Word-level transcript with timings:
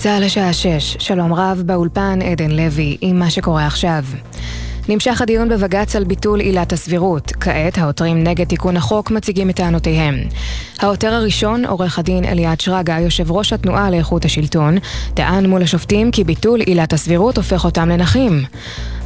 צה"ל 0.00 0.24
השעה 0.24 0.52
6, 0.52 0.96
שלום 0.98 1.32
רב 1.32 1.62
באולפן 1.66 2.18
עדן 2.22 2.50
לוי 2.50 2.96
עם 3.00 3.18
מה 3.18 3.30
שקורה 3.30 3.66
עכשיו. 3.66 4.04
נמשך 4.88 5.22
הדיון 5.22 5.48
בבג"ץ 5.48 5.96
על 5.96 6.04
ביטול 6.04 6.40
עילת 6.40 6.72
הסבירות. 6.72 7.32
כעת 7.40 7.78
העותרים 7.78 8.24
נגד 8.24 8.46
תיקון 8.46 8.76
החוק 8.76 9.10
מציגים 9.10 9.50
את 9.50 9.56
טענותיהם. 9.56 10.14
העותר 10.78 11.14
הראשון, 11.14 11.64
עורך 11.64 11.98
הדין 11.98 12.24
אליעד 12.24 12.60
שרגא, 12.60 12.98
יושב 12.98 13.30
ראש 13.30 13.52
התנועה 13.52 13.90
לאיכות 13.90 14.24
השלטון, 14.24 14.78
טען 15.14 15.46
מול 15.46 15.62
השופטים 15.62 16.10
כי 16.10 16.24
ביטול 16.24 16.60
עילת 16.60 16.92
הסבירות 16.92 17.36
הופך 17.36 17.64
אותם 17.64 17.88
לנכים. 17.88 18.44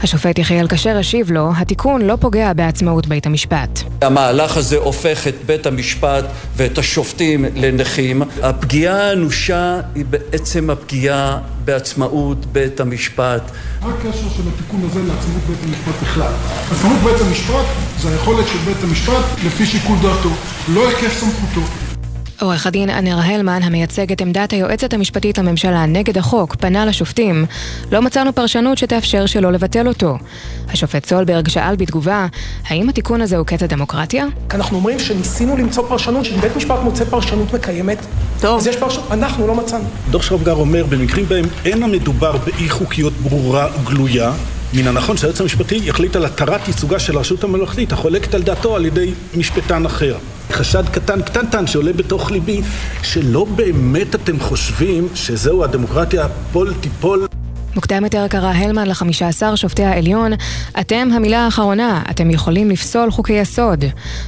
השופט 0.03 0.39
יחיאל 0.39 0.69
כשר 0.69 0.97
השיב 0.97 1.31
לו, 1.31 1.51
התיקון 1.57 2.03
לא 2.03 2.17
פוגע 2.21 2.53
בעצמאות 2.53 3.07
בית 3.07 3.27
המשפט. 3.27 3.81
המהלך 4.03 4.57
הזה 4.57 4.77
הופך 4.77 5.29
את 5.29 5.35
בית 5.47 5.67
המשפט 5.67 6.25
ואת 6.57 6.79
השופטים 6.79 7.45
לנכים. 7.55 8.23
הפגיעה 8.43 9.09
האנושה 9.09 9.81
היא 9.95 10.05
בעצם 10.05 10.71
הפגיעה 10.71 11.39
בעצמאות 11.65 12.47
בית 12.47 12.81
המשפט. 12.81 13.51
מה 13.83 13.95
הקשר 13.95 14.29
של 14.37 14.43
התיקון 14.55 14.81
הזה 14.91 15.01
לעצמאות 15.01 15.43
בית 15.49 15.59
המשפט 15.65 16.03
בכלל? 16.03 16.33
עצמאות 16.73 17.01
בית 17.05 17.21
המשפט 17.21 17.67
זה 18.01 18.09
היכולת 18.09 18.47
של 18.49 18.59
בית 18.59 18.85
המשפט 18.85 19.25
לפי 19.47 19.67
שיקול 19.67 19.97
דעתו, 20.03 20.31
לא 20.69 20.89
היקף 20.89 21.13
סמכותו. 21.21 21.84
עורך 22.45 22.67
הדין 22.67 22.91
אנר 22.91 23.19
הלמן, 23.19 23.63
המייצג 23.63 24.13
את 24.13 24.21
עמדת 24.21 24.53
היועצת 24.53 24.95
המשפטית 24.95 25.39
לממשלה 25.39 25.87
נגד 25.87 26.19
החוק, 26.19 26.55
פנה 26.55 26.87
לשופטים. 26.87 27.47
לא 27.93 28.03
מצאנו 28.03 28.35
פרשנות 28.35 28.79
שתאפשר 28.79 29.27
שלא 29.27 29.53
לבטל 29.53 29.89
אותו. 29.89 30.19
השופט 30.69 31.07
סולברג 31.07 31.49
שאל 31.49 31.77
בתגובה, 31.77 32.27
האם 32.67 32.89
התיקון 32.89 33.21
הזה 33.21 33.37
הוא 33.37 33.47
קטע 33.47 33.67
דמוקרטיה? 33.67 34.27
אנחנו 34.51 34.77
אומרים 34.77 34.99
שניסינו 34.99 35.57
למצוא 35.57 35.89
פרשנות, 35.89 36.25
שאם 36.25 36.41
בית 36.41 36.57
משפט 36.57 36.79
מוצא 36.85 37.05
פרשנות 37.05 37.55
מקיימת, 37.55 37.99
טוב. 38.41 38.59
אז 38.59 38.67
יש 38.67 38.77
פרשנות, 38.77 39.05
אנחנו 39.11 39.47
לא 39.47 39.55
מצאנו. 39.55 39.85
דוח 40.11 40.23
שרפגר 40.23 40.55
אומר, 40.55 40.85
במקרים 40.89 41.27
בהם 41.27 41.45
אין 41.65 41.83
המדובר 41.83 42.37
באי 42.37 42.69
חוקיות 42.69 43.13
ברורה 43.13 43.69
וגלויה, 43.81 44.33
מן 44.75 44.87
הנכון 44.87 45.17
שהיועץ 45.17 45.41
המשפטי 45.41 45.81
יחליט 45.83 46.17
על 46.17 46.25
התרת 46.25 46.69
ייצוגה 46.69 46.99
של 46.99 47.17
הרשות 47.17 47.45
הממלכתית 47.45 47.93
החולקת 47.93 48.35
על 48.35 48.43
דעתו 48.43 48.77
על 48.77 48.87
ידי 48.87 49.13
משפטן 49.37 49.87
אחר. 49.87 50.17
חשד 50.55 50.89
קטן 50.89 51.23
קטנטן 51.23 51.67
שעולה 51.67 51.93
בתוך 51.93 52.31
ליבי 52.31 52.61
שלא 53.03 53.45
באמת 53.45 54.15
אתם 54.15 54.41
חושבים 54.41 55.09
שזהו 55.15 55.65
הדמוקרטיה 55.65 56.29
פול 56.53 56.75
תיפול 56.81 57.27
מוקדם 57.75 58.05
יותר 58.05 58.29
קרא 58.29 58.53
הלמן 58.53 58.87
לחמישה 58.87 59.29
עשר 59.29 59.55
שופטי 59.55 59.85
העליון, 59.85 60.33
אתם 60.81 61.09
המילה 61.15 61.45
האחרונה, 61.45 62.03
אתם 62.11 62.31
יכולים 62.31 62.71
לפסול 62.71 63.11
חוקי 63.11 63.33
יסוד. 63.33 63.85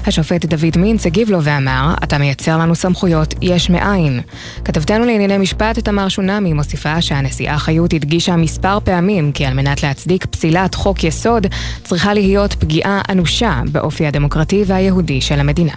השופט 0.06 0.44
דוד 0.44 0.76
מינץ 0.76 1.06
הגיב 1.06 1.30
לו 1.30 1.42
ואמר, 1.42 1.94
אתה 2.04 2.18
מייצר 2.18 2.58
לנו 2.58 2.74
סמכויות 2.74 3.34
יש 3.42 3.70
מאין. 3.70 4.20
כתבתנו 4.64 5.04
לענייני 5.04 5.38
משפט 5.38 5.78
תמר 5.78 6.08
שונמי 6.08 6.52
מוסיפה 6.52 7.02
שהנשיאה 7.02 7.58
חיות 7.58 7.92
הדגישה 7.92 8.36
מספר 8.36 8.78
פעמים 8.80 9.32
כי 9.32 9.46
על 9.46 9.54
מנת 9.54 9.82
להצדיק 9.82 10.26
פסילת 10.26 10.74
חוק 10.74 11.04
יסוד 11.04 11.46
צריכה 11.84 12.14
להיות 12.14 12.54
פגיעה 12.54 13.00
אנושה 13.10 13.60
באופי 13.72 14.06
הדמוקרטי 14.06 14.64
והיהודי 14.66 15.20
של 15.20 15.40
המדינה. 15.40 15.74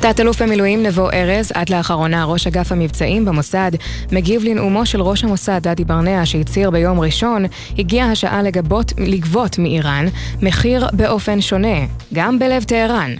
תת-אלוף 0.00 0.42
במילואים 0.42 0.82
נבו 0.82 1.10
ארז, 1.10 1.52
עד 1.54 1.68
לאחרונה 1.68 2.24
ראש 2.24 2.46
אגף 2.46 2.72
המבצעים 2.72 3.24
במוסד, 3.24 3.70
מגיב 4.12 4.44
לנאומו 4.44 4.86
של 4.86 5.02
ראש 5.02 5.24
המוסד 5.24 5.60
דדי 5.62 5.84
ברנע 5.84 6.26
שהצהיר 6.26 6.70
ביום 6.70 7.00
ראשון, 7.00 7.44
הגיעה 7.78 8.10
השעה 8.10 8.42
לגבות, 8.42 8.92
לגבות 8.98 9.58
מאיראן 9.58 10.06
מחיר 10.42 10.86
באופן 10.92 11.40
שונה, 11.40 11.78
גם 12.12 12.38
בלב 12.38 12.64
טהרן. 12.64 13.14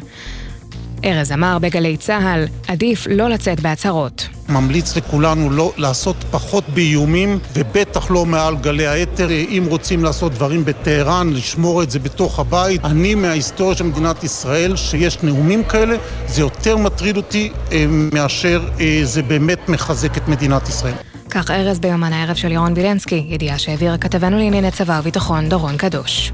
ארז 1.04 1.32
אמר 1.32 1.58
בגלי 1.58 1.96
צה"ל, 1.96 2.44
עדיף 2.68 3.06
לא 3.10 3.28
לצאת 3.28 3.60
בהצהרות. 3.60 4.28
ממליץ 4.48 4.96
לכולנו 4.96 5.50
לא 5.50 5.72
לעשות 5.76 6.16
פחות 6.30 6.64
באיומים, 6.68 7.38
ובטח 7.54 8.10
לא 8.10 8.26
מעל 8.26 8.56
גלי 8.56 8.86
האתר. 8.86 9.30
אם 9.30 9.64
רוצים 9.68 10.04
לעשות 10.04 10.32
דברים 10.32 10.64
בטהרן, 10.64 11.32
לשמור 11.32 11.82
את 11.82 11.90
זה 11.90 11.98
בתוך 11.98 12.38
הבית. 12.38 12.84
אני 12.84 13.14
מההיסטוריה 13.14 13.76
של 13.76 13.84
מדינת 13.84 14.24
ישראל, 14.24 14.76
שיש 14.76 15.22
נאומים 15.22 15.64
כאלה, 15.64 15.96
זה 16.26 16.40
יותר 16.40 16.76
מטריד 16.76 17.16
אותי 17.16 17.52
אה, 17.72 17.86
מאשר 17.88 18.68
אה, 18.80 19.00
זה 19.02 19.22
באמת 19.22 19.68
מחזק 19.68 20.16
את 20.16 20.28
מדינת 20.28 20.68
ישראל. 20.68 20.94
כך 21.30 21.50
ארז 21.50 21.78
ביומן 21.78 22.12
הערב 22.12 22.36
של 22.36 22.52
ירון 22.52 22.72
וילנסקי, 22.76 23.26
ידיעה 23.28 23.58
שהעביר 23.58 23.96
כתבנו 23.96 24.38
לענייני 24.38 24.70
צבא 24.70 24.98
וביטחון 25.00 25.48
דורון 25.48 25.76
קדוש. 25.76 26.32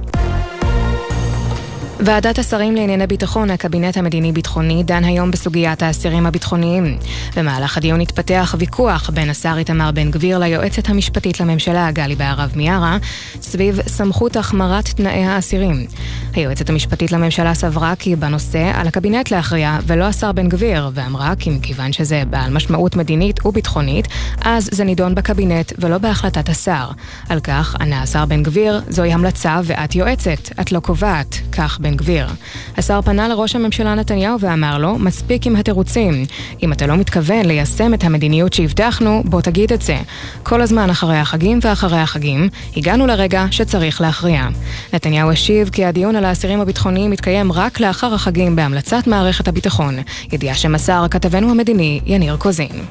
ועדת 2.01 2.39
השרים 2.39 2.75
לענייני 2.75 3.07
ביטחון, 3.07 3.51
הקבינט 3.51 3.97
המדיני-ביטחוני, 3.97 4.83
דן 4.85 5.05
היום 5.05 5.31
בסוגיית 5.31 5.83
האסירים 5.83 6.27
הביטחוניים. 6.27 6.99
במהלך 7.37 7.77
הדיון 7.77 8.01
התפתח 8.01 8.55
ויכוח 8.59 9.11
בין 9.11 9.31
השר 9.31 9.55
איתמר 9.59 9.91
בן 9.91 10.11
גביר 10.11 10.39
ליועצת 10.39 10.89
המשפטית 10.89 11.41
לממשלה, 11.41 11.91
גלי 11.91 12.17
בהרב 12.17 12.53
מיארה, 12.57 12.99
סביב 13.41 13.81
סמכות 13.89 14.37
החמרת 14.37 14.85
תנאי 14.85 15.25
האסירים. 15.25 15.87
היועצת 16.35 16.71
המשפטית 16.71 17.13
לממשלה 17.13 17.55
סברה 17.55 17.95
כי 17.99 18.17
בנושא 18.17 18.71
על 18.75 18.89
הקבינט 18.89 19.31
להכריע 19.31 19.79
ולא 19.87 20.05
השר 20.05 20.33
בן 20.33 20.49
גביר, 20.49 20.91
ואמרה 20.95 21.33
כי 21.39 21.51
מכיוון 21.51 21.93
שזה 21.93 22.23
בעל 22.31 22.53
משמעות 22.53 22.97
מדינית 22.97 23.47
וביטחונית, 23.47 24.09
אז 24.41 24.69
זה 24.73 24.85
נידון 24.85 25.15
בקבינט 25.15 25.73
ולא 25.79 25.99
בהחלטת 25.99 26.49
השר. 26.49 26.91
על 27.29 27.41
כך 27.41 27.77
ענה 27.81 28.03
השר 28.03 28.27
בן 28.27 28.43
גביר, 28.43 28.81
זוהי 28.89 29.13
המלצה 29.13 29.61
ואת 29.65 29.95
יועצת, 29.95 30.61
את 30.61 30.73
לא 30.73 30.81
קובעת. 30.81 31.39
כך 31.53 31.79
בן 31.87 31.97
גביר. 31.97 32.27
השר 32.77 33.03
פנה 33.03 33.29
לראש 33.29 33.57
הממשלה 33.57 33.95
נתניהו 33.95 34.41
ואמר 34.41 34.79
לו, 34.79 34.99
מספיק 34.99 35.47
עם 35.47 35.57
התירוצים. 35.57 36.25
אם 36.63 36.73
אתה 36.73 36.87
לא 36.87 36.97
מתכוון 36.97 37.47
ליישם 37.47 37.95
את 37.95 38.05
המדיניות 38.05 38.53
שהבטחנו, 38.53 39.23
בוא 39.25 39.41
תגיד 39.41 39.73
את 39.73 39.83
זה. 39.83 39.97
כל 40.43 40.63
הזמן 40.63 40.91
אחרי 40.91 41.17
החגים 41.17 41.59
ואחרי 41.63 41.99
החגים, 41.99 42.49
הגענו 42.77 43.07
לרגע 43.07 43.45
שצריך 43.51 44.01
להכריע. 44.01 44.49
נתניהו 44.93 45.31
השיב 45.31 45.69
כי 45.69 45.85
הדיון 45.85 46.17
על 46.17 46.25
האסירים 46.25 46.61
הביטחוניים 46.61 47.11
מתקיים 47.11 47.53
רק 47.53 47.81
לאחר 47.81 48.15
החגים 48.15 48.57
בהמלצת 48.57 49.07
מערכת 49.07 49.49
הביטחון. 49.49 49.99
ידיעה 50.33 50.55
שמסר 50.55 51.07
כתבנו 51.11 51.51
המדיני 51.51 52.01
יניר 52.07 52.37
קוזין. 52.37 52.85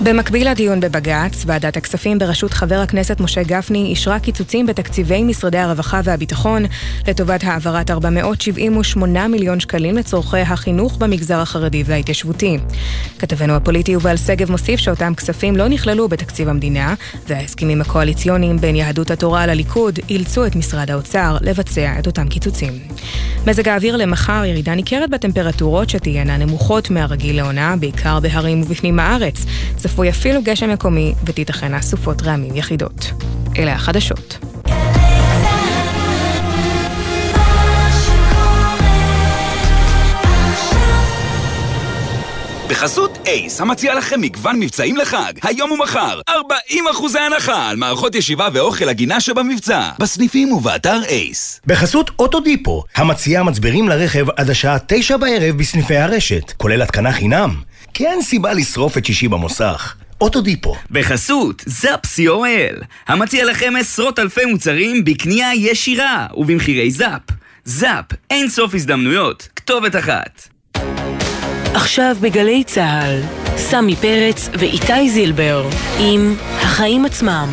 במקביל 0.00 0.50
לדיון 0.50 0.80
בבג"ץ, 0.80 1.44
ועדת 1.46 1.76
הכספים 1.76 2.18
בראשות 2.18 2.52
חבר 2.52 2.78
הכנסת 2.78 3.20
משה 3.20 3.42
גפני 3.42 3.86
אישרה 3.86 4.18
קיצוצים 4.18 4.66
בתקציבי 4.66 5.22
משרדי 5.22 5.58
הרווחה 5.58 6.00
והביטחון 6.04 6.64
לטובת 7.08 7.44
העברת 7.44 7.90
478 7.90 9.28
מיליון 9.28 9.60
שקלים 9.60 9.96
לצורכי 9.96 10.40
החינוך 10.40 10.96
במגזר 10.96 11.38
החרדי 11.38 11.82
וההתיישבותי. 11.86 12.58
כתבנו 13.18 13.54
הפוליטי 13.54 13.92
יובל 13.92 14.16
שגב 14.16 14.50
מוסיף 14.50 14.80
שאותם 14.80 15.14
כספים 15.14 15.56
לא 15.56 15.68
נכללו 15.68 16.08
בתקציב 16.08 16.48
המדינה, 16.48 16.94
וההסכמים 17.26 17.80
הקואליציוניים 17.80 18.56
בין 18.58 18.76
יהדות 18.76 19.10
התורה 19.10 19.46
לליכוד 19.46 19.98
אילצו 20.08 20.46
את 20.46 20.56
משרד 20.56 20.90
האוצר 20.90 21.36
לבצע 21.40 21.92
את 21.98 22.06
אותם 22.06 22.28
קיצוצים. 22.28 22.72
מזג 23.46 23.68
האוויר 23.68 23.96
למחר 23.96 24.44
ירידה 24.44 24.74
ניכרת 24.74 25.10
בטמפרטורות 25.10 25.90
שתהיינה 25.90 26.36
נמוכות 26.36 26.90
מהרגיל 26.90 27.36
לעונה, 27.36 27.76
בעיקר 27.76 28.20
בהרים 28.20 28.62
ובפנים 28.62 28.98
הארץ. 28.98 29.44
צפוי 29.88 30.10
אפילו 30.10 30.42
גשם 30.42 30.70
מקומי 30.70 31.14
ותיתכנה 31.24 31.82
סופות 31.82 32.22
רעמים 32.22 32.56
יחידות. 32.56 33.12
אלה 33.58 33.72
החדשות. 33.72 34.38
בחסות 42.68 43.18
אייס, 43.26 43.60
המציע 43.60 43.94
לכם 43.94 44.20
מגוון 44.20 44.60
מבצעים 44.60 44.96
לחג, 44.96 45.32
היום 45.42 45.70
ומחר, 45.70 46.20
40 46.28 46.84
אחוזי 46.90 47.18
הנחה 47.18 47.68
על 47.68 47.76
מערכות 47.76 48.14
ישיבה 48.14 48.48
ואוכל 48.52 48.88
הגינה 48.88 49.20
שבמבצע, 49.20 49.90
בסניפים 49.98 50.52
ובאתר 50.52 51.00
אייס. 51.08 51.60
בחסות 51.66 52.10
אוטודיפו, 52.18 52.84
המציע 52.96 53.42
מצברים 53.42 53.88
לרכב 53.88 54.26
עד 54.36 54.50
השעה 54.50 54.76
9 54.86 55.16
בערב 55.16 55.56
בסניפי 55.56 55.96
הרשת, 55.96 56.52
כולל 56.56 56.82
התקנה 56.82 57.12
חינם. 57.12 57.67
כי 57.94 58.06
אין 58.06 58.22
סיבה 58.22 58.52
לשרוף 58.52 58.98
את 58.98 59.04
שישי 59.04 59.28
במוסך. 59.28 59.94
אוטודיפו. 60.20 60.74
בחסות 60.90 61.62
זאפ 61.66 62.00
co.il, 62.04 62.84
המציע 63.08 63.44
לכם 63.44 63.72
עשרות 63.80 64.18
אלפי 64.18 64.44
מוצרים 64.44 65.04
בקנייה 65.04 65.54
ישירה 65.54 66.26
ובמחירי 66.36 66.90
זאפ. 66.90 67.22
זאפ, 67.64 68.04
אין 68.30 68.48
סוף 68.48 68.74
הזדמנויות, 68.74 69.48
כתובת 69.56 69.96
אחת. 69.96 70.48
עכשיו 71.74 72.16
בגלי 72.20 72.64
צה"ל, 72.64 73.22
סמי 73.56 73.96
פרץ 73.96 74.48
ואיתי 74.52 75.10
זילבר 75.10 75.68
עם 75.98 76.34
החיים 76.60 77.04
עצמם. 77.04 77.48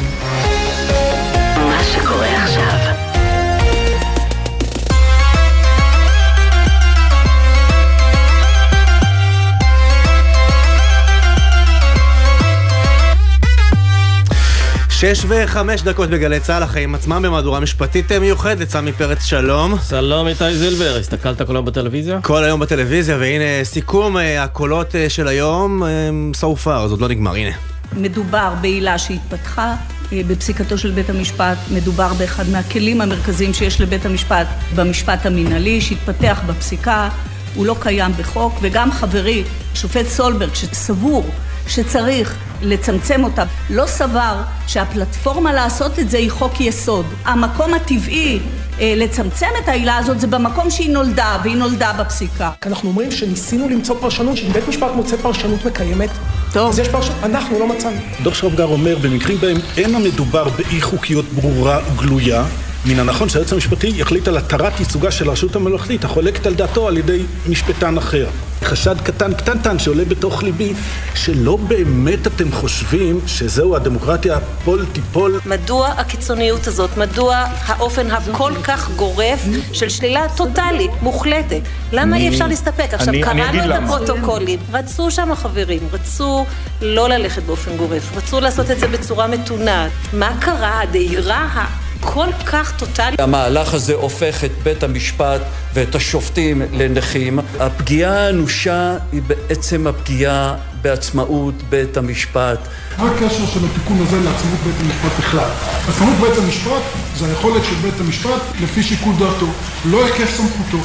שש 15.13 15.25
וחמש 15.27 15.81
דקות 15.81 16.09
בגלי 16.09 16.39
צה"ל, 16.39 16.63
החיים 16.63 16.95
עצמם 16.95 17.21
במהדורה 17.21 17.59
משפטית 17.59 18.11
מיוחדת, 18.11 18.69
סמי 18.69 18.91
פרץ, 18.91 19.23
שלום. 19.23 19.73
שלום 19.89 20.27
איתי 20.27 20.57
זילבר, 20.57 20.97
הסתכלת 20.99 21.41
כל 21.41 21.55
היום 21.55 21.65
בטלוויזיה? 21.65 22.21
כל 22.21 22.43
היום 22.43 22.59
בטלוויזיה, 22.59 23.17
והנה 23.17 23.63
סיכום 23.63 24.17
אה, 24.17 24.43
הקולות 24.43 24.95
אה, 24.95 25.09
של 25.09 25.27
היום, 25.27 25.83
אה, 25.83 25.89
so 26.33 26.43
far, 26.43 26.87
זה 26.87 26.93
עוד 26.93 27.01
לא 27.01 27.07
נגמר, 27.07 27.35
הנה. 27.35 27.51
מדובר 27.93 28.53
בעילה 28.61 28.97
שהתפתחה 28.97 29.75
בפסיקתו 30.11 30.77
של 30.77 30.91
בית 30.91 31.09
המשפט, 31.09 31.57
מדובר 31.71 32.13
באחד 32.13 32.49
מהכלים 32.49 33.01
המרכזיים 33.01 33.53
שיש 33.53 33.81
לבית 33.81 34.05
המשפט 34.05 34.47
במשפט 34.75 35.25
המינהלי, 35.25 35.81
שהתפתח 35.81 36.41
בפסיקה, 36.47 37.09
הוא 37.55 37.65
לא 37.65 37.75
קיים 37.79 38.11
בחוק, 38.17 38.53
וגם 38.61 38.91
חברי, 38.91 39.43
שופט 39.73 40.05
סולברג, 40.05 40.53
שסבור 40.53 41.29
שצריך 41.67 42.37
לצמצם 42.61 43.23
אותה, 43.23 43.43
לא 43.69 43.85
סבר 43.85 44.41
שהפלטפורמה 44.67 45.53
לעשות 45.53 45.99
את 45.99 46.09
זה 46.09 46.17
היא 46.17 46.31
חוק 46.31 46.61
יסוד. 46.61 47.05
המקום 47.25 47.73
הטבעי 47.73 48.39
אה, 48.79 48.93
לצמצם 48.97 49.47
את 49.63 49.69
העילה 49.69 49.97
הזאת 49.97 50.19
זה 50.19 50.27
במקום 50.27 50.69
שהיא 50.69 50.89
נולדה, 50.89 51.37
והיא 51.43 51.55
נולדה 51.55 51.93
בפסיקה. 51.93 52.51
אנחנו 52.65 52.89
אומרים 52.89 53.11
שניסינו 53.11 53.69
למצוא 53.69 53.95
פרשנות, 54.01 54.37
שאם 54.37 54.53
בית 54.53 54.67
משפט 54.67 54.91
מוצא 54.95 55.17
פרשנות 55.17 55.65
מקיימת, 55.65 56.09
טוב. 56.53 56.69
אז 56.69 56.79
יש 56.79 56.87
פרשנות, 56.87 57.17
אנחנו 57.23 57.59
לא 57.59 57.67
מצאנו. 57.67 57.97
דוח 58.23 58.33
שרפגר 58.33 58.65
אומר, 58.65 58.97
במקרים 59.01 59.37
בהם 59.37 59.57
אין 59.77 59.95
המדובר 59.95 60.49
באי 60.49 60.81
חוקיות 60.81 61.25
ברורה 61.25 61.79
וגלויה, 61.93 62.45
מן 62.85 62.99
הנכון 62.99 63.29
שהיועץ 63.29 63.53
המשפטי 63.53 63.93
יחליט 63.95 64.27
על 64.27 64.37
התרת 64.37 64.79
ייצוגה 64.79 65.11
של 65.11 65.29
הרשות 65.29 65.55
הממלכתית 65.55 66.03
החולקת 66.03 66.45
על 66.45 66.53
דעתו 66.53 66.87
על 66.87 66.97
ידי 66.97 67.23
משפטן 67.49 67.97
אחר. 67.97 68.27
חשד 68.63 68.95
קטן 69.03 69.33
קטנטן 69.33 69.79
שעולה 69.79 70.05
בתוך 70.05 70.43
ליבי, 70.43 70.73
שלא 71.15 71.57
באמת 71.57 72.27
אתם 72.27 72.51
חושבים 72.51 73.19
שזהו 73.27 73.75
הדמוקרטיה 73.75 74.39
פול 74.65 74.85
תיפול. 74.93 75.39
מדוע 75.45 75.87
הקיצוניות 75.87 76.67
הזאת? 76.67 76.97
מדוע 76.97 77.35
האופן 77.65 78.11
הכל 78.11 78.51
כך 78.63 78.89
גורף 78.95 79.45
של 79.73 79.89
שלילה 79.89 80.25
טוטאלית, 80.37 80.91
מוחלטת? 81.01 81.61
למה 81.91 82.17
אי 82.17 82.29
אפשר 82.29 82.47
להסתפק? 82.47 82.93
עכשיו, 82.93 83.13
קראנו 83.23 83.75
את 83.75 83.83
הפרוטוקולים, 83.83 84.59
רצו 84.73 85.11
שם 85.11 85.31
החברים, 85.31 85.81
רצו 85.91 86.45
לא 86.81 87.09
ללכת 87.09 87.43
באופן 87.43 87.77
גורף, 87.77 88.17
רצו 88.17 88.39
לעשות 88.39 88.71
את 88.71 88.79
זה 88.79 88.87
בצורה 88.87 89.27
מתונה. 89.27 89.87
מה 90.13 90.31
קרה? 90.39 90.81
הדהירה 90.81 91.65
כל 92.05 92.27
כך 92.45 92.71
טוטאלי. 92.77 93.15
המהלך 93.19 93.73
הזה 93.73 93.93
הופך 93.93 94.43
את 94.43 94.51
בית 94.63 94.83
המשפט 94.83 95.41
ואת 95.73 95.95
השופטים 95.95 96.61
לנכים. 96.71 97.39
הפגיעה 97.59 98.25
האנושה 98.25 98.97
היא 99.11 99.21
בעצם 99.27 99.87
הפגיעה 99.87 100.55
בעצמאות 100.81 101.53
בית 101.69 101.97
המשפט. 101.97 102.59
מה 102.97 103.11
הקשר 103.11 103.45
של 103.45 103.59
התיקון 103.65 104.05
הזה 104.07 104.17
לעצמאות 104.17 104.59
בית 104.59 104.75
המשפט 104.79 105.19
בכלל? 105.19 105.49
עצמאות 105.89 106.17
בית 106.21 106.37
המשפט 106.37 106.81
זה 107.17 107.25
היכולת 107.25 107.63
של 107.63 107.75
בית 107.75 107.99
המשפט 107.99 108.41
לפי 108.63 108.83
שיקול 108.83 109.13
דעתו, 109.19 109.47
לא 109.85 110.05
היקף 110.05 110.37
סמכותו. 110.37 110.77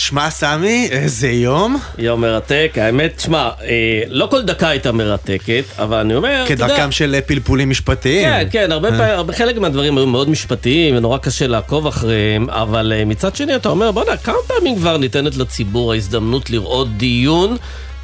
שמע, 0.00 0.30
סמי, 0.30 0.88
איזה 0.90 1.28
יום. 1.28 1.76
יום 1.98 2.20
מרתק. 2.20 2.72
האמת, 2.76 3.20
שמע, 3.20 3.48
אה, 3.62 4.02
לא 4.08 4.26
כל 4.30 4.42
דקה 4.42 4.68
הייתה 4.68 4.92
מרתקת, 4.92 5.64
אבל 5.78 5.98
אני 5.98 6.14
אומר, 6.14 6.42
אתה 6.44 6.52
יודע... 6.52 6.66
כדרכם 6.66 6.92
של 6.92 7.14
אה, 7.14 7.20
פלפולים 7.20 7.70
משפטיים. 7.70 8.28
כן, 8.28 8.46
כן, 8.50 8.72
הרבה 8.72 8.88
פעמים, 8.88 9.14
הרבה, 9.14 9.32
חלק 9.32 9.58
מהדברים 9.58 9.98
היו 9.98 10.06
מאוד 10.06 10.30
משפטיים, 10.30 10.96
ונורא 10.96 11.18
קשה 11.18 11.46
לעקוב 11.46 11.86
אחריהם, 11.86 12.50
אבל 12.50 12.92
אה, 12.96 13.04
מצד 13.04 13.36
שני 13.36 13.56
אתה 13.56 13.68
אומר, 13.68 13.90
בוא'נה, 13.90 14.16
כמה 14.16 14.36
פעמים 14.46 14.76
כבר 14.76 14.96
ניתנת 14.96 15.36
לציבור 15.36 15.92
ההזדמנות 15.92 16.50
לראות 16.50 16.96
דיון? 16.96 17.56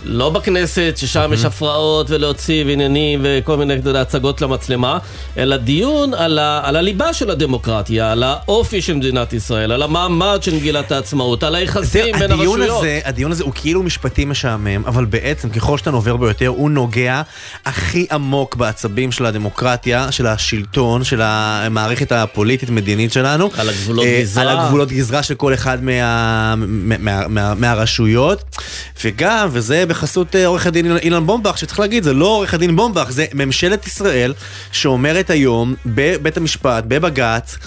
לא 0.09 0.31
בכנסת, 0.31 0.95
ששם 0.97 1.31
יש 1.33 1.45
הפרעות 1.45 2.11
ולהוציא 2.11 2.65
ועניינים 2.67 3.21
וכל 3.23 3.57
מיני 3.57 3.75
הצגות 3.95 4.41
למצלמה, 4.41 4.99
אלא 5.39 5.57
דיון 5.57 6.15
על, 6.15 6.39
ה, 6.39 6.61
על 6.65 6.77
הליבה 6.77 7.13
של 7.13 7.31
הדמוקרטיה, 7.31 8.13
על 8.13 8.23
האופי 8.23 8.83
של 8.83 8.95
מדינת 8.95 9.33
ישראל, 9.33 9.73
על 9.73 9.83
המעמד 9.83 10.39
של 10.43 10.55
מגילת 10.55 10.93
העצמאות, 10.93 11.43
על 11.43 11.55
היחסים 11.55 12.15
בין 12.19 12.33
הדיון 12.33 12.61
הרשויות. 12.61 12.79
הזה, 12.79 13.01
הדיון 13.05 13.33
הזה 13.33 13.45
הוא 13.45 13.53
כאילו 13.55 13.83
משפטי 13.83 14.25
משעמם, 14.25 14.83
אבל 14.87 15.05
בעצם 15.05 15.51
ככל 15.51 15.79
שאתה 15.79 15.91
נובר 15.91 16.17
ביותר, 16.17 16.47
הוא 16.47 16.71
נוגע 16.71 17.23
הכי 17.65 18.07
עמוק 18.13 18.57
בעצבים 18.57 19.13
של 19.13 19.27
הדמוקרטיה, 19.27 20.13
של 20.13 20.27
השלטון, 20.27 21.05
של 21.05 21.21
המערכת 21.23 22.13
הפוליטית-מדינית 22.13 23.13
שלנו. 23.13 23.51
על 23.59 23.69
הגבולות 23.69 24.07
גזרה. 24.21 24.43
על 24.43 24.59
הגבולות 24.59 24.89
גזרה 24.89 25.23
של 25.23 25.35
כל 25.35 25.55
אחד 25.55 25.85
מה, 25.85 26.55
מה, 26.57 26.97
מה, 26.99 27.29
מה, 27.29 27.55
מהרשויות. 27.55 28.43
וגם, 29.05 29.49
וזה 29.53 29.87
בחסות 29.97 30.37
אה, 30.37 30.47
עורך 30.47 30.67
הדין 30.67 30.97
אילן 30.97 31.27
בומבך, 31.27 31.59
שצריך 31.59 31.81
להגיד, 31.81 32.03
זה 32.03 32.13
לא 32.13 32.27
עורך 32.27 32.55
הדין 32.55 32.77
בומבך, 32.77 33.07
זה 33.11 33.27
ממשלת 33.35 33.87
ישראל 33.87 34.35
שאומרת 34.73 35.31
היום 35.31 35.75
בבית 35.87 36.37
המשפט, 36.37 36.85
בבג"ץ, 36.89 37.59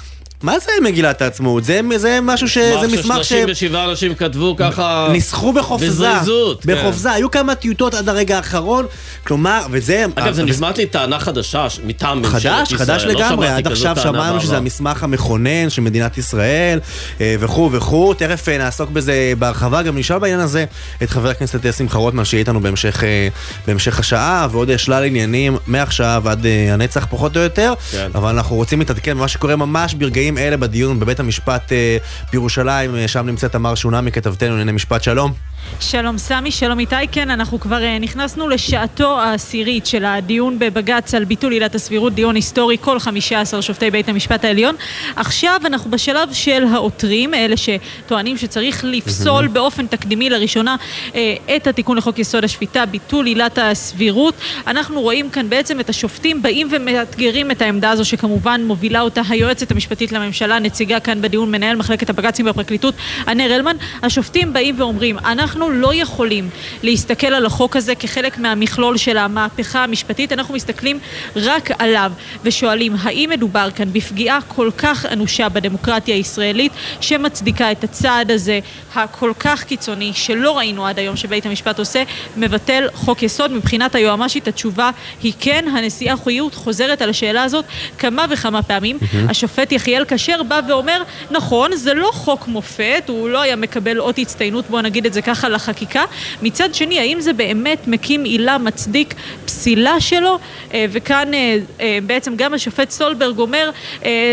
מה 0.43 0.59
זה 0.59 0.71
מגילת 0.83 1.21
העצמאות? 1.21 1.63
זה, 1.63 1.81
זה 1.95 2.19
משהו 2.21 2.49
ש... 2.49 2.57
זה 2.57 2.87
מסמך 2.87 3.23
ש... 3.23 3.29
37 3.29 3.85
אנשים 3.85 4.15
כתבו 4.15 4.55
ככה... 4.57 5.07
ניסחו 5.11 5.53
בחופזה. 5.53 5.87
בזריזות. 5.87 6.63
כן. 6.63 6.75
בחופזה. 6.75 7.11
היו 7.11 7.31
כמה 7.31 7.55
טיוטות 7.55 7.93
עד 7.93 8.09
הרגע 8.09 8.37
האחרון. 8.37 8.85
כלומר, 9.23 9.61
וזה... 9.71 10.05
אגב, 10.15 10.33
זה 10.33 10.43
נשמעת 10.43 10.77
לי 10.77 10.85
טענה 10.85 11.19
חדשה 11.19 11.67
מטעם 11.83 12.17
ממשלת 12.17 12.35
ישראל. 12.35 12.65
חדש, 12.65 12.73
חדש 12.73 13.03
לא 13.03 13.13
לגמרי. 13.13 13.47
עד 13.47 13.67
עכשיו 13.67 13.97
שמענו 14.03 14.41
שזה 14.41 14.57
המסמך 14.57 15.03
המכונן 15.03 15.69
של 15.69 15.81
מדינת 15.81 16.17
ישראל, 16.17 16.79
אה, 17.21 17.35
וכו' 17.39 17.69
וכו'. 17.71 18.13
תכף 18.13 18.49
אה, 18.49 18.57
נעסוק 18.57 18.89
בזה 18.89 19.33
בהרחבה. 19.39 19.81
גם 19.81 19.97
נשאל 19.97 20.19
בעניין 20.19 20.39
הזה 20.39 20.65
את 21.03 21.09
חבר 21.09 21.29
הכנסת 21.29 21.73
שמחה 21.73 21.97
רוטמן, 21.97 22.25
שיהיה 22.25 22.39
איתנו 22.39 22.61
בהמשך, 22.61 23.03
אה, 23.03 23.27
בהמשך 23.67 23.99
השעה, 23.99 24.47
ועוד 24.51 24.77
שלל 24.77 25.03
עניינים 25.03 25.57
מעכשיו 25.67 26.23
עד 26.25 26.45
הנצח 26.71 27.07
פחות 27.09 27.37
או 27.37 27.41
יותר. 27.41 27.73
כן. 27.91 28.09
אבל 28.15 28.29
אנחנו 28.29 28.55
רוצים 28.55 28.79
להתעדכן 28.79 29.17
במה 29.17 29.27
שקורה 29.27 29.55
ממש 29.55 29.93
ברגעים 29.93 30.28
ברגעים 30.29 30.47
אלה 30.47 30.57
בדיון 30.57 30.99
בבית 30.99 31.19
המשפט 31.19 31.71
אה, 31.71 31.97
בירושלים, 32.31 32.95
אה, 32.95 33.07
שם 33.07 33.25
נמצאת 33.25 33.51
תמר 33.51 33.75
שונמי, 33.75 34.11
כתבתנו 34.11 34.49
לענייני 34.49 34.71
משפט, 34.71 35.03
שלום. 35.03 35.33
שלום 35.79 36.17
סמי, 36.17 36.51
שלום 36.51 36.79
איתי, 36.79 36.95
כן, 37.11 37.29
אנחנו 37.29 37.59
כבר 37.59 37.77
uh, 37.77 38.01
נכנסנו 38.01 38.49
לשעתו 38.49 39.19
העשירית 39.19 39.85
של 39.85 40.05
הדיון 40.05 40.59
בבג"ץ 40.59 41.13
על 41.13 41.25
ביטול 41.25 41.51
עילת 41.51 41.75
הסבירות, 41.75 42.13
דיון 42.13 42.35
היסטורי, 42.35 42.77
כל 42.81 42.99
15 42.99 43.61
שופטי 43.61 43.91
בית 43.91 44.09
המשפט 44.09 44.45
העליון. 44.45 44.75
עכשיו 45.15 45.61
אנחנו 45.65 45.91
בשלב 45.91 46.33
של 46.33 46.63
העותרים, 46.71 47.33
אלה 47.33 47.55
שטוענים 47.57 48.37
שצריך 48.37 48.83
לפסול 48.87 49.47
באופן 49.47 49.87
תקדימי 49.87 50.29
לראשונה 50.29 50.75
uh, 51.09 51.15
את 51.55 51.67
התיקון 51.67 51.97
לחוק 51.97 52.19
יסוד 52.19 52.43
השפיטה, 52.43 52.85
ביטול 52.85 53.25
עילת 53.25 53.57
הסבירות. 53.61 54.33
אנחנו 54.67 55.01
רואים 55.01 55.29
כאן 55.29 55.49
בעצם 55.49 55.79
את 55.79 55.89
השופטים 55.89 56.41
באים 56.41 56.67
ומאתגרים 56.71 57.51
את 57.51 57.61
העמדה 57.61 57.91
הזו 57.91 58.05
שכמובן 58.05 58.61
מובילה 58.63 59.01
אותה 59.01 59.21
היועצת 59.29 59.71
המשפטית 59.71 60.11
לממשלה, 60.11 60.59
נציגה 60.59 60.99
כאן 60.99 61.21
בדיון, 61.21 61.51
מנהל 61.51 61.75
מחלקת 61.75 62.09
הבג"צים 62.09 62.45
בפרקליטות, 62.45 62.95
ענר 63.27 63.55
אלמן. 63.55 63.75
השופטים 64.03 64.53
באים 64.53 64.75
ואומרים, 64.77 65.17
אנחנו 65.19 65.48
אנחנו 65.49 65.69
לא 65.69 65.93
יכולים 65.93 66.49
להסתכל 66.83 67.27
על 67.27 67.45
החוק 67.45 67.75
הזה 67.75 67.95
כחלק 67.95 68.37
מהמכלול 68.37 68.97
של 68.97 69.17
המהפכה 69.17 69.83
המשפטית, 69.83 70.33
אנחנו 70.33 70.53
מסתכלים 70.53 70.99
רק 71.35 71.69
עליו 71.79 72.11
ושואלים 72.43 72.95
האם 73.01 73.29
מדובר 73.29 73.69
כאן 73.75 73.93
בפגיעה 73.93 74.39
כל 74.47 74.69
כך 74.77 75.05
אנושה 75.05 75.49
בדמוקרטיה 75.49 76.15
הישראלית 76.15 76.71
שמצדיקה 77.01 77.71
את 77.71 77.83
הצעד 77.83 78.31
הזה 78.31 78.59
הכל 78.95 79.31
כך 79.39 79.63
קיצוני 79.63 80.11
שלא 80.13 80.57
ראינו 80.57 80.87
עד 80.87 80.99
היום 80.99 81.15
שבית 81.15 81.45
המשפט 81.45 81.79
עושה, 81.79 82.03
מבטל 82.37 82.87
חוק 82.93 83.23
יסוד. 83.23 83.51
מבחינת 83.51 83.95
היועמ"שית 83.95 84.47
התשובה 84.47 84.91
היא 85.23 85.33
כן, 85.39 85.65
הנשיאה 85.73 86.17
חיות 86.23 86.53
חוזרת 86.53 87.01
על 87.01 87.09
השאלה 87.09 87.43
הזאת 87.43 87.65
כמה 87.97 88.25
וכמה 88.29 88.63
פעמים. 88.63 88.97
Mm-hmm. 89.01 89.29
השופט 89.29 89.71
יחיאל 89.71 90.05
כשר 90.07 90.43
בא 90.43 90.61
ואומר, 90.67 91.03
נכון, 91.31 91.75
זה 91.75 91.93
לא 91.93 92.09
חוק 92.13 92.47
מופת, 92.47 93.03
הוא 93.07 93.29
לא 93.29 93.41
היה 93.41 93.55
מקבל 93.55 93.99
אות 93.99 94.17
הצטיינות, 94.17 94.69
בוא 94.69 94.81
נגיד 94.81 95.05
את 95.05 95.13
זה 95.13 95.21
ככה. 95.21 95.38
ככה 95.39 95.49
לחקיקה. 95.49 96.03
מצד 96.41 96.73
שני, 96.73 96.99
האם 96.99 97.21
זה 97.21 97.33
באמת 97.33 97.87
מקים 97.87 98.23
עילה 98.23 98.57
מצדיק 98.57 99.13
פסילה 99.45 100.01
שלו? 100.01 100.39
אה, 100.73 100.85
וכאן 100.91 101.33
אה, 101.33 101.57
אה, 101.81 101.99
בעצם 102.05 102.35
גם 102.35 102.53
השופט 102.53 102.89
סולברג 102.89 103.39
אומר 103.39 103.69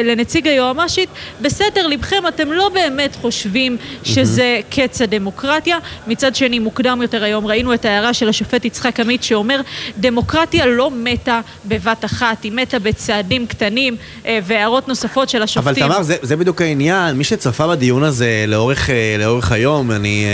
לנציג 0.05 0.49
היועמ"שית, 0.49 1.09
בסדר, 1.41 1.87
לבכם 1.87 2.23
אתם 2.29 2.53
לא 2.53 2.69
באמת 2.69 3.17
חושבים 3.21 3.77
שזה 4.05 4.61
קץ 4.71 5.03
הדמוקרטיה. 5.03 5.79
מצד 6.07 6.35
שני, 6.35 6.59
מוקדם 6.59 7.03
יותר 7.03 7.25
היום 7.25 7.47
ראינו 7.47 7.75
את 7.75 7.85
ההערה 7.85 8.15
של 8.15 8.29
השופט 8.29 8.65
יצחק 8.65 9.01
עמית 9.01 9.23
שאומר, 9.23 9.61
דמוקרטיה 9.99 10.67
לא 10.67 10.91
מתה 10.91 11.41
בבת 11.65 12.05
אחת, 12.05 12.43
היא 12.45 12.53
מתה 12.53 12.79
בצעדים 12.79 13.47
קטנים 13.47 13.97
והערות 14.25 14.89
נוספות 14.89 15.29
של 15.29 15.43
השופטים. 15.43 15.85
אבל 15.85 15.95
תמר, 15.95 16.03
זה, 16.03 16.17
זה 16.23 16.37
בדיוק 16.37 16.63
העניין. 16.63 17.17
מי 17.17 17.25
שצפה 17.25 17.69
בדיון 17.69 18.03
הזה 18.03 18.45
לאורך, 18.49 18.91
לאורך 19.19 19.53
היום, 19.53 19.93
אני... 19.93 20.25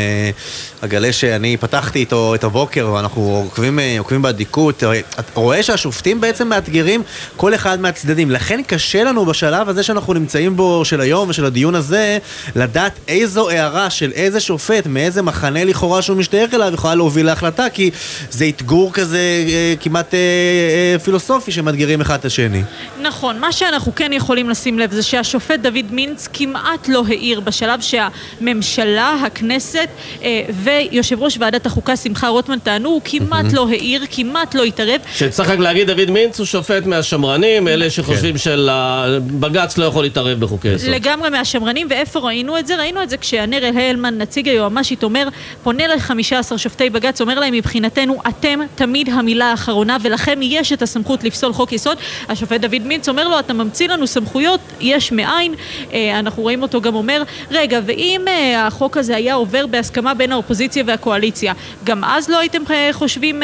הגלה 0.82 1.12
שאני 1.12 1.56
פתחתי 1.56 1.98
איתו 1.98 2.34
את 2.34 2.44
הבוקר 2.44 2.90
ואנחנו 2.92 3.42
עוקבים, 3.44 3.78
עוקבים 3.98 4.22
באדיקות, 4.22 4.82
אתה 4.84 5.22
רואה 5.34 5.62
שהשופטים 5.62 6.20
בעצם 6.20 6.48
מאתגרים 6.48 7.02
כל 7.36 7.54
אחד 7.54 7.80
מהצדדים. 7.80 8.30
לכן 8.30 8.60
קשה 8.66 9.04
לנו 9.04 9.26
בשלב 9.26 9.68
הזה 9.68 9.82
שאנחנו 9.82 10.14
נמצאים 10.14 10.56
בו, 10.56 10.84
של 10.84 11.00
היום 11.00 11.28
ושל 11.28 11.44
הדיון 11.44 11.74
הזה, 11.74 12.18
לדעת 12.56 12.92
איזו 13.08 13.50
הערה 13.50 13.90
של 13.90 14.12
איזה 14.14 14.40
שופט, 14.40 14.86
מאיזה 14.86 15.22
מחנה 15.22 15.64
לכאורה 15.64 16.02
שהוא 16.02 16.16
משתייך 16.16 16.54
אליו, 16.54 16.70
יכולה 16.74 16.94
להוביל 16.94 17.26
להחלטה, 17.26 17.68
כי 17.68 17.90
זה 18.30 18.48
אתגור 18.48 18.92
כזה 18.92 19.18
אה, 19.18 19.74
כמעט 19.80 20.14
אה, 20.14 20.18
אה, 20.18 20.98
פילוסופי 20.98 21.52
שמאתגרים 21.52 22.00
אחד 22.00 22.18
את 22.18 22.24
השני. 22.24 22.62
נכון, 23.02 23.38
מה 23.38 23.52
שאנחנו 23.52 23.94
כן 23.94 24.12
יכולים 24.12 24.50
לשים 24.50 24.78
לב 24.78 24.92
זה 24.92 25.02
שהשופט 25.02 25.60
דוד 25.60 25.86
מינץ 25.90 26.28
כמעט 26.32 26.88
לא 26.88 27.02
העיר 27.08 27.40
בשלב 27.40 27.80
שהממשלה, 27.80 29.16
הכנסת 29.26 29.88
אה, 30.22 30.42
ויושב 30.52 31.22
ראש 31.22 31.36
ועדת 31.40 31.66
החוקה 31.66 31.96
שמחה 31.96 32.28
רוטמן 32.28 32.58
טענו, 32.58 32.88
הוא 32.88 33.00
כמעט 33.04 33.52
לא 33.52 33.68
העיר, 33.68 34.04
כמעט 34.10 34.54
לא 34.54 34.64
התערב. 34.64 35.00
שצריך 35.14 35.50
רק 35.50 35.58
להגיד, 35.58 35.90
דוד 35.90 36.10
מינץ 36.10 36.38
הוא 36.38 36.46
שופט 36.46 36.86
מהשמרנים, 36.86 37.68
אלה 37.68 37.90
שחושבים 37.90 38.38
שבג"ץ 38.38 39.78
לא 39.78 39.84
יכול 39.84 40.04
להתערב 40.04 40.40
בחוקי 40.40 40.68
יסוד. 40.68 40.88
לגמרי 40.88 41.30
מהשמרנים, 41.30 41.86
ואיפה 41.90 42.18
ראינו 42.18 42.58
את 42.58 42.66
זה? 42.66 42.76
ראינו 42.76 43.02
את 43.02 43.10
זה 43.10 43.16
כשהנר 43.16 43.70
הלמן, 43.74 44.18
נציג 44.18 44.48
היועמ"שית, 44.48 45.02
אומר, 45.02 45.28
פונה 45.62 45.86
ל-15 45.86 46.58
שופטי 46.58 46.90
בג"ץ, 46.90 47.20
אומר 47.20 47.40
להם 47.40 47.54
מבחינתנו, 47.54 48.18
אתם 48.28 48.60
תמיד 48.74 49.08
המילה 49.08 49.50
האחרונה, 49.50 49.96
ולכם 50.02 50.38
יש 50.42 50.72
את 50.72 50.82
הסמכות 50.82 51.24
לפסול 51.24 51.52
חוק 51.52 51.72
יסוד. 51.72 51.98
השופט 52.28 52.60
דוד 52.60 52.82
מינץ 52.86 53.08
אומר 53.08 53.28
לו, 53.28 53.38
אתה 53.38 53.52
ממציא 53.52 53.88
לנו 53.88 54.06
סמכויות, 54.06 54.60
יש 54.80 55.12
מאין. 55.12 55.54
אה, 55.92 56.18
אנחנו 56.18 56.42
רואים 56.42 56.62
אותו 56.62 56.80
גם 56.80 56.94
אומר, 56.94 57.22
רגע, 57.50 57.80
ואם 57.86 58.24
אה, 58.28 58.66
החוק 58.66 58.96
הזה 58.96 59.16
היה 59.16 59.34
עובר 59.34 59.66
בהסכמה 59.66 60.14
בין 60.14 60.32
האופוזיציה 60.42 60.84
והקואליציה, 60.86 61.52
גם 61.84 62.04
אז 62.04 62.28
לא 62.28 62.38
הייתם 62.38 62.62
אה, 62.70 62.88
חושבים 62.92 63.42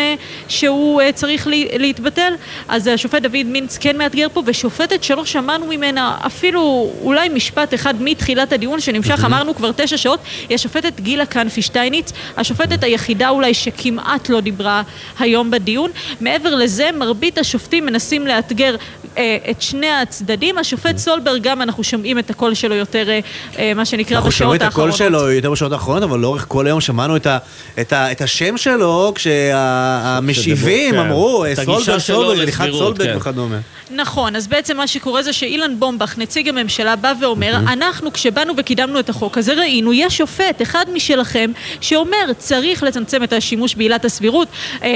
שהוא 0.48 1.02
צריך 1.14 1.48
להתבטל? 1.72 2.32
אז 2.68 2.86
השופט 2.86 3.22
דוד 3.22 3.46
מינץ 3.46 3.78
כן 3.78 3.98
מאתגר 3.98 4.26
פה, 4.32 4.42
ושופטת 4.46 5.04
שלא 5.04 5.24
שמענו 5.24 5.66
ממנה 5.66 6.16
אפילו 6.26 6.92
אולי 7.02 7.28
משפט 7.28 7.74
אחד 7.74 8.02
מתחילת 8.02 8.52
הדיון 8.52 8.80
שנמשך, 8.80 9.24
אמרנו 9.24 9.54
כבר 9.54 9.70
תשע 9.76 9.96
שעות, 9.96 10.20
היא 10.48 10.54
השופטת 10.54 11.00
גילה 11.00 11.26
כנפי 11.26 11.62
שטייניץ, 11.62 12.12
השופטת 12.36 12.84
היחידה 12.84 13.28
אולי 13.28 13.54
שכמעט 13.54 14.28
לא 14.28 14.40
דיברה 14.40 14.82
היום 15.18 15.50
בדיון. 15.50 15.90
מעבר 16.20 16.54
לזה, 16.54 16.90
מרבית 16.98 17.38
השופטים 17.38 17.86
מנסים 17.86 18.26
לאתגר 18.26 18.76
אה, 19.18 19.36
את 19.50 19.62
שני 19.62 19.90
הצדדים. 19.90 20.58
השופט 20.58 20.96
סולברג, 20.96 21.42
גם 21.42 21.62
אנחנו 21.62 21.84
שומעים 21.84 22.18
את 22.18 22.30
הקול 22.30 22.54
שלו 22.54 22.74
יותר, 22.74 23.08
אה, 23.08 23.20
אה, 23.58 23.74
מה 23.74 23.84
שנקרא, 23.84 24.20
בשעות 24.20 24.62
האחרונות. 24.62 24.62
אנחנו 24.62 24.96
שומעים 24.96 25.12
את 25.12 25.14
הקול 25.14 25.20
שלו 25.20 25.30
יותר 25.30 25.50
בשעות 25.50 25.72
האחרונות, 25.72 26.02
אבל 26.02 26.18
לאורך 26.18 26.44
כל 26.48 26.66
היום 26.66 26.80
שמענו 26.88 27.16
את, 27.16 27.26
ה, 27.26 27.38
את, 27.80 27.92
ה, 27.92 28.12
את 28.12 28.20
השם 28.20 28.56
שלו 28.56 29.12
כשהמשיבים 29.14 30.94
כן. 30.94 30.98
אמרו, 30.98 31.44
סולברג, 31.64 31.98
סולברג, 31.98 32.38
הליכת 32.38 32.68
סולברג 32.72 33.08
כן. 33.08 33.16
וכדומה. 33.16 33.58
נכון, 33.90 34.36
אז 34.36 34.46
בעצם 34.46 34.76
מה 34.76 34.86
שקורה 34.86 35.22
זה 35.22 35.32
שאילן 35.32 35.78
בומבך, 35.78 36.18
נציג 36.18 36.48
הממשלה, 36.48 36.96
בא 36.96 37.12
ואומר, 37.20 37.56
אנחנו 37.56 38.12
כשבאנו 38.12 38.52
וקידמנו 38.56 39.00
את 39.00 39.08
החוק 39.08 39.38
הזה 39.38 39.54
ראינו, 39.54 39.92
יש 39.92 40.16
שופט, 40.18 40.62
אחד 40.62 40.84
משלכם, 40.94 41.50
שאומר, 41.80 42.32
צריך 42.38 42.82
לצמצם 42.82 43.22
את 43.22 43.32
השימוש 43.32 43.74
בעילת 43.74 44.04
הסבירות. 44.04 44.48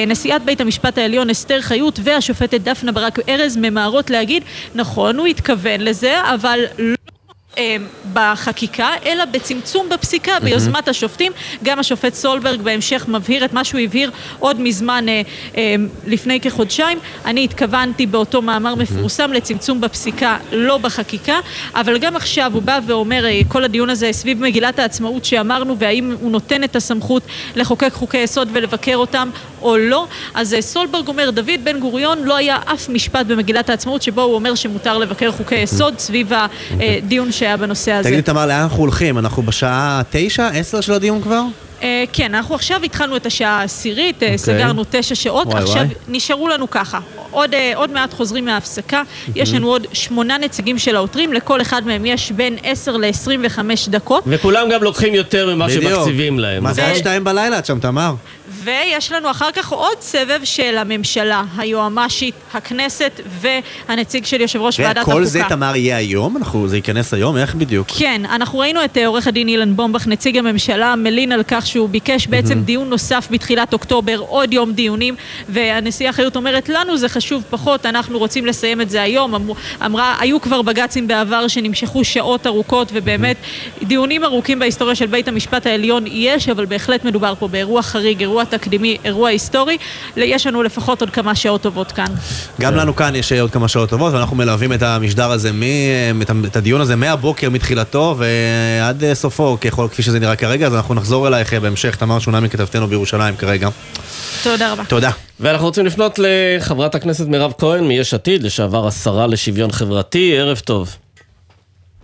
נשיאת 0.07 0.45
בית 0.45 0.61
המשפט 0.61 0.99
העליון 0.99 1.31
אסתר 1.31 1.61
חיות 1.61 2.01
והשופטת 2.03 2.61
דפנה 2.61 2.93
ברק 2.93 3.19
ארז 3.29 3.57
ממהרות 3.57 4.11
להגיד, 4.11 4.43
נכון, 4.75 5.19
הוא 5.19 5.27
התכוון 5.27 5.81
לזה, 5.81 6.21
אבל 6.35 6.61
לא... 6.79 6.95
אה, 6.95 7.01
בחקיקה, 8.12 8.88
אלא 9.06 9.25
בצמצום 9.25 9.88
בפסיקה, 9.88 10.40
ביוזמת 10.40 10.88
השופטים. 10.88 11.32
גם 11.62 11.78
השופט 11.78 12.14
סולברג 12.14 12.61
בהמשך 12.61 13.04
מבהיר 13.09 13.44
את 13.44 13.52
מה 13.52 13.64
שהוא 13.64 13.80
הבהיר 13.80 14.11
עוד 14.38 14.61
מזמן, 14.61 15.09
אה, 15.09 15.23
אה, 15.56 15.75
לפני 16.06 16.40
כחודשיים. 16.40 16.99
אני 17.25 17.44
התכוונתי 17.44 18.06
באותו 18.06 18.42
מאמר 18.42 18.75
מפורסם 18.75 19.32
לצמצום 19.32 19.80
בפסיקה, 19.80 20.37
לא 20.52 20.78
בחקיקה, 20.78 21.40
אבל 21.75 21.99
גם 21.99 22.16
עכשיו 22.16 22.50
הוא 22.54 22.62
בא 22.62 22.80
ואומר, 22.87 23.25
כל 23.49 23.64
הדיון 23.64 23.90
הזה 23.90 24.12
סביב 24.12 24.40
מגילת 24.40 24.78
העצמאות 24.78 25.25
שאמרנו, 25.25 25.78
והאם 25.78 26.16
הוא 26.21 26.30
נותן 26.30 26.64
את 26.64 26.76
הסמכות 26.76 27.23
לחוקק 27.56 27.92
חוקי 27.92 28.18
יסוד 28.18 28.49
ולבקר 28.52 28.97
אותם 28.97 29.30
או 29.62 29.76
לא. 29.76 30.07
אז 30.35 30.57
סולברג 30.61 31.09
אומר, 31.09 31.31
דוד 31.31 31.50
בן 31.64 31.81
גוריון 31.81 32.23
לא 32.25 32.37
היה 32.37 32.59
אף 32.64 32.88
משפט 32.88 33.26
במגילת 33.26 33.71
העצמאות 33.71 34.02
שבו 34.02 34.23
הוא 34.23 34.35
אומר 34.35 34.54
שמותר 34.54 34.99
לבקר 34.99 35.33
חוקי 35.33 35.54
יסוד 35.54 35.99
סביב 35.99 36.33
הדיון 36.71 37.33
שהיה 37.33 37.57
בנושא 37.57 37.92
הזה. 37.92 38.09
תגידי 38.09 38.23
תמר, 38.23 38.47
לאן 38.47 38.61
אנחנו 38.61 38.78
הולכים? 38.78 39.19
אנחנו 39.19 39.42
בשעה 39.42 40.02
תשע, 40.11 40.49
עשר 40.49 40.81
של 40.81 40.92
הדיון 40.92 41.23
כבר? 41.23 41.42
Uh, 41.83 41.85
כן, 42.12 42.35
אנחנו 42.35 42.54
עכשיו 42.54 42.81
התחלנו 42.85 43.16
את 43.16 43.26
השעה 43.26 43.61
העשירית, 43.61 44.16
okay. 44.16 44.23
אה, 44.23 44.26
אוקיי. 44.26 44.38
סגרנו 44.38 44.85
תשע 44.90 45.14
שעות, 45.14 45.47
וואי 45.47 45.62
עכשיו 45.62 45.83
וואי. 45.83 45.95
נשארו 46.09 46.49
לנו 46.49 46.71
ככה, 46.71 46.99
עוד, 47.31 47.54
uh, 47.54 47.57
עוד 47.75 47.92
מעט 47.92 48.14
חוזרים 48.14 48.45
מההפסקה, 48.45 49.02
mm-hmm. 49.02 49.31
יש 49.35 49.52
לנו 49.54 49.69
עוד 49.69 49.87
שמונה 49.92 50.38
נציגים 50.38 50.78
של 50.78 50.97
העותרים, 50.97 51.33
לכל 51.33 51.61
אחד 51.61 51.87
מהם 51.87 52.07
יש 52.07 52.33
בין 52.33 52.57
עשר 52.62 52.97
ל-25 52.97 53.61
דקות. 53.88 54.25
וכולם 54.26 54.69
גם 54.71 54.83
לוקחים 54.83 55.14
יותר 55.14 55.54
ממה 55.54 55.71
שמקציבים 55.71 56.38
להם. 56.38 56.62
מה 56.62 56.73
זה 56.73 56.87
עד 56.87 56.95
שתיים 56.97 57.25
בלילה 57.25 57.59
את 57.59 57.66
שם, 57.66 57.78
תמר? 57.78 58.14
ויש 58.64 59.12
לנו 59.12 59.31
אחר 59.31 59.52
כך 59.52 59.73
עוד 59.73 60.00
סבב 60.00 60.40
של 60.45 60.78
הממשלה, 60.78 61.45
היועמ"שית, 61.57 62.35
הכנסת 62.54 63.21
והנציג 63.40 64.25
של 64.25 64.40
יושב 64.40 64.61
ראש 64.61 64.81
ועדת 64.81 64.97
החוקה. 64.97 65.16
כל 65.16 65.25
זה, 65.25 65.42
תמר, 65.49 65.76
יהיה 65.76 65.97
היום? 65.97 66.37
אנחנו, 66.37 66.69
זה 66.69 66.76
ייכנס 66.76 67.14
היום? 67.14 67.37
איך 67.37 67.54
בדיוק? 67.54 67.88
כן, 67.99 68.23
אנחנו 68.25 68.59
ראינו 68.59 68.85
את 68.85 68.99
אה, 68.99 69.07
עורך 69.07 69.26
הדין 69.26 69.49
אילן 69.49 69.76
בומבך, 69.76 70.07
נציג 70.07 70.37
הממשלה, 70.37 70.97
מלין 70.97 71.33
על 71.33 71.42
כך 71.49 71.66
שהוא 71.66 71.88
ביקש 71.88 72.26
בעצם 72.26 72.59
mm-hmm. 72.59 72.66
דיון 72.66 72.90
נוסף 72.90 73.28
בתחילת 73.31 73.73
אוקטובר, 73.73 74.19
עוד 74.19 74.52
יום 74.52 74.73
דיונים, 74.73 75.14
והנשיאה 75.49 76.12
חיות 76.12 76.37
אומרת, 76.37 76.69
לנו 76.69 76.97
זה 76.97 77.09
חשוב 77.09 77.42
פחות, 77.50 77.87
אנחנו 77.87 78.19
רוצים 78.19 78.47
לסיים 78.47 78.81
את 78.81 78.90
זה 78.90 79.02
היום. 79.02 79.35
אמ, 79.35 79.50
אמרה, 79.85 80.16
היו 80.21 80.40
כבר 80.40 80.62
בג"צים 80.62 81.09
בעבר 81.09 81.49
שנמשכו 81.49 82.04
שעות 82.04 82.47
ארוכות, 82.47 82.90
ובאמת 82.92 83.37
mm-hmm. 83.42 83.85
דיונים 83.85 84.25
ארוכים 84.25 84.59
בהיסטוריה 84.59 84.95
של 84.95 85.07
בית 85.07 85.28
המשפט 85.28 85.66
העליון 85.66 86.04
יש, 86.07 86.49
אבל 86.49 86.64
בהחלט 86.64 87.04
מדובר 87.04 87.35
פה 87.38 87.49
באירוע 87.49 87.83
חריג, 87.83 88.21
אירוע 88.21 88.45
תקדימי, 88.59 88.97
אירוע 89.04 89.28
היסטורי. 89.28 89.78
יש 90.16 90.47
לנו 90.47 90.62
לפחות 90.62 91.00
עוד 91.00 91.11
כמה 91.11 91.35
שעות 91.35 91.62
טובות 91.62 91.92
כאן. 91.92 92.06
גם 92.61 92.75
לנו 92.75 92.97
כאן 92.97 93.14
יש 93.14 93.32
עוד 93.32 93.50
כמה 93.50 93.68
שעות 93.68 93.90
טובות, 93.90 94.12
ואנחנו 94.12 94.37
מלווים 94.37 94.73
את 94.73 94.82
המשדר 94.82 95.30
הזה, 95.30 95.50
את 96.47 96.56
הדיון 96.56 96.80
הזה 96.80 96.97
מהבוקר, 96.97 97.50
מתחילתו 97.50 98.16
ועד 98.18 99.04
סופו, 99.12 99.59
כפי 99.90 100.02
שזה 100.02 100.18
נראה 100.18 100.37
כרגע, 100.37 100.66
אז 100.66 100.75
אנחנו 100.75 100.94
נחזור 100.94 101.28
אלייך 101.28 101.54
בהמשך. 101.54 101.97
תמר 101.97 102.18
שונמי, 102.18 102.49
כתבתנו 102.50 102.87
בירושלים 102.87 103.37
כרגע. 103.37 103.68
תודה 104.42 104.73
רבה. 104.73 104.85
תודה. 104.85 105.11
ואנחנו 105.40 105.66
רוצים 105.66 105.87
לפנות 105.87 106.18
לחברת 106.23 106.94
הכנסת 106.94 107.26
מירב 107.26 107.52
כהן 107.59 107.85
מיש 107.85 108.14
עתיד, 108.14 108.42
לשעבר 108.42 108.87
השרה 108.87 109.26
לשוויון 109.26 109.73
חברתי. 109.73 110.35
ערב 110.38 110.59
טוב. 110.59 110.97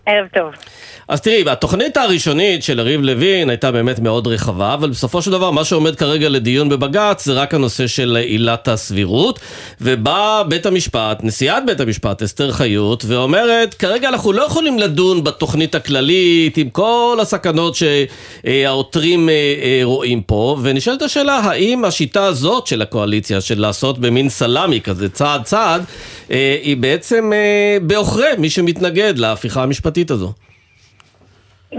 ערב 0.09 0.27
טוב. 0.35 0.53
אז 1.09 1.21
תראי, 1.21 1.45
התוכנית 1.51 1.97
הראשונית 1.97 2.63
של 2.63 2.79
יריב 2.79 3.01
לוין 3.01 3.51
הייתה 3.51 3.73
באמת 3.73 3.99
מאוד 3.99 4.27
רחבה, 4.27 4.75
אבל 4.75 4.91
בסופו 4.91 5.23
של 5.23 5.31
דבר 5.31 5.51
מה 5.51 5.65
שעומד 5.65 5.97
כרגע 5.97 6.29
לדיון 6.29 6.69
בבג"ץ 6.69 7.25
זה 7.25 7.33
רק 7.33 7.55
הנושא 7.55 7.87
של 7.87 8.17
עילת 8.17 8.69
הסבירות, 8.69 9.41
ובא 9.81 10.43
בית 10.49 10.67
המשפט, 10.67 11.19
נשיאת 11.23 11.63
בית 11.67 11.81
המשפט 11.81 12.23
אסתר 12.23 12.53
חיות, 12.53 13.05
ואומרת, 13.07 13.75
כרגע 13.75 14.09
אנחנו 14.09 14.33
לא 14.33 14.43
יכולים 14.43 14.79
לדון 14.79 15.25
בתוכנית 15.25 15.75
הכללית 15.75 16.57
עם 16.57 16.71
כל 16.71 17.19
הסכנות 17.23 17.77
שהעותרים 18.45 19.29
אה, 19.29 19.35
אה, 19.35 19.81
רואים 19.83 20.23
פה, 20.23 20.57
ונשאלת 20.63 21.03
השאלה, 21.03 21.37
האם 21.37 21.85
השיטה 21.85 22.25
הזאת 22.25 22.67
של 22.67 22.83
הקואליציה, 22.83 23.41
של 23.41 23.61
לעשות 23.61 23.99
במין 23.99 24.29
סלאמי 24.29 24.81
כזה, 24.81 25.09
צעד 25.09 25.43
צעד, 25.43 25.85
היא 26.63 26.77
בעצם 26.77 27.33
בעוכרי 27.83 28.29
מי 28.39 28.51
שמתנגד 28.51 29.19
להפיכה 29.19 29.63
המשפטית 29.63 30.11
הזו? 30.11 30.33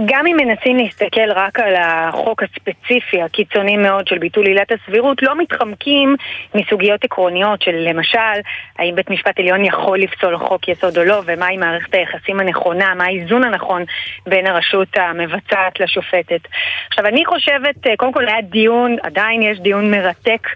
גם 0.05 0.27
אם 0.27 0.37
מנסים 0.37 0.77
להסתכל 0.77 1.31
רק 1.31 1.59
על 1.59 1.75
החוק 1.75 2.43
הספציפי, 2.43 3.21
הקיצוני 3.21 3.77
מאוד 3.77 4.07
של 4.07 4.17
ביטול 4.17 4.45
עילת 4.45 4.71
הסבירות, 4.71 5.23
לא 5.23 5.37
מתחמקים 5.37 6.15
מסוגיות 6.55 7.03
עקרוניות 7.03 7.61
של 7.61 7.75
למשל, 7.75 8.39
האם 8.79 8.95
בית 8.95 9.09
משפט 9.09 9.39
עליון 9.39 9.65
יכול 9.65 9.99
לפסול 9.99 10.37
חוק 10.37 10.67
יסוד 10.67 10.97
או 10.97 11.03
לא, 11.03 11.21
ומהי 11.25 11.57
מערכת 11.57 11.95
היחסים 11.95 12.39
הנכונה, 12.39 12.95
מה 12.95 13.03
האיזון 13.03 13.43
הנכון 13.43 13.83
בין 14.27 14.47
הרשות 14.47 14.97
המבצעת 14.97 15.79
לשופטת. 15.79 16.41
עכשיו, 16.87 17.05
אני 17.05 17.25
חושבת, 17.25 17.87
אה, 17.87 17.95
קודם 17.97 18.13
כל 18.13 18.27
היה 18.27 18.41
דיון, 18.41 18.95
עדיין 19.03 19.41
יש 19.41 19.59
דיון 19.59 19.91
מרתק 19.91 20.47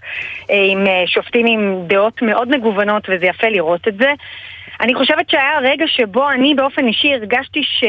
אה, 0.50 0.66
עם 0.70 0.88
אה, 0.88 1.04
שופטים 1.08 1.46
עם 1.46 1.84
דעות 1.88 2.22
מאוד 2.22 2.50
מגוונות, 2.58 3.04
וזה 3.10 3.26
יפה 3.26 3.48
לראות 3.48 3.88
את 3.88 3.98
זה. 3.98 4.14
אני 4.82 4.96
חושבת 4.96 5.30
שהיה 5.30 5.60
רגע 5.62 5.86
שבו 5.88 6.30
אני 6.30 6.54
באופן 6.56 6.88
אישי 6.88 7.14
הרגשתי 7.14 7.64
ש... 7.64 7.84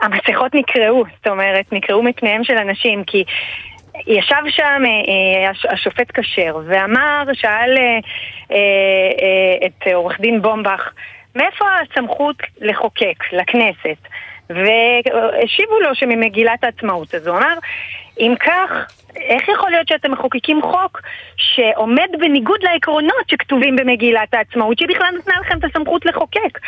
המסכות 0.00 0.54
נקרעו, 0.54 1.04
זאת 1.16 1.26
אומרת, 1.26 1.72
נקרעו 1.72 2.02
מפניהם 2.02 2.44
של 2.44 2.56
אנשים, 2.56 3.04
כי 3.04 3.24
ישב 4.06 4.42
שם 4.48 4.82
אה, 4.86 4.90
אה, 4.90 5.72
השופט 5.72 6.10
כשר 6.14 6.56
ואמר, 6.64 7.22
שאל 7.32 7.76
אה, 8.52 9.66
את 9.66 9.86
עורך 9.94 10.20
דין 10.20 10.42
בומבך, 10.42 10.90
מאיפה 11.36 11.64
הסמכות 11.82 12.36
לחוקק 12.60 13.32
לכנסת? 13.32 13.98
והשיבו 14.50 15.80
לו 15.80 15.94
שממגילת 15.94 16.64
העצמאות. 16.64 17.14
אז 17.14 17.26
הוא 17.26 17.36
אמר, 17.36 17.54
אם 18.20 18.34
כך, 18.40 18.70
איך 19.16 19.48
יכול 19.48 19.70
להיות 19.70 19.88
שאתם 19.88 20.12
מחוקקים 20.12 20.62
חוק 20.62 21.00
שעומד 21.36 22.08
בניגוד 22.18 22.62
לעקרונות 22.62 23.30
שכתובים 23.30 23.76
במגילת 23.76 24.34
העצמאות, 24.34 24.78
שבכלל 24.78 25.14
נתנה 25.18 25.34
לכם 25.40 25.58
את 25.58 25.64
הסמכות 25.64 26.06
לחוקק? 26.06 26.58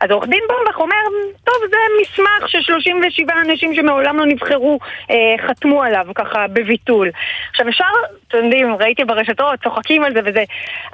אז 0.00 0.10
עורך 0.10 0.28
דין 0.28 0.40
בומבך 0.48 0.78
אומר, 0.80 0.96
טוב, 1.44 1.54
זה 1.70 1.76
מסמך 2.02 2.48
ש-37 2.48 3.32
אנשים 3.46 3.74
שמעולם 3.74 4.18
לא 4.18 4.26
נבחרו 4.26 4.78
אה, 5.10 5.48
חתמו 5.48 5.82
עליו 5.82 6.06
ככה 6.14 6.46
בביטול. 6.52 7.10
עכשיו 7.50 7.68
אפשר, 7.68 7.84
אתם 8.28 8.44
יודעים, 8.44 8.76
ראיתי 8.80 9.04
ברשתות, 9.04 9.62
צוחקים 9.62 10.04
על 10.04 10.12
זה 10.14 10.20
וזה, 10.24 10.44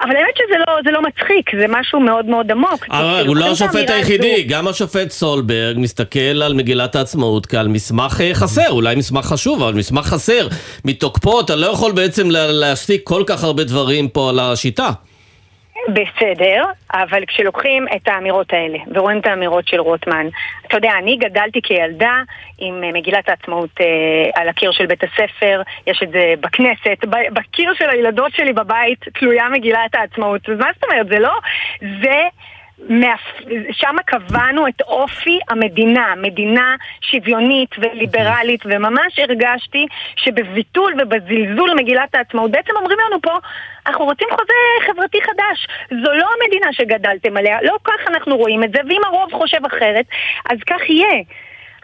אבל 0.00 0.16
האמת 0.16 0.36
שזה 0.36 0.58
לא, 0.66 0.74
זה 0.84 0.90
לא 0.90 1.02
מצחיק, 1.02 1.50
זה 1.60 1.66
משהו 1.68 2.00
מאוד 2.00 2.26
מאוד 2.26 2.50
עמוק. 2.50 2.86
אבל 2.90 3.24
הוא 3.26 3.36
לא 3.36 3.50
השופט 3.50 3.90
היחידי, 3.90 4.42
גם 4.42 4.68
השופט 4.68 5.10
סולברג 5.10 5.76
מסתכל 5.78 6.42
על 6.42 6.54
מגילת 6.54 6.96
העצמאות 6.96 7.46
כעל 7.46 7.68
מסמך 7.68 8.20
אה, 8.20 8.34
חסר, 8.34 8.70
אולי 8.70 8.96
מסמך 8.96 9.24
חשוב, 9.26 9.62
אבל 9.62 9.74
מסמך 9.74 10.06
חסר. 10.06 10.48
מתוקפו 10.84 11.40
אתה 11.40 11.56
לא 11.56 11.66
יכול 11.66 11.92
בעצם 11.92 12.26
להשתיק 12.30 13.00
כל 13.04 13.22
כך 13.26 13.44
הרבה 13.44 13.64
דברים 13.64 14.08
פה 14.08 14.30
על 14.30 14.40
השיטה. 14.40 14.90
בסדר, 15.88 16.64
אבל 16.92 17.24
כשלוקחים 17.26 17.86
את 17.96 18.08
האמירות 18.08 18.52
האלה 18.52 18.78
ורואים 18.94 19.18
את 19.18 19.26
האמירות 19.26 19.68
של 19.68 19.80
רוטמן, 19.80 20.26
אתה 20.66 20.76
יודע, 20.76 20.92
אני 20.98 21.16
גדלתי 21.16 21.62
כילדה 21.62 22.22
עם 22.58 22.84
אה, 22.84 22.92
מגילת 22.92 23.28
העצמאות 23.28 23.70
אה, 23.80 24.30
על 24.34 24.48
הקיר 24.48 24.72
של 24.72 24.86
בית 24.86 25.04
הספר, 25.04 25.62
יש 25.86 26.02
את 26.02 26.10
זה 26.10 26.34
בכנסת, 26.40 27.04
בקיר 27.32 27.74
של 27.74 27.90
הילדות 27.90 28.32
שלי 28.32 28.52
בבית 28.52 28.98
תלויה 29.14 29.48
מגילת 29.48 29.94
העצמאות. 29.94 30.48
אז 30.48 30.58
מה 30.58 30.66
זאת 30.74 30.84
אומרת? 30.84 31.06
זה 31.08 31.18
לא... 31.18 31.32
זה... 32.02 32.28
שם 33.72 33.96
קבענו 34.06 34.68
את 34.68 34.80
אופי 34.80 35.38
המדינה, 35.48 36.14
מדינה 36.16 36.74
שוויונית 37.00 37.70
וליברלית, 37.78 38.60
וממש 38.64 39.18
הרגשתי 39.18 39.86
שבביטול 40.16 40.94
ובזלזול 41.00 41.74
מגילת 41.76 42.14
העצמאות, 42.14 42.50
בעצם 42.50 42.72
אומרים 42.76 42.98
לנו 43.06 43.22
פה, 43.22 43.38
אנחנו 43.86 44.04
רוצים 44.04 44.28
חוזה 44.30 44.92
חברתי 44.92 45.18
חדש. 45.22 45.66
זו 45.90 46.12
לא 46.12 46.26
המדינה 46.40 46.72
שגדלתם 46.72 47.36
עליה, 47.36 47.62
לא 47.62 47.76
כך 47.84 48.08
אנחנו 48.08 48.36
רואים 48.36 48.64
את 48.64 48.72
זה, 48.72 48.78
ואם 48.88 49.00
הרוב 49.06 49.32
חושב 49.32 49.66
אחרת, 49.66 50.06
אז 50.50 50.58
כך 50.66 50.90
יהיה. 50.90 51.22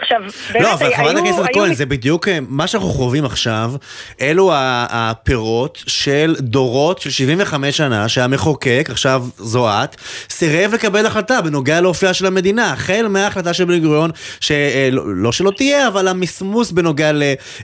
עכשיו, 0.01 0.21
באמת, 0.53 0.65
לא, 0.65 0.73
אבל 0.73 0.95
חברת 0.97 1.17
הכנסת 1.17 1.43
כהן, 1.53 1.75
זה 1.75 1.87
בדיוק 1.87 2.29
אה, 2.29 2.39
מה 2.49 2.67
שאנחנו 2.67 2.89
חווים 2.89 3.25
עכשיו, 3.25 3.73
אלו 4.21 4.51
הפירות 4.55 5.83
של 5.87 6.37
דורות 6.41 7.01
של 7.01 7.11
75 7.11 7.77
שנה 7.77 8.09
שהמחוקק, 8.09 8.89
עכשיו 8.91 9.25
זו 9.39 9.69
את, 9.69 9.97
סירב 10.31 10.75
לקבל 10.75 11.07
החלטה 11.07 11.41
בנוגע 11.41 11.81
לאופייה 11.81 12.15
של 12.15 12.27
המדינה, 12.27 12.73
החל 12.73 13.07
מההחלטה 13.09 13.55
של 13.55 13.65
בן 13.65 13.79
גוריון, 13.81 14.11
שלא 14.41 15.03
לא 15.07 15.33
שלא 15.33 15.51
תהיה, 15.57 15.89
אבל 15.89 16.09
המסמוס 16.09 16.71
בנוגע 16.71 17.11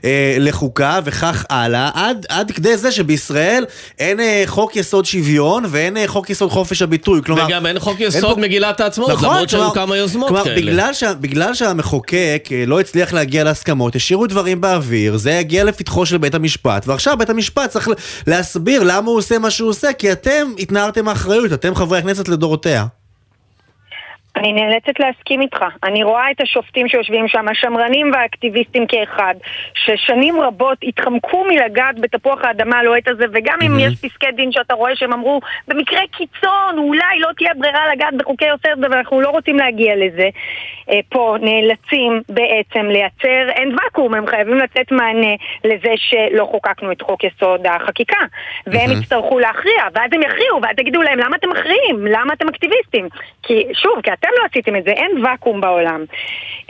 אה, 0.03 0.37
לחוקה 0.39 0.99
וכך 1.05 1.45
הלאה, 1.49 1.89
עד, 1.93 2.25
עד 2.29 2.51
כדי 2.51 2.77
זה 2.77 2.91
שבישראל 2.91 3.65
אין 3.99 4.19
אה, 4.19 4.43
חוק 4.45 4.75
יסוד 4.75 5.05
שוויון 5.05 5.63
ואין 5.69 5.97
חוק 6.07 6.29
יסוד 6.29 6.51
חופש 6.51 6.81
הביטוי. 6.81 7.21
כלומר, 7.25 7.45
וגם 7.47 7.65
אין 7.65 7.79
חוק 7.79 7.99
יסוד 7.99 8.37
אין 8.37 8.41
מגילת 8.41 8.79
העצמאות, 8.79 9.11
נכון, 9.11 9.29
למרות 9.29 9.49
שהיו 9.49 9.71
כמה 9.73 9.97
יוזמות 9.97 10.27
כלומר, 10.27 10.43
כאלה. 10.43 10.55
בגלל, 10.55 10.93
שה, 10.93 11.13
בגלל 11.13 11.53
שהמחוקק 11.53 12.24
המחוקק 12.25 12.51
אה, 12.51 12.65
לא 12.65 12.79
הצליח 12.79 13.13
להגיע 13.13 13.43
להסכמות, 13.43 13.95
השאירו 13.95 14.27
דברים 14.27 14.61
באוויר, 14.61 15.17
זה 15.17 15.31
יגיע 15.31 15.63
לפתחו 15.63 16.05
של 16.05 16.17
בית 16.17 16.35
המשפט, 16.35 16.87
ועכשיו 16.87 17.17
בית 17.17 17.29
המשפט 17.29 17.69
צריך 17.69 17.89
להסביר 18.27 18.83
למה 18.83 19.09
הוא 19.09 19.17
עושה 19.17 19.39
מה 19.39 19.49
שהוא 19.51 19.69
עושה, 19.69 19.93
כי 19.93 20.11
אתם 20.11 20.47
התנערתם 20.59 21.05
מאחריות, 21.05 21.53
אתם 21.53 21.75
חברי 21.75 21.99
הכנסת 21.99 22.27
לדורותיה. 22.27 22.85
אני 24.35 24.53
נאלצת 24.53 24.99
להסכים 24.99 25.41
איתך. 25.41 25.65
אני 25.83 26.03
רואה 26.03 26.31
את 26.31 26.41
השופטים 26.41 26.87
שיושבים 26.87 27.27
שם, 27.27 27.47
השמרנים 27.47 28.11
והאקטיביסטים 28.13 28.87
כאחד, 28.87 29.35
ששנים 29.73 30.41
רבות 30.41 30.77
התחמקו 30.83 31.43
מלגעת 31.43 31.99
בתפוח 31.99 32.39
האדמה 32.43 32.79
הלוהט 32.79 33.07
הזה, 33.07 33.25
וגם 33.33 33.57
אם 33.65 33.79
יש 33.79 33.93
פסקי 33.95 34.31
דין 34.31 34.51
שאתה 34.51 34.73
רואה 34.73 34.95
שהם 34.95 35.13
אמרו, 35.13 35.39
במקרה 35.67 36.01
קיצון, 36.11 36.77
אולי 36.77 37.19
לא 37.19 37.29
תהיה 37.37 37.53
ברירה 37.53 37.93
לגעת 37.93 38.13
בחוקי 38.17 38.45
יוסף, 38.45 38.73
ואנחנו 38.81 39.21
לא 39.21 39.29
רוצים 39.29 39.57
להגיע 39.57 39.95
לזה. 39.95 40.29
אה, 40.89 40.99
פה 41.09 41.35
נאלצים 41.41 42.21
בעצם 42.29 42.85
לייצר, 42.85 43.49
אין 43.49 43.75
ואקום, 43.75 44.13
הם 44.13 44.27
חייבים 44.27 44.57
לתת 44.57 44.91
מענה 44.91 45.35
לזה 45.63 45.93
שלא 45.95 46.45
חוקקנו 46.45 46.91
את 46.91 47.01
חוק 47.01 47.23
יסוד 47.23 47.67
החקיקה. 47.67 48.19
והם 48.67 48.91
יצטרכו 48.91 49.39
להכריע, 49.39 49.83
ואז 49.93 50.09
הם 50.13 50.21
יכריעו, 50.21 50.61
ואז 50.61 50.75
תגידו 50.75 51.01
להם, 51.01 51.19
למה 51.19 51.35
אתם 51.35 51.49
מכריעים? 51.49 52.07
למה 52.07 52.33
אתם 52.33 52.47
אקטיביסטים? 52.49 53.07
כי, 53.43 53.67
שוב, 53.73 54.01
כי 54.03 54.13
אתם 54.13 54.24
לא 54.39 54.45
עשיתם 54.51 54.75
את 54.75 54.83
זה, 54.83 54.91
אין 54.91 55.25
ואקום 55.25 55.61
בעולם. 55.61 56.05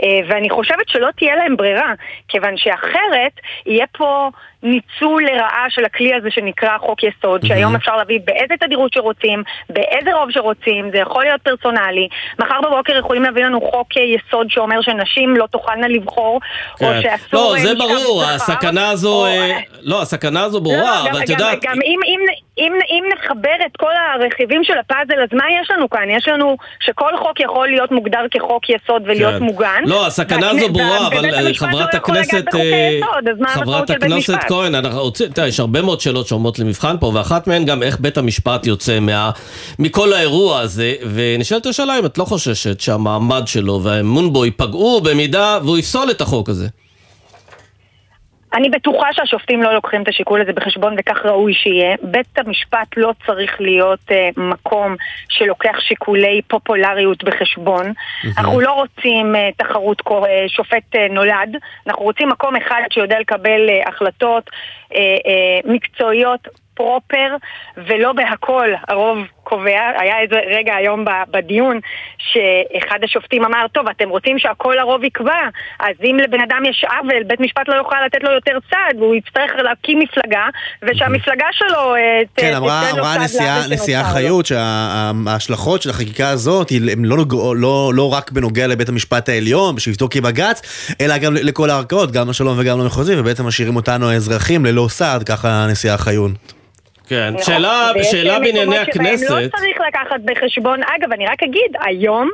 אה, 0.03 0.19
ואני 0.27 0.49
חושבת 0.49 0.89
שלא 0.89 1.09
תהיה 1.17 1.35
להם 1.35 1.57
ברירה, 1.57 1.93
כיוון 2.27 2.57
שאחרת 2.57 3.39
יהיה 3.65 3.85
פה 3.97 4.29
ניצול 4.65 5.23
לרעה 5.25 5.65
של 5.69 5.85
הכלי 5.85 6.13
הזה 6.13 6.31
שנקרא 6.31 6.77
חוק 6.77 6.99
יסוד, 7.03 7.43
mm-hmm. 7.43 7.47
שהיום 7.47 7.75
אפשר 7.75 7.95
להביא 7.97 8.19
באיזה 8.25 8.53
תדירות 8.59 8.93
שרוצים, 8.93 9.43
באיזה 9.69 10.13
רוב 10.13 10.31
שרוצים, 10.31 10.89
זה 10.91 10.97
יכול 10.97 11.23
להיות 11.23 11.41
פרסונלי. 11.41 12.07
מחר 12.39 12.61
בבוקר 12.61 12.97
יכולים 12.97 13.23
להביא 13.23 13.45
לנו 13.45 13.61
חוק 13.71 13.87
יסוד 13.97 14.47
שאומר 14.49 14.81
שנשים 14.81 15.35
לא 15.35 15.45
תוכלנה 15.51 15.87
לבחור, 15.87 16.39
כן. 16.77 16.85
או 16.85 17.01
שאסור... 17.01 17.53
לא, 17.53 17.59
זה 17.59 17.75
ברור, 17.75 18.23
הסכנה 18.23 18.89
הזו... 18.89 19.13
או... 19.13 19.25
אה, 19.25 19.59
לא, 19.81 20.01
הסכנה 20.01 20.43
הזו 20.43 20.61
ברורה, 20.61 21.03
לא, 21.03 21.09
אבל 21.09 21.23
את 21.23 21.29
יודעת... 21.29 21.59
גם 21.61 21.77
אם, 21.85 21.99
אם, 22.05 22.19
אם, 22.57 22.73
אם 22.89 23.03
נחבר 23.13 23.55
את 23.65 23.77
כל 23.77 23.91
הרכיבים 24.13 24.63
של 24.63 24.73
הפאזל, 24.77 25.21
אז 25.23 25.29
מה 25.33 25.43
יש 25.61 25.71
לנו 25.71 25.89
כאן? 25.89 26.09
יש 26.09 26.27
לנו 26.27 26.57
שכל 26.79 27.17
חוק 27.17 27.39
יכול 27.39 27.67
להיות 27.67 27.91
מוגדר 27.91 28.25
כחוק 28.31 28.69
יסוד 28.69 29.01
ולהיות 29.05 29.33
כן. 29.33 29.43
מוגן. 29.43 29.83
לא, 29.85 30.07
הסכנה 30.07 30.49
הזו 30.49 30.69
ברורה, 30.69 31.07
אבל 31.07 31.25
אה, 31.25 31.53
חברת 31.55 31.93
לא 31.93 31.99
הכנסת... 31.99 32.49
חברת 33.45 33.89
הכנסת 33.89 34.33
כהן, 34.55 34.75
אנחנו 34.75 35.01
רוצים, 35.01 35.31
תראה, 35.31 35.47
יש 35.47 35.59
הרבה 35.59 35.81
מאוד 35.81 36.01
שאלות 36.01 36.27
שעומדות 36.27 36.59
למבחן 36.59 36.95
פה, 36.99 37.11
ואחת 37.13 37.47
מהן 37.47 37.65
גם 37.65 37.83
איך 37.83 37.99
בית 37.99 38.17
המשפט 38.17 38.67
יוצא 38.67 38.99
מה, 38.99 39.31
מכל 39.79 40.13
האירוע 40.13 40.59
הזה, 40.59 40.93
ונשאלת 41.13 41.65
השאלה 41.65 41.99
אם 41.99 42.05
את 42.05 42.17
לא 42.17 42.25
חוששת 42.25 42.79
שהמעמד 42.79 43.43
שלו 43.45 43.83
והאמון 43.83 44.33
בו 44.33 44.45
ייפגעו 44.45 45.01
במידה 45.01 45.59
והוא 45.63 45.77
יפסול 45.77 46.11
את 46.11 46.21
החוק 46.21 46.49
הזה. 46.49 46.67
אני 48.55 48.69
בטוחה 48.69 49.07
שהשופטים 49.13 49.63
לא 49.63 49.73
לוקחים 49.73 50.03
את 50.03 50.07
השיקול 50.07 50.41
הזה 50.41 50.53
בחשבון 50.53 50.95
וכך 50.97 51.25
ראוי 51.25 51.53
שיהיה. 51.53 51.95
בית 52.01 52.39
המשפט 52.39 52.87
לא 52.97 53.11
צריך 53.25 53.61
להיות 53.61 53.99
uh, 54.09 54.41
מקום 54.41 54.95
שלוקח 55.29 55.79
שיקולי 55.79 56.41
פופולריות 56.47 57.23
בחשבון. 57.23 57.93
אנחנו 58.37 58.59
לא 58.59 58.71
רוצים 58.71 59.35
uh, 59.35 59.37
תחרות 59.57 60.01
uh, 60.01 60.13
שופט 60.47 60.95
uh, 60.95 61.13
נולד, 61.13 61.57
אנחנו 61.87 62.03
רוצים 62.03 62.29
מקום 62.29 62.55
אחד 62.55 62.81
שיודע 62.91 63.19
לקבל 63.19 63.69
uh, 63.69 63.89
החלטות 63.89 64.49
מקצועיות 65.65 66.47
פרופר 66.75 67.35
ולא 67.77 68.13
בהכל 68.13 68.69
הרוב 68.87 69.17
קובע. 69.43 69.81
היה 69.99 70.19
איזה 70.21 70.35
רגע 70.57 70.75
היום 70.75 71.05
בדיון 71.31 71.79
שאחד 72.17 72.99
השופטים 73.03 73.45
אמר, 73.45 73.65
טוב, 73.71 73.87
אתם 73.87 74.09
רוצים 74.09 74.39
שהכל 74.39 74.79
הרוב 74.79 75.03
יקבע, 75.03 75.41
אז 75.79 75.95
אם 76.03 76.17
לבן 76.23 76.41
אדם 76.41 76.61
יש 76.69 76.85
עוול, 76.89 77.23
בית 77.23 77.39
משפט 77.39 77.67
לא 77.67 77.75
יוכל 77.75 77.95
לתת 78.05 78.23
לו 78.23 78.31
יותר 78.31 78.57
צעד, 78.69 78.95
והוא 78.99 79.15
יצטרך 79.15 79.51
להקים 79.63 79.99
מפלגה, 79.99 80.45
ושהמפלגה 80.83 81.45
שלו... 81.51 81.95
אה, 81.95 82.21
כן, 82.37 82.53
אמרה, 82.55 82.91
אמרה 82.91 83.15
נשיאה 83.69 84.03
חיות 84.03 84.45
שההשלכות 84.45 85.81
של 85.81 85.89
החקיקה 85.89 86.29
הזאת 86.29 86.71
הן 86.91 87.05
לא, 87.05 87.17
לא, 87.55 87.91
לא 87.95 88.13
רק 88.13 88.31
בנוגע 88.31 88.67
לבית 88.67 88.89
המשפט 88.89 89.29
העליון, 89.29 89.75
בשבתו 89.75 90.07
כבג"ץ, 90.11 90.61
אלא 91.01 91.17
גם 91.17 91.33
לכל 91.33 91.69
הערכאות, 91.69 92.11
גם 92.11 92.29
לשלום 92.29 92.59
וגם 92.59 92.79
למחוזי, 92.79 93.19
ובעצם 93.19 93.45
משאירים 93.45 93.75
אותנו 93.75 94.09
האזרחים 94.09 94.65
ללא 94.75 94.87
סעד, 94.89 95.23
ככה 95.23 95.67
נשיאה 95.71 95.97
חיות. 95.97 96.31
כן, 97.07 97.33
שאלה, 97.41 97.91
שאלה 98.03 98.39
בענייני 98.39 98.77
הכנסת... 98.77 99.29
לא 99.29 99.47
צריך 99.47 99.77
לקחת 99.87 100.19
בחשבון, 100.25 100.79
אגב, 100.83 101.11
אני 101.11 101.25
רק 101.27 101.43
אגיד, 101.43 101.71
היום... 101.85 102.29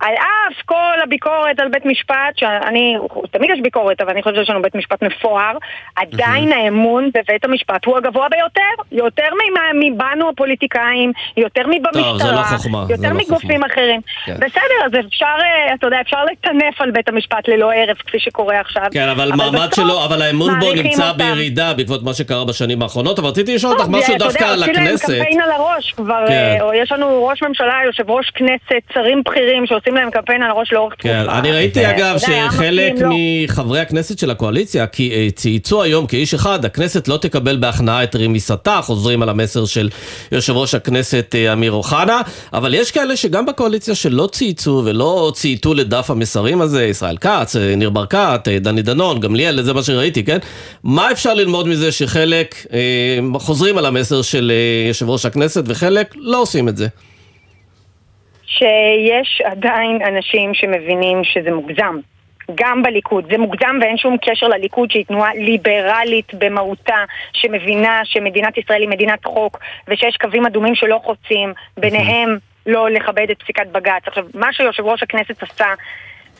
על 0.00 0.14
אף 0.14 0.62
כל 0.64 0.94
הביקורת 1.02 1.60
על 1.60 1.68
בית 1.68 1.86
משפט, 1.86 2.36
שאני, 2.36 2.96
תמיד 3.30 3.50
יש 3.50 3.60
ביקורת, 3.62 4.00
אבל 4.00 4.10
אני 4.10 4.22
חושבת 4.22 4.38
שיש 4.38 4.50
לנו 4.50 4.62
בית 4.62 4.74
משפט 4.74 5.02
מפואר, 5.02 5.56
עדיין 5.96 6.52
האמון 6.52 7.10
בבית 7.14 7.44
המשפט 7.44 7.84
הוא 7.84 7.96
הגבוה 7.96 8.28
ביותר, 8.28 8.82
יותר 8.92 9.28
מבנו 9.74 10.28
הפוליטיקאים, 10.28 11.12
יותר 11.36 11.62
מבמשטרה, 11.66 12.42
לא 12.72 12.78
יותר 12.90 13.12
לא 13.12 13.18
מגופים 13.18 13.64
אחרים. 13.64 14.00
כן. 14.24 14.34
בסדר, 14.34 14.78
אז 14.84 14.92
אפשר, 15.06 15.36
אה, 15.40 15.74
אתה 15.74 15.86
יודע, 15.86 16.00
אפשר 16.00 16.24
לטנף 16.24 16.80
על 16.80 16.90
בית 16.90 17.08
המשפט 17.08 17.48
ללא 17.48 17.72
הרף, 17.72 17.98
כפי 18.06 18.20
שקורה 18.20 18.60
עכשיו. 18.60 18.82
כן, 18.92 19.08
אבל 19.08 19.32
מעמד 19.36 19.68
שלו, 19.74 20.04
אבל 20.04 20.22
האמון 20.22 20.60
בו 20.60 20.72
נמצא. 20.72 21.12
בירידה 21.12 21.74
בעקבות 21.74 22.02
מה 22.02 22.14
שקרה 22.14 22.44
בשנים 22.44 22.82
האחרונות, 22.82 23.18
אבל 23.18 23.28
רציתי 23.28 23.54
לשאול 23.54 23.72
אותך 23.72 23.88
משהו 23.88 24.14
דווקא 24.18 24.44
על 24.44 24.62
הכנסת. 24.62 24.70
אתה 24.70 24.80
יודע, 24.80 24.92
עושים 24.92 25.14
להם 25.14 25.24
קמפיין 25.24 25.40
על 25.40 25.50
הראש 25.50 25.92
כבר, 25.92 26.24
כן. 26.28 26.58
אה, 26.60 26.76
יש 26.76 26.92
לנו 26.92 27.26
ראש 27.26 27.42
ממשלה, 27.42 27.74
יושב 27.86 28.10
ראש 28.10 28.30
כנסת, 28.30 28.82
שרים 28.94 29.22
בכירים 29.26 29.66
שעושים 29.66 29.87
עושים 29.88 30.02
להם 30.02 30.10
קמפיין 30.10 30.42
על 30.42 30.50
הראש 30.50 30.72
לאורך 30.72 30.94
תקופה. 30.94 31.08
כן, 31.08 31.28
אני 31.28 31.52
ראיתי 31.52 31.90
אגב 31.90 32.18
שחלק 32.18 32.92
מחברי 33.10 33.80
הכנסת 33.80 34.18
של 34.18 34.30
הקואליציה 34.30 34.86
צייצו 35.34 35.82
היום 35.82 36.06
כאיש 36.06 36.34
אחד, 36.34 36.64
הכנסת 36.64 37.08
לא 37.08 37.16
תקבל 37.16 37.56
בהכנעה 37.56 38.02
את 38.02 38.16
רמיסתה, 38.16 38.80
חוזרים 38.82 39.22
על 39.22 39.28
המסר 39.28 39.66
של 39.66 39.88
יושב 40.32 40.56
ראש 40.56 40.74
הכנסת 40.74 41.34
אמיר 41.52 41.72
אוחנה, 41.72 42.20
אבל 42.52 42.74
יש 42.74 42.90
כאלה 42.90 43.16
שגם 43.16 43.46
בקואליציה 43.46 43.94
שלא 43.94 44.28
צייצו 44.32 44.82
ולא 44.84 45.32
צייתו 45.34 45.74
לדף 45.74 46.10
המסרים 46.10 46.60
הזה, 46.60 46.84
ישראל 46.84 47.16
כץ, 47.16 47.56
ניר 47.56 47.90
ברקת, 47.90 48.48
דני 48.48 48.82
דנון, 48.82 49.20
גמליאל, 49.20 49.62
זה 49.62 49.74
מה 49.74 49.82
שראיתי, 49.82 50.24
כן? 50.24 50.38
מה 50.84 51.12
אפשר 51.12 51.34
ללמוד 51.34 51.68
מזה 51.68 51.92
שחלק 51.92 52.54
אה, 52.72 52.78
חוזרים 53.38 53.78
על 53.78 53.86
המסר 53.86 54.22
של 54.22 54.52
אה, 54.54 54.88
יושב 54.88 55.08
ראש 55.08 55.26
הכנסת 55.26 55.64
וחלק 55.66 56.14
לא 56.16 56.42
עושים 56.42 56.68
את 56.68 56.76
זה? 56.76 56.88
שיש 58.48 59.42
עדיין 59.44 60.02
אנשים 60.02 60.54
שמבינים 60.54 61.24
שזה 61.24 61.50
מוגזם. 61.50 61.96
גם 62.54 62.82
בליכוד. 62.82 63.26
זה 63.30 63.38
מוגזם 63.38 63.78
ואין 63.80 63.96
שום 63.96 64.16
קשר 64.22 64.48
לליכוד 64.48 64.90
שהיא 64.90 65.04
תנועה 65.04 65.34
ליברלית 65.34 66.34
במהותה, 66.34 67.04
שמבינה 67.32 68.00
שמדינת 68.04 68.58
ישראל 68.58 68.80
היא 68.80 68.88
מדינת 68.88 69.24
חוק 69.24 69.58
ושיש 69.88 70.16
קווים 70.16 70.46
אדומים 70.46 70.74
שלא 70.74 71.00
חוצים, 71.04 71.52
ביניהם 71.76 72.38
לא 72.66 72.90
לכבד 72.90 73.30
את 73.30 73.42
פסיקת 73.42 73.66
בג"ץ. 73.66 74.02
עכשיו, 74.06 74.24
מה 74.34 74.52
שיושב 74.52 74.84
ראש 74.84 75.02
הכנסת 75.02 75.42
עשה 75.42 75.66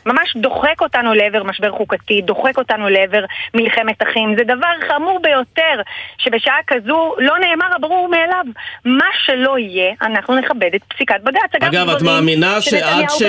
ממש 0.05 0.37
דוחק 0.37 0.81
אותנו 0.81 1.13
לעבר 1.13 1.43
משבר 1.43 1.71
חוקתי, 1.71 2.21
דוחק 2.21 2.57
אותנו 2.57 2.89
לעבר 2.89 3.25
מלחמת 3.53 4.03
אחים. 4.03 4.35
זה 4.37 4.43
דבר 4.43 4.73
חמור 4.87 5.19
ביותר, 5.23 5.81
שבשעה 6.17 6.55
כזו 6.67 7.15
לא 7.17 7.33
נאמר 7.39 7.75
הברור 7.75 8.07
מאליו. 8.07 8.45
מה 8.85 9.09
שלא 9.25 9.57
יהיה, 9.57 9.93
אנחנו 10.01 10.35
נכבד 10.35 10.69
את 10.75 10.81
פסיקת 10.87 11.15
בג"ץ. 11.23 11.63
אגב, 11.63 11.89
את 11.89 12.01
מאמינה 12.01 12.61
שעד 12.61 13.09
ש... 13.09 13.21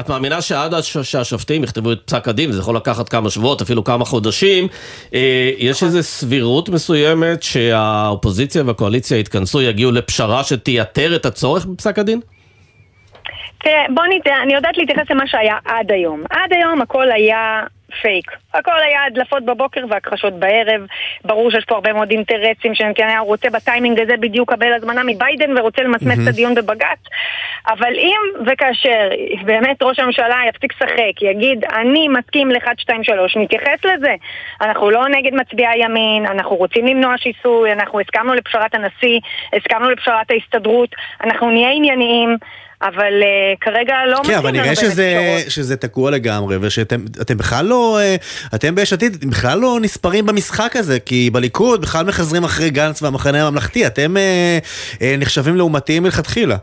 את 0.00 0.08
מאמינה 0.08 0.42
שעד 0.42 0.74
שהשופטים 1.02 1.64
יכתבו 1.64 1.92
את 1.92 2.00
פסק 2.06 2.28
הדין, 2.28 2.52
זה 2.52 2.60
יכול 2.60 2.76
לקחת 2.76 3.08
כמה 3.08 3.30
שבועות, 3.30 3.62
אפילו 3.62 3.84
כמה 3.84 4.04
חודשים, 4.04 4.68
אה, 5.14 5.50
יש 5.58 5.82
איזו 5.82 6.02
סבירות 6.02 6.68
מסוימת 6.68 7.42
שהאופוזיציה 7.42 8.62
והקואליציה 8.66 9.18
יתכנסו, 9.18 9.62
יגיעו 9.62 9.92
לפשרה 9.92 10.44
שתייתר 10.44 11.16
את 11.16 11.26
הצורך 11.26 11.66
בפסק 11.66 11.98
הדין? 11.98 12.20
תראה, 13.64 13.84
בוא 13.94 14.06
ניתן, 14.06 14.38
אני 14.42 14.54
יודעת 14.54 14.78
להתייחס 14.78 15.10
למה 15.10 15.26
שהיה 15.26 15.56
עד 15.64 15.92
היום. 15.92 16.22
עד 16.30 16.52
היום 16.52 16.80
הכל 16.80 17.12
היה 17.12 17.62
פייק. 18.02 18.30
הכל 18.54 18.82
היה 18.86 19.04
הדלפות 19.04 19.44
בבוקר 19.44 19.84
והכחשות 19.88 20.32
בערב. 20.32 20.86
ברור 21.24 21.50
שיש 21.50 21.64
פה 21.64 21.74
הרבה 21.74 21.92
מאוד 21.92 22.10
אינטרסים 22.10 22.74
שנתניהו 22.74 23.26
רוצה 23.26 23.50
בטיימינג 23.50 24.00
הזה 24.00 24.16
בדיוק 24.16 24.52
לקבל 24.52 24.72
הזמנה 24.72 25.02
מביידן 25.06 25.58
ורוצה 25.58 25.82
למסמס 25.82 26.18
mm-hmm. 26.18 26.22
את 26.22 26.28
הדיון 26.28 26.54
בבג"ץ. 26.54 26.98
אבל 27.68 27.92
אם 27.98 28.18
וכאשר 28.46 29.08
באמת 29.44 29.82
ראש 29.82 29.98
הממשלה 29.98 30.36
יפסיק 30.48 30.72
לשחק, 30.74 31.22
יגיד 31.22 31.64
אני 31.64 32.08
מסכים 32.08 32.50
ל-1, 32.50 32.68
2, 32.78 33.04
3, 33.04 33.36
נתייחס 33.36 33.84
לזה. 33.84 34.14
אנחנו 34.60 34.90
לא 34.90 35.08
נגד 35.08 35.34
מצביעי 35.34 35.68
הימין, 35.72 36.26
אנחנו 36.26 36.56
רוצים 36.56 36.86
למנוע 36.86 37.14
שיסוי, 37.18 37.72
אנחנו 37.72 38.00
הסכמנו 38.00 38.34
לפשרת 38.34 38.74
הנשיא, 38.74 39.20
הסכמנו 39.52 39.90
לפשרת 39.90 40.30
ההסתדרות, 40.30 40.94
אנחנו 41.24 41.50
נהיה 41.50 41.70
ענייניים. 41.70 42.36
אבל 42.82 43.22
uh, 43.22 43.58
כרגע 43.60 43.94
לא 44.06 44.20
מתאים 44.20 44.24
לנו 44.24 44.24
כן, 44.24 44.38
אבל 44.38 44.50
נראה 44.50 44.76
שזה, 44.76 45.42
שזה 45.48 45.76
תקוע 45.76 46.10
לגמרי, 46.10 46.56
ושאתם 46.60 47.36
בכלל 47.36 47.66
לא, 47.66 47.98
uh, 48.00 48.54
אתם 48.54 48.74
ביש 48.74 48.92
עתיד 48.92 49.30
בכלל 49.30 49.58
לא 49.58 49.78
נספרים 49.82 50.26
במשחק 50.26 50.76
הזה, 50.76 51.00
כי 51.00 51.30
בליכוד 51.32 51.82
בכלל 51.82 52.06
מחזרים 52.06 52.44
אחרי 52.44 52.70
גנץ 52.70 53.02
והמחנה 53.02 53.46
הממלכתי, 53.46 53.86
אתם 53.86 54.16
uh, 54.16 54.94
uh, 54.94 55.02
נחשבים 55.18 55.56
לעומתיים 55.56 56.02
מלכתחילה. 56.02 56.56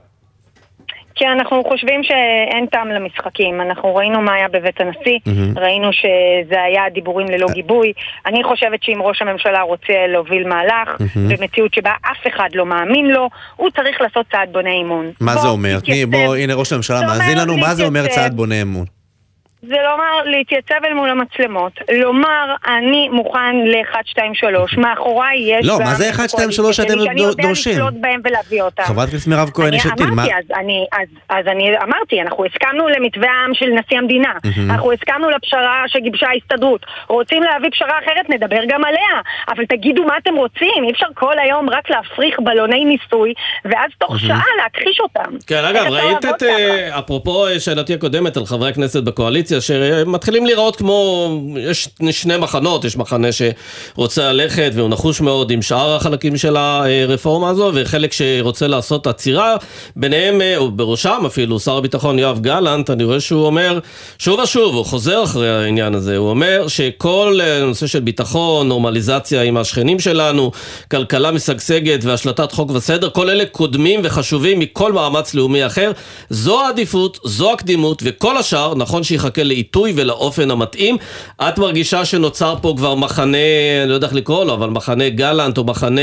כי 1.18 1.26
אנחנו 1.28 1.64
חושבים 1.64 2.04
שאין 2.04 2.66
טעם 2.66 2.88
למשחקים. 2.88 3.62
אנחנו 3.62 3.96
ראינו 3.96 4.22
מה 4.22 4.34
היה 4.34 4.48
בבית 4.48 4.82
הנשיא, 4.82 5.20
mm-hmm. 5.26 5.60
ראינו 5.60 5.94
שזה 5.94 6.62
היה 6.62 6.84
דיבורים 6.94 7.28
ללא 7.30 7.48
גיבוי. 7.54 7.94
אני 8.26 8.44
חושבת 8.44 8.84
שאם 8.84 9.02
ראש 9.02 9.22
הממשלה 9.22 9.62
רוצה 9.62 9.94
להוביל 10.08 10.48
מהלך, 10.48 10.90
mm-hmm. 10.90 11.38
במציאות 11.38 11.74
שבה 11.74 11.92
אף 12.12 12.28
אחד 12.28 12.50
לא 12.54 12.66
מאמין 12.66 13.06
לו, 13.06 13.30
הוא 13.56 13.70
צריך 13.70 14.02
לעשות 14.02 14.26
צעד 14.32 14.50
בונה 14.52 14.74
אמון. 14.82 15.12
מה 15.22 15.36
זה 15.36 15.48
אומר? 15.48 15.78
בוא, 16.10 16.36
הנה 16.36 16.54
ראש 16.54 16.74
הממשלה 16.74 17.02
מאזין 17.02 17.38
לנו, 17.38 17.58
מה 17.58 17.76
זה 17.76 17.86
אומר 17.86 18.08
צעד 18.08 18.34
בונה 18.34 18.62
אמון? 18.62 18.97
זה 19.62 19.76
לומר, 19.92 20.32
להתייצב 20.32 20.86
אל 20.86 20.94
מול 20.94 21.10
המצלמות, 21.10 21.72
לומר, 21.94 22.56
אני 22.68 23.10
מוכן 23.10 23.56
ל-1, 23.66 23.96
2, 24.06 24.36
3, 24.36 24.78
מאחוריי 24.78 25.38
יש... 25.38 25.66
לא, 25.66 25.80
מה 25.80 25.96
זה 25.96 26.10
1, 26.10 26.30
2, 26.30 26.52
3 26.52 26.76
שאתם 26.76 26.88
דורשים? 26.88 27.06
שאני 27.08 27.22
יודע 27.22 27.52
לשלוט 27.52 27.94
בהם 28.02 28.22
ולהביא 28.24 28.62
אותם. 28.62 28.84
חברת 28.84 29.08
הכנסת 29.08 29.28
מירב 29.28 29.50
כהן, 29.54 29.74
יש 29.74 29.86
עתיד, 29.86 30.06
מה... 30.06 30.26
אז 31.30 31.48
אני 31.48 31.72
אמרתי, 31.84 32.22
אנחנו 32.22 32.46
הסכמנו 32.46 32.88
למתווה 32.88 33.30
העם 33.32 33.54
של 33.54 33.66
נשיא 33.66 33.98
המדינה, 33.98 34.34
אנחנו 34.70 34.92
הסכמנו 34.92 35.30
לפשרה 35.30 35.84
שגיבשה 35.88 36.28
ההסתדרות, 36.30 36.86
רוצים 37.08 37.44
להביא 37.44 37.70
פשרה 37.70 38.00
אחרת, 38.04 38.30
נדבר 38.30 38.60
גם 38.68 38.84
עליה, 38.84 39.22
אבל 39.50 39.66
תגידו 39.66 40.04
מה 40.04 40.18
אתם 40.18 40.36
רוצים, 40.36 40.84
אי 40.84 40.92
אפשר 40.92 41.08
כל 41.14 41.40
היום 41.40 41.70
רק 41.70 41.90
להפריך 41.90 42.40
בלוני 42.40 42.86
ניסוי, 42.86 43.34
ואז 43.66 43.92
תוך 43.98 44.20
שעה 44.20 44.44
להכחיש 44.58 45.00
אותם. 45.00 45.38
כן, 45.48 45.66
אגב, 45.66 45.86
ראית 45.86 46.26
את, 46.26 46.44
אה, 46.44 47.00
אפרופו 47.00 47.48
אה, 47.48 47.60
שאלתי 47.60 47.94
הקודמת 47.94 48.38
על 48.38 48.46
חברי 48.46 48.70
הכנסת 48.70 49.04
בקואליציה, 49.04 49.47
אופוזיציה 49.56 49.62
שמתחילים 50.06 50.46
לראות 50.46 50.76
כמו, 50.76 51.30
יש 51.58 51.90
שני 52.12 52.38
מחנות, 52.38 52.86
יש 52.86 52.98
מחנה 52.98 53.28
שרוצה 53.32 54.32
ללכת 54.32 54.72
והוא 54.74 54.90
נחוש 54.90 55.22
מאוד 55.22 55.52
עם 55.52 55.62
שאר 55.62 55.96
החלקים 55.96 56.38
של 56.38 56.58
הרפורמה 56.58 57.50
הזו, 57.50 57.72
וחלק 57.74 58.14
שרוצה 58.14 58.68
לעשות 58.68 59.08
עצירה, 59.08 59.56
ביניהם, 59.96 60.42
או 60.58 60.72
בראשם 60.72 61.24
אפילו, 61.26 61.60
שר 61.60 61.78
הביטחון 61.78 62.20
יואב 62.20 62.40
גלנט, 62.40 62.90
אני 62.90 63.04
רואה 63.04 63.20
שהוא 63.20 63.46
אומר, 63.46 63.80
שוב 64.20 64.40
ושוב, 64.40 64.76
הוא 64.76 64.86
חוזר 64.86 65.24
אחרי 65.24 65.50
העניין 65.50 65.96
הזה, 65.96 66.18
הוא 66.18 66.30
אומר 66.30 66.68
שכל 66.68 67.40
נושא 67.66 67.88
של 67.88 68.00
ביטחון, 68.00 68.68
נורמליזציה 68.68 69.42
עם 69.42 69.58
השכנים 69.58 70.00
שלנו, 70.00 70.52
כלכלה 70.92 71.32
משגשגת 71.32 72.00
והשלטת 72.04 72.52
חוק 72.52 72.72
וסדר, 72.72 73.10
כל 73.10 73.30
אלה 73.30 73.44
קודמים 73.52 74.00
וחשובים 74.04 74.60
מכל 74.60 74.94
מאמץ 74.94 75.34
לאומי 75.34 75.66
אחר. 75.66 75.92
זו 76.30 76.62
העדיפות, 76.62 77.20
זו 77.24 77.54
הקדימות, 77.54 78.02
וכל 78.06 78.38
השאר, 78.38 78.76
נכון 78.76 79.04
שיחכה 79.04 79.37
לעיתוי 79.44 79.94
ולאופן 79.96 80.52
המתאים. 80.52 80.98
את 81.42 81.58
מרגישה 81.58 82.06
שנוצר 82.06 82.56
פה 82.62 82.74
כבר 82.78 82.96
מחנה, 82.96 83.38
אני 83.82 83.90
לא 83.90 83.96
יודע 83.96 84.08
איך 84.08 84.16
לקרוא 84.16 84.46
לו, 84.46 84.54
אבל 84.54 84.70
מחנה 84.70 85.10
גלנט 85.10 85.58
או 85.58 85.64
מחנה 85.64 86.02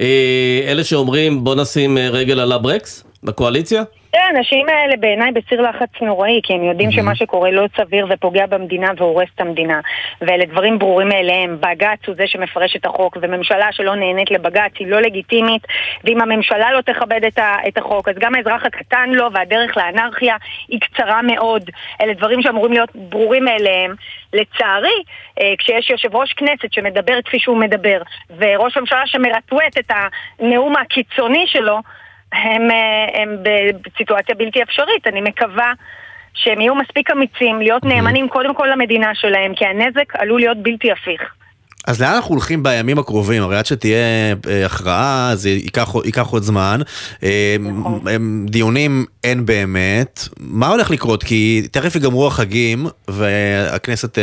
אה, 0.00 0.60
אלה 0.66 0.84
שאומרים 0.84 1.44
בוא 1.44 1.54
נשים 1.54 1.98
אה, 1.98 2.08
רגל 2.08 2.40
על 2.40 2.52
הברקס 2.52 3.04
בקואליציה? 3.22 3.82
האנשים 4.20 4.68
האלה 4.68 4.96
בעיניי 4.96 5.32
בסיר 5.32 5.60
לחץ 5.60 5.88
נוראי, 6.00 6.40
כי 6.42 6.52
הם 6.54 6.64
יודעים 6.64 6.90
שמה 6.90 7.14
שקורה 7.14 7.50
לא 7.50 7.66
סביר 7.76 8.06
ופוגע 8.10 8.46
במדינה 8.46 8.90
והורס 8.96 9.28
את 9.34 9.40
המדינה. 9.40 9.80
ואלה 10.20 10.44
דברים 10.44 10.78
ברורים 10.78 11.08
מאליהם. 11.08 11.56
בג"ץ 11.60 11.98
הוא 12.06 12.14
זה 12.18 12.26
שמפרש 12.26 12.76
את 12.76 12.86
החוק, 12.86 13.16
וממשלה 13.22 13.72
שלא 13.72 13.94
נהנית 13.94 14.30
לבג"ץ 14.30 14.72
היא 14.78 14.86
לא 14.86 15.00
לגיטימית, 15.00 15.62
ואם 16.04 16.20
הממשלה 16.20 16.72
לא 16.72 16.80
תכבד 16.80 17.24
את, 17.24 17.38
ה- 17.38 17.56
את 17.68 17.78
החוק, 17.78 18.08
אז 18.08 18.14
גם 18.18 18.34
האזרח 18.34 18.64
הקטן 18.64 19.10
לא, 19.10 19.30
והדרך 19.32 19.76
לאנרכיה 19.76 20.36
היא 20.68 20.80
קצרה 20.80 21.22
מאוד. 21.22 21.70
אלה 22.02 22.14
דברים 22.14 22.42
שאמורים 22.42 22.72
להיות 22.72 22.90
ברורים 22.94 23.44
מאליהם. 23.44 23.94
לצערי, 24.32 25.02
אה, 25.40 25.52
כשיש 25.58 25.90
יושב 25.90 26.16
ראש 26.16 26.32
כנסת 26.32 26.72
שמדבר 26.72 27.22
כפי 27.24 27.38
שהוא 27.38 27.56
מדבר, 27.56 28.02
וראש 28.38 28.76
ממשלה 28.76 29.06
שמרטווט 29.06 29.78
את 29.78 29.90
הנאום 29.90 30.76
הקיצוני 30.76 31.44
שלו, 31.46 31.78
הם, 32.32 32.70
אה, 32.70 33.22
הם 33.22 33.36
בסיטואציה 33.84 34.34
בלתי 34.34 34.62
אפשרית. 34.62 35.06
אני 35.06 35.20
מקווה 35.20 35.72
שהם 36.34 36.60
יהיו 36.60 36.74
מספיק 36.74 37.10
אמיצים 37.10 37.58
להיות 37.58 37.84
נאמנים 37.84 38.28
קודם 38.28 38.54
כל 38.54 38.68
למדינה 38.72 39.14
שלהם, 39.14 39.54
כי 39.54 39.66
הנזק 39.66 40.16
עלול 40.16 40.40
להיות 40.40 40.62
בלתי 40.62 40.92
הפיך. 40.92 41.22
אז 41.86 42.02
לאן 42.02 42.14
אנחנו 42.14 42.34
הולכים 42.34 42.62
בימים 42.62 42.98
הקרובים? 42.98 43.42
הרי 43.42 43.58
עד 43.58 43.66
שתהיה 43.66 44.34
אה, 44.48 44.66
הכרעה 44.66 45.30
זה 45.34 45.50
ייקח, 45.50 45.94
ייקח 46.04 46.26
עוד 46.26 46.42
זמן. 46.42 46.80
אה, 47.22 47.56
נכון. 47.60 48.00
דיונים 48.46 49.04
אין 49.24 49.46
באמת. 49.46 50.28
מה 50.40 50.68
הולך 50.68 50.90
לקרות? 50.90 51.22
כי 51.22 51.68
תכף 51.70 51.94
ייגמרו 51.94 52.26
החגים 52.26 52.86
והכנסת 53.08 54.18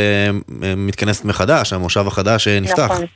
מתכנסת 0.76 1.24
מחדש, 1.24 1.72
המושב 1.72 2.06
החדש 2.06 2.48
נפתח. 2.48 2.90
נכון. 2.90 3.06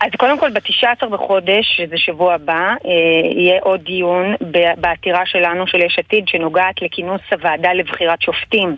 אז 0.00 0.10
קודם 0.16 0.38
כל, 0.38 0.50
ב-19 0.50 1.06
בחודש, 1.06 1.76
שזה 1.76 1.98
שבוע 1.98 2.34
הבא, 2.34 2.74
אה, 2.84 2.90
יהיה 3.34 3.60
עוד 3.62 3.80
דיון 3.80 4.34
בעתירה 4.76 5.26
שלנו, 5.26 5.66
של 5.66 5.78
יש 5.80 5.98
עתיד, 5.98 6.28
שנוגעת 6.28 6.82
לכינוס 6.82 7.20
הוועדה 7.32 7.72
לבחירת 7.72 8.22
שופטים. 8.22 8.76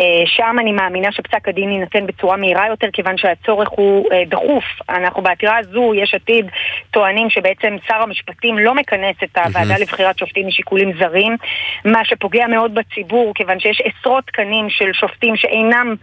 אה, 0.00 0.22
שם 0.26 0.56
אני 0.60 0.72
מאמינה 0.72 1.12
שפסק 1.12 1.48
הדין 1.48 1.70
יינתן 1.70 2.06
בצורה 2.06 2.36
מהירה 2.36 2.68
יותר, 2.68 2.88
כיוון 2.92 3.18
שהצורך 3.18 3.68
הוא 3.68 4.12
אה, 4.12 4.22
דחוף. 4.26 4.64
אנחנו 4.88 5.22
בעתירה 5.22 5.58
הזו, 5.58 5.94
יש 5.94 6.14
עתיד, 6.14 6.46
טוענים 6.90 7.30
שבעצם 7.30 7.76
שר 7.86 8.02
המשפטים 8.02 8.58
לא 8.58 8.74
מכנס 8.74 9.16
את 9.24 9.38
הוועדה 9.38 9.78
לבחירת 9.78 10.18
שופטים 10.18 10.46
משיקולים 10.46 10.92
זרים, 10.98 11.36
מה 11.84 12.04
שפוגע 12.04 12.46
מאוד 12.46 12.74
בציבור, 12.74 13.34
כיוון 13.34 13.60
שיש 13.60 13.82
עשרות 13.84 14.26
תקנים 14.26 14.70
של 14.70 14.92
שופטים 14.92 15.36
שאינם 15.36 15.94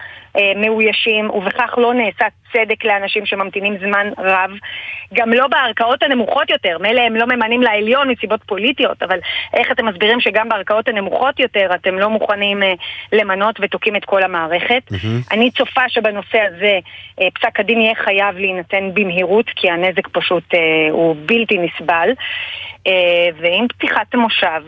מאוישים, 0.55 1.29
ובכך 1.29 1.73
לא 1.77 1.93
נעשה 1.93 2.25
צדק 2.53 2.85
לאנשים 2.85 3.25
שממתינים 3.25 3.77
זמן 3.77 4.07
רב. 4.17 4.51
גם 5.13 5.33
לא 5.33 5.47
בערכאות 5.47 6.03
הנמוכות 6.03 6.49
יותר, 6.49 6.77
מילא 6.79 7.01
הם 7.01 7.15
לא 7.15 7.25
ממנים 7.25 7.61
לעליון 7.61 8.09
מסיבות 8.09 8.39
פוליטיות, 8.45 9.03
אבל 9.03 9.19
איך 9.53 9.71
אתם 9.71 9.85
מסבירים 9.85 10.21
שגם 10.21 10.49
בערכאות 10.49 10.87
הנמוכות 10.87 11.39
יותר 11.39 11.69
אתם 11.75 11.99
לא 11.99 12.09
מוכנים 12.09 12.63
אה, 12.63 12.73
למנות 13.11 13.59
ותוקעים 13.79 13.95
את 13.95 14.05
כל 14.05 14.23
המערכת? 14.23 14.83
Mm-hmm. 14.91 15.31
אני 15.31 15.51
צופה 15.51 15.81
שבנושא 15.87 16.37
הזה 16.37 16.79
אה, 17.21 17.27
פסק 17.33 17.59
הדין 17.59 17.81
יהיה 17.81 17.95
חייב 17.95 18.37
להינתן 18.37 18.93
במהירות, 18.93 19.45
כי 19.55 19.69
הנזק 19.71 20.07
פשוט 20.07 20.53
אה, 20.53 20.59
הוא 20.91 21.15
בלתי 21.25 21.57
נסבל. 21.57 22.09
אה, 22.87 23.29
ועם 23.41 23.67
פתיחת 23.67 24.13
המושב, 24.13 24.61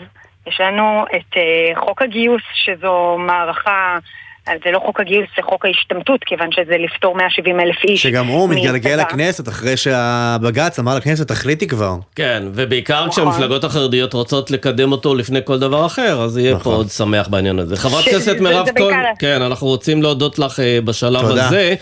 יש 0.48 0.62
לנו 0.62 1.06
את 1.16 1.38
חוק 1.76 2.02
הגיוס, 2.02 2.42
שזו 2.54 3.18
מערכה... 3.20 3.98
זה 4.46 4.72
לא 4.72 4.80
חוק 4.86 5.00
הגיוס, 5.00 5.28
זה 5.38 5.44
חוק 5.44 5.66
ההשתמטות, 5.66 6.24
כיוון 6.26 6.52
שזה 6.52 6.78
לפטור 6.80 7.16
170 7.16 7.60
אלף 7.60 7.84
איש. 7.84 8.04
שגם 8.04 8.28
הוא 8.28 8.50
מתגלגל 8.50 8.96
לכנסת 8.96 9.48
אחרי 9.48 9.78
שהבג"ץ 9.78 10.80
אמר 10.80 10.98
לכנסת, 10.98 11.28
תחליטי 11.28 11.68
כבר. 11.68 11.96
כן, 12.16 12.44
ובעיקר 12.54 13.06
נכון. 13.06 13.10
כשהמפלגות 13.10 13.64
החרדיות 13.64 14.14
רוצות 14.14 14.52
לקדם 14.52 14.92
אותו 14.92 15.16
לפני 15.16 15.40
כל 15.46 15.60
דבר 15.60 15.86
אחר, 15.86 16.22
אז 16.22 16.38
יהיה 16.38 16.56
נכון. 16.56 16.64
פה 16.64 16.78
עוד 16.78 16.90
שמח 16.90 17.28
בעניין 17.28 17.60
הזה. 17.60 17.76
חברת 17.78 18.08
הכנסת 18.08 18.36
מירב 18.40 18.68
כהן, 18.76 19.06
כן, 19.20 19.42
אנחנו 19.42 19.68
רוצים 19.68 20.02
להודות 20.02 20.40
לך 20.40 20.60
אה, 20.60 20.80
בשלב 20.82 21.22
תודה. 21.22 21.48
הזה. 21.48 21.76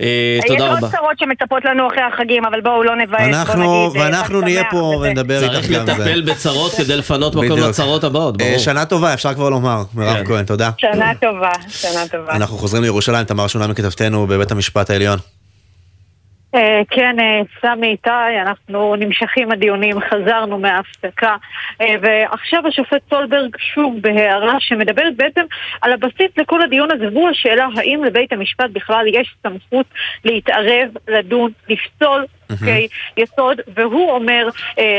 אה, 0.00 0.38
תודה 0.46 0.64
רבה. 0.66 0.76
יש 0.78 0.82
עוד 0.82 0.92
צרות 0.92 1.18
שמצפות 1.18 1.64
לנו 1.64 1.86
אחרי 1.88 2.02
החגים, 2.02 2.44
אבל 2.44 2.60
בואו 2.60 2.82
לא 2.82 2.96
נבאס, 2.96 3.46
בוא 3.46 3.54
נגיד... 3.54 3.96
אה, 3.96 4.02
ואנחנו 4.02 4.40
נהיה 4.40 4.64
פה 4.70 5.02
ונדבר 5.02 5.42
איתך 5.44 5.54
גם 5.54 5.86
זה. 5.86 5.92
צריך 5.94 5.98
לטפל 5.98 6.20
בצרות 6.20 6.72
כדי 6.72 6.96
לפנות 6.96 7.34
מקום 7.34 7.58
לצרות 7.60 8.04
הבאות, 8.04 8.36
ברור. 8.36 8.58
שנה 8.58 8.84
טובה, 8.84 9.14
אפשר 9.14 9.34
כבר 9.34 9.50
לומר. 9.50 9.82
מירב 9.94 10.16
כן. 10.16 10.24
כהן, 10.24 10.44
תודה. 10.44 10.70
שנה 10.78 11.12
טובה, 11.20 11.52
שנה 11.68 12.08
טובה. 12.10 12.32
אנחנו 12.32 12.58
חוזרים 12.58 12.82
לירושלים, 12.82 13.24
תמר 13.24 13.46
שונה 13.46 13.66
מכתבתנו 13.66 14.26
בבית 14.26 14.50
המשפט 14.50 14.90
העליון. 14.90 15.18
אה, 16.54 16.82
כן, 16.90 17.16
אה, 17.20 17.40
סמי 17.60 17.86
איתי, 17.86 18.40
אנחנו 18.46 18.96
נמשכים 18.96 19.52
הדיונים, 19.52 20.00
חזרנו 20.00 20.58
מההפסקה. 20.58 21.36
אה, 21.80 21.94
ועכשיו 22.02 22.66
השופט 22.66 23.02
סולברג 23.10 23.56
שוב 23.74 24.00
בהערה 24.00 24.60
שמדברת 24.60 25.16
בעצם 25.16 25.44
על 25.80 25.92
הבסיס 25.92 26.30
לכל 26.36 26.62
הדיון 26.62 26.90
הזה 26.90 27.08
והוא 27.12 27.28
השאלה 27.28 27.68
האם 27.76 28.04
לבית 28.04 28.32
המשפט 28.32 28.70
בכלל 28.72 29.06
יש 29.06 29.34
סמכות 29.42 29.86
להתערב, 30.24 30.88
לדון, 31.08 31.50
לפסול 31.68 32.24
חוקי 32.48 32.86
okay, 32.86 33.20
יסוד. 33.22 33.60
והוא 33.74 34.10
אומר 34.10 34.48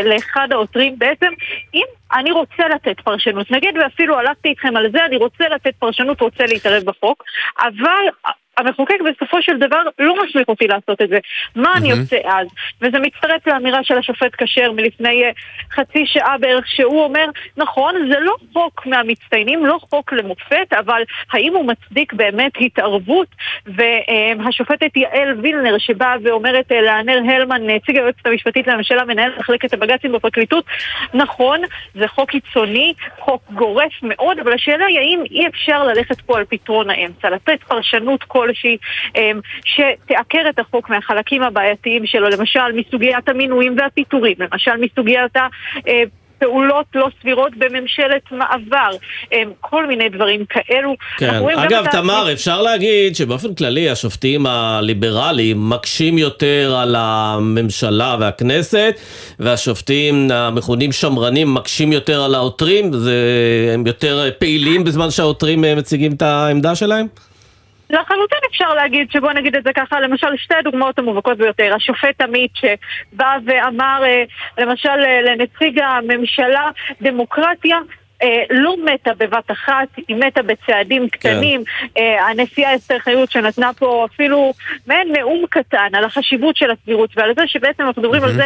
לאחד 0.03 0.47
העותרים 0.51 0.95
בעצם 0.97 1.27
אם 1.73 1.85
אני 2.13 2.31
רוצה 2.31 2.67
לתת 2.67 2.99
פרשנות, 3.01 3.51
נגיד 3.51 3.77
ואפילו 3.77 4.19
הלכתי 4.19 4.49
איתכם 4.49 4.77
על 4.77 4.91
זה, 4.91 5.05
אני 5.05 5.17
רוצה 5.17 5.49
לתת 5.49 5.75
פרשנות, 5.79 6.21
רוצה 6.21 6.43
להתערב 6.45 6.83
בחוק 6.83 7.23
אבל 7.59 8.31
המחוקק 8.59 8.97
בסופו 9.09 9.41
של 9.41 9.57
דבר 9.57 9.81
לא 9.99 10.15
מסמיך 10.23 10.47
אותי 10.47 10.67
לעשות 10.67 11.01
את 11.01 11.09
זה. 11.09 11.19
מה 11.55 11.73
אני 11.77 11.91
עושה 11.91 12.17
אז? 12.25 12.47
וזה 12.81 12.99
מצטרף 12.99 13.47
לאמירה 13.47 13.83
של 13.83 13.97
השופט 13.97 14.31
כשר 14.37 14.71
מלפני 14.71 15.23
אה, 15.23 15.31
חצי 15.71 16.05
שעה 16.05 16.37
בערך, 16.37 16.67
שהוא 16.67 17.03
אומר, 17.03 17.25
נכון, 17.57 17.95
זה 18.11 18.19
לא 18.19 18.35
חוק 18.53 18.85
מהמצטיינים, 18.85 19.65
לא 19.65 19.79
חוק 19.89 20.13
למופת, 20.13 20.73
אבל 20.79 21.01
האם 21.31 21.53
הוא 21.55 21.65
מצדיק 21.65 22.13
באמת 22.13 22.51
התערבות? 22.59 23.27
והשופטת 23.65 24.97
יעל 24.97 25.39
וילנר, 25.41 25.77
שבאה 25.77 26.15
ואומרת 26.23 26.71
אה, 26.71 26.81
לענר 26.81 27.19
הלמן, 27.29 27.69
נציג 27.69 27.97
היועצת 27.97 28.25
המשפטית 28.25 28.67
לממשלה, 28.67 29.05
מנהל 29.05 29.31
מחלקת 29.39 29.73
הבג"צים 29.73 30.11
בפרקליטות, 30.11 30.65
נכון, 31.13 31.61
זה 31.95 32.07
חוק 32.07 32.29
קיצוני, 32.29 32.93
חוק 33.19 33.41
גורף 33.51 33.93
מאוד, 34.03 34.39
אבל 34.39 34.53
השאלה 34.53 34.85
היא 34.85 34.99
האם 34.99 35.23
אי 35.31 35.47
אפשר 35.47 35.83
ללכת 35.83 36.21
פה 36.21 36.37
על 36.37 36.45
פתרון 36.49 36.89
האמצע, 36.89 37.29
לתת 37.29 37.63
פרשנות 37.63 38.23
כל 38.23 38.48
כלשהי 38.49 38.77
אמ, 39.15 39.39
שתעקר 39.65 40.49
את 40.49 40.59
החוק 40.59 40.89
מהחלקים 40.89 41.43
הבעייתיים 41.43 42.05
שלו, 42.05 42.29
למשל 42.29 42.71
מסוגיית 42.75 43.29
המינויים 43.29 43.75
והפיטורים, 43.77 44.35
למשל 44.39 44.71
מסוגיית 44.81 45.37
ה... 45.37 45.47
אה, 45.87 46.03
פעולות 46.39 46.85
לא 46.95 47.07
סבירות 47.21 47.51
בממשלת 47.57 48.21
מעבר, 48.31 48.89
אמ, 49.33 49.51
כל 49.61 49.87
מיני 49.87 50.09
דברים 50.09 50.45
כאלו. 50.49 50.95
כן, 51.17 51.41
אגב, 51.57 51.85
תמר, 51.91 52.27
ה... 52.27 52.33
אפשר 52.33 52.61
להגיד 52.61 53.15
שבאופן 53.15 53.55
כללי 53.55 53.89
השופטים 53.89 54.45
הליברליים 54.45 55.69
מקשים 55.69 56.17
יותר 56.17 56.75
על 56.81 56.95
הממשלה 56.97 58.17
והכנסת, 58.19 58.99
והשופטים 59.39 60.31
המכונים 60.31 60.91
שמרנים 60.91 61.53
מקשים 61.53 61.91
יותר 61.91 62.23
על 62.23 62.35
העותרים, 62.35 62.91
הם 63.73 63.87
יותר 63.87 64.29
פעילים 64.39 64.83
בזמן 64.83 65.11
שהעותרים 65.11 65.65
אה, 65.65 65.75
מציגים 65.75 66.11
את 66.11 66.21
העמדה 66.21 66.75
שלהם? 66.75 67.07
לחלוטין 67.89 68.39
אפשר 68.51 68.73
להגיד 68.73 69.11
שבוא 69.11 69.33
נגיד 69.33 69.55
את 69.55 69.63
זה 69.63 69.69
ככה, 69.75 69.99
למשל 69.99 70.27
שתי 70.37 70.55
הדוגמאות 70.55 70.99
המובהקות 70.99 71.37
ביותר, 71.37 71.73
השופט 71.75 72.21
עמית 72.21 72.51
שבא 72.55 73.37
ואמר 73.45 74.03
אה, 74.05 74.23
למשל 74.57 74.89
אה, 74.89 75.21
לנציג 75.21 75.79
הממשלה 75.79 76.69
דמוקרטיה 77.01 77.77
אה, 78.23 78.43
לא 78.49 78.75
מתה 78.85 79.11
בבת 79.17 79.51
אחת, 79.51 79.87
היא 80.07 80.15
מתה 80.15 80.41
בצעדים 80.41 81.09
קטנים. 81.09 81.63
כן. 81.95 82.01
הנשיאה 82.29 82.75
אסתר 82.75 82.99
חיות 82.99 83.31
שנתנה 83.31 83.71
פה 83.73 84.05
אפילו 84.05 84.53
מעין 84.87 85.11
נאום 85.11 85.45
קטן 85.49 85.87
על 85.93 86.03
החשיבות 86.03 86.57
של 86.57 86.71
הסבירות 86.71 87.09
ועל 87.15 87.33
זה 87.35 87.47
שבעצם 87.47 87.83
אנחנו 87.83 88.01
מדברים 88.01 88.23
mm-hmm. 88.23 88.25
על 88.25 88.31
זה 88.33 88.45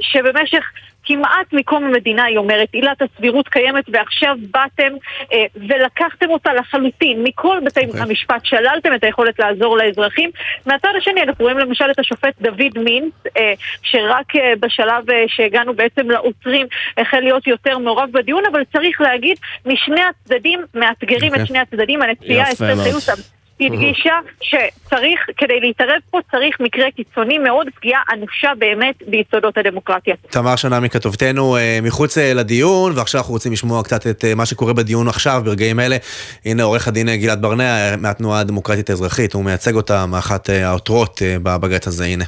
שבמשך 0.00 0.64
כמעט 1.08 1.52
מקום 1.52 1.84
המדינה, 1.84 2.24
היא 2.24 2.38
אומרת, 2.38 2.68
עילת 2.72 3.02
הסבירות 3.02 3.48
קיימת 3.48 3.84
ועכשיו 3.92 4.36
באתם 4.50 4.92
אה, 5.32 5.44
ולקחתם 5.56 6.30
אותה 6.30 6.54
לחלוטין. 6.54 7.22
מכל 7.22 7.58
בתי 7.64 7.80
okay. 7.80 7.86
אוקיי. 7.86 8.00
המשפט 8.00 8.44
שללתם 8.44 8.94
את 8.94 9.04
היכולת 9.04 9.38
לעזור 9.38 9.76
לאזרחים. 9.76 10.30
מהצד 10.66 10.88
השני 10.98 11.22
אנחנו 11.22 11.44
רואים 11.44 11.58
למשל 11.58 11.90
את 11.90 11.98
השופט 11.98 12.34
דוד 12.40 12.78
מינץ, 12.78 13.12
אה, 13.36 13.52
שרק 13.82 14.36
אה, 14.36 14.52
בשלב 14.60 15.10
אה, 15.10 15.24
שהגענו 15.26 15.74
בעצם 15.74 16.10
לעותרים 16.10 16.66
החל 16.98 17.20
להיות 17.20 17.46
יותר 17.46 17.78
מעורב 17.78 18.08
בדיון, 18.12 18.42
אבל 18.52 18.62
צריך 18.72 19.00
להגיד, 19.00 19.36
משני 19.66 20.02
הצדדים 20.02 20.60
מאתגרים 20.74 21.32
okay. 21.32 21.36
את 21.36 21.40
אוקיי. 21.40 21.46
שני 21.46 21.58
הצדדים. 21.58 22.02
הנשיאה 22.02 22.52
אסתר 22.52 22.76
חיוס 22.82 23.37
הדגישה 23.60 24.14
שצריך, 24.40 25.20
כדי 25.36 25.60
להתערב 25.60 26.00
פה 26.10 26.18
צריך 26.30 26.56
מקרה 26.60 26.90
קיצוני 26.96 27.38
מאוד, 27.38 27.66
פגיעה 27.76 28.00
אנושה 28.12 28.52
באמת 28.58 28.94
ביסודות 29.06 29.58
הדמוקרטיה. 29.58 30.14
תמר 30.30 30.56
שנה 30.56 30.80
מכתובתנו 30.80 31.56
אה, 31.56 31.78
מחוץ 31.82 32.18
אה, 32.18 32.34
לדיון, 32.34 32.98
ועכשיו 32.98 33.20
אנחנו 33.20 33.34
רוצים 33.34 33.52
לשמוע 33.52 33.82
קצת 33.82 34.06
את 34.06 34.24
אה, 34.24 34.34
מה 34.34 34.46
שקורה 34.46 34.72
בדיון 34.72 35.08
עכשיו, 35.08 35.42
ברגעים 35.44 35.80
אלה. 35.80 35.96
הנה 36.44 36.62
עורך 36.62 36.88
הדין 36.88 37.16
גלעד 37.16 37.42
ברנע 37.42 37.96
מהתנועה 37.96 38.40
הדמוקרטית 38.40 38.90
האזרחית, 38.90 39.32
הוא 39.32 39.44
מייצג 39.44 39.74
אותה 39.74 40.06
מאחת 40.06 40.48
העותרות 40.48 41.22
בבג"ץ 41.42 41.86
הזה, 41.86 42.04
הנה. 42.04 42.24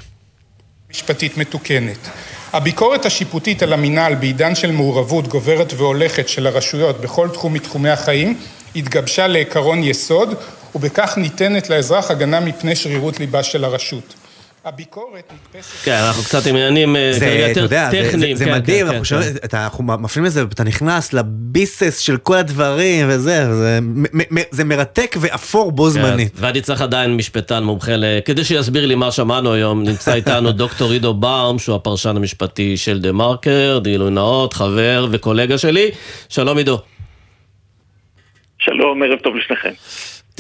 משפטית 0.91 1.39
מתוקנת. 1.39 2.09
הביקורת 2.53 3.07
השיפוטית 3.07 3.63
על 3.63 3.73
המינהל 3.73 4.15
בעידן 4.15 4.55
של 4.55 4.73
מעורבות 4.73 5.29
גוברת 5.29 5.73
והולכת 5.77 6.29
של 6.29 6.47
הרשויות 6.47 7.01
בכל 7.01 7.29
תחום 7.29 7.53
מתחומי 7.55 7.91
החיים 7.91 8.39
התגבשה 8.77 9.27
לעקרון 9.27 9.83
יסוד 9.83 10.35
ובכך 10.75 11.19
ניתנת 11.19 11.71
לאזרח 11.71 12.11
הגנה 12.11 12.41
מפני 12.41 12.77
שרירות 12.77 13.21
ליבה 13.21 13.43
של 13.43 13.65
הרשות. 13.65 14.15
הביקורת 14.65 15.33
נתפסת... 15.33 15.85
כן, 15.85 15.97
אנחנו 16.07 16.23
קצת 16.23 16.47
עם 16.47 16.57
עניינים 16.57 16.97
אה, 16.97 17.13
יותר 17.49 17.67
טכניים. 17.67 18.37
זה, 18.37 18.45
כן, 18.45 18.53
מדהים, 18.53 18.87
כן, 18.87 18.95
אנחנו, 18.95 19.17
כן. 19.23 19.37
אתה, 19.45 19.65
אנחנו 19.65 19.85
מפנים 19.85 20.25
לזה, 20.25 20.43
אתה 20.43 20.65
נכנס 20.65 21.13
לביסס 21.13 21.99
של 21.99 22.17
כל 22.17 22.37
הדברים 22.37 23.07
וזה, 23.09 23.55
זה, 23.55 23.79
זה 24.51 24.65
מרתק 24.65 25.17
ואפור 25.21 25.73
בו 25.73 25.85
כן, 25.85 25.91
זמנית. 25.91 26.33
ואני 26.35 26.61
צריך 26.61 26.81
עדיין 26.83 27.17
משפטן 27.17 27.63
מומחה, 27.63 27.93
כדי 28.25 28.45
שיסביר 28.45 28.87
לי 28.87 28.95
מה 28.95 29.13
שמענו 29.13 29.53
היום, 29.53 29.83
נמצא 29.83 30.15
איתנו 30.15 30.53
דוקטור 30.53 30.93
עידו 30.93 31.15
באום, 31.15 31.59
שהוא 31.59 31.77
הפרשן 31.77 32.17
המשפטי 32.17 32.77
של 32.77 33.01
דה 33.01 33.13
מרקר, 33.13 33.81
גילוי 33.83 34.11
נאות, 34.11 34.53
חבר 34.53 35.07
וקולגה 35.11 35.59
שלי. 35.59 35.91
שלום 36.29 36.59
עידו. 36.59 36.79
שלום, 38.59 39.03
ערב 39.03 39.19
טוב 39.19 39.37
לשניכם. 39.37 39.73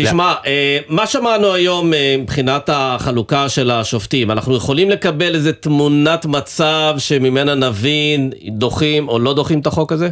תשמע, 0.03 0.35
אה, 0.47 0.79
מה 0.89 1.07
שמענו 1.07 1.55
היום 1.55 1.95
אה, 1.95 2.15
מבחינת 2.19 2.71
החלוקה 2.73 3.49
של 3.49 3.71
השופטים? 3.71 4.31
אנחנו 4.31 4.57
יכולים 4.57 4.91
לקבל 4.91 5.35
איזה 5.35 5.53
תמונת 5.53 6.27
מצב 6.27 6.95
שממנה 6.99 7.55
נבין 7.55 8.31
דוחים 8.49 9.09
או 9.09 9.19
לא 9.19 9.35
דוחים 9.35 9.61
את 9.61 9.67
החוק 9.67 9.93
הזה? 9.93 10.09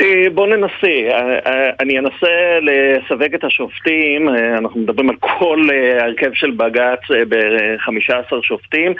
אה, 0.00 0.30
בואו 0.34 0.46
ננסה. 0.46 0.92
אני 1.80 1.98
אנסה 1.98 2.58
לסווג 2.62 3.34
את 3.34 3.44
השופטים, 3.44 4.28
אנחנו 4.58 4.80
מדברים 4.80 5.10
על 5.10 5.16
כל 5.20 5.68
הרכב 6.00 6.30
של 6.34 6.50
בג"ץ 6.50 7.00
ב-15 7.28 8.36
שופטים, 8.42 8.94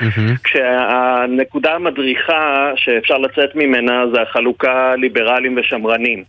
כשהנקודה 0.44 1.74
המדריכה 1.74 2.72
שאפשר 2.76 3.18
לצאת 3.18 3.54
ממנה 3.54 4.04
זה 4.14 4.22
החלוקה 4.22 4.94
ליברליים 4.96 5.58
ושמרנים. 5.60 6.24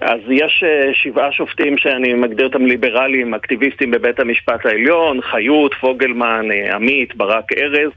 אז 0.00 0.20
יש 0.30 0.64
שבעה 0.92 1.32
שופטים 1.32 1.78
שאני 1.78 2.14
מגדיר 2.14 2.46
אותם 2.46 2.66
ליברליים, 2.66 3.34
אקטיביסטים 3.34 3.90
בבית 3.90 4.20
המשפט 4.20 4.66
העליון, 4.66 5.20
חיות, 5.20 5.74
פוגלמן, 5.80 6.46
עמית, 6.74 7.16
ברק 7.16 7.52
ארז. 7.52 7.90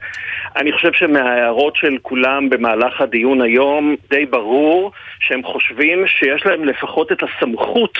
אני 0.56 0.72
חושב 0.72 0.92
שמההערות 0.92 1.76
של 1.76 1.96
כולם 2.02 2.50
במהלך 2.50 3.00
הדיון 3.00 3.42
היום 3.42 3.94
די 4.10 4.26
ברור 4.26 4.92
שהם 5.20 5.42
חושבים 5.42 6.04
שיש 6.06 6.46
להם 6.46 6.64
לפחות 6.64 7.12
את 7.12 7.18
הסמכות 7.22 7.98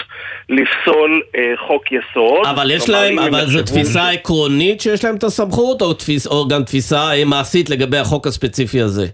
לפסול 0.49 1.23
אה, 1.37 1.53
חוק 1.67 1.85
יסוד. 1.93 2.47
אבל 2.47 2.71
יש 2.71 2.89
להם, 2.89 3.19
אבל 3.19 3.47
זו 3.47 3.63
תפיסה 3.63 4.13
ש... 4.13 4.15
עקרונית 4.15 4.81
שיש 4.81 5.05
להם 5.05 5.17
את 5.17 5.25
הסמכות, 5.25 5.83
או, 5.83 5.93
תפיס, 5.95 6.27
או 6.27 6.49
גם 6.49 6.63
תפיסה 6.63 7.13
אה, 7.13 7.25
מעשית 7.25 7.71
לגבי 7.71 7.99
החוק 7.99 8.27
הספציפי 8.27 8.81
הזה? 8.81 9.07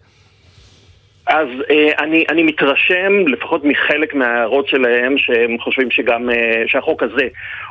אז 1.33 1.49
אה, 1.71 1.91
אני, 1.99 2.25
אני 2.29 2.43
מתרשם, 2.43 3.27
לפחות 3.27 3.65
מחלק 3.65 4.15
מההערות 4.15 4.69
שלהם, 4.69 5.19
שהם 5.19 5.59
חושבים 5.59 5.91
שגם, 5.91 6.31
אה, 6.31 6.63
שהחוק 6.67 7.03
הזה 7.03 7.29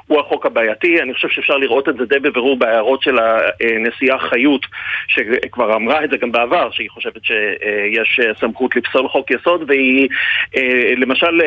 הוא 0.07 0.19
החוק 0.19 0.45
הבעייתי. 0.45 1.01
אני 1.01 1.13
חושב 1.13 1.27
שאפשר 1.29 1.57
לראות 1.57 1.89
את 1.89 1.95
זה 1.97 2.05
די 2.05 2.19
בבירור 2.19 2.57
בהערות 2.57 3.01
של 3.01 3.17
הנשיאה 3.19 4.19
חיות, 4.19 4.65
שכבר 5.07 5.75
אמרה 5.75 6.03
את 6.03 6.09
זה 6.09 6.17
גם 6.17 6.31
בעבר, 6.31 6.71
שהיא 6.71 6.89
חושבת 6.89 7.25
שיש 7.25 8.19
סמכות 8.39 8.75
לפסול 8.75 9.07
חוק 9.07 9.31
יסוד, 9.31 9.63
והיא 9.67 10.07
אה, 10.57 10.93
למשל... 10.97 11.41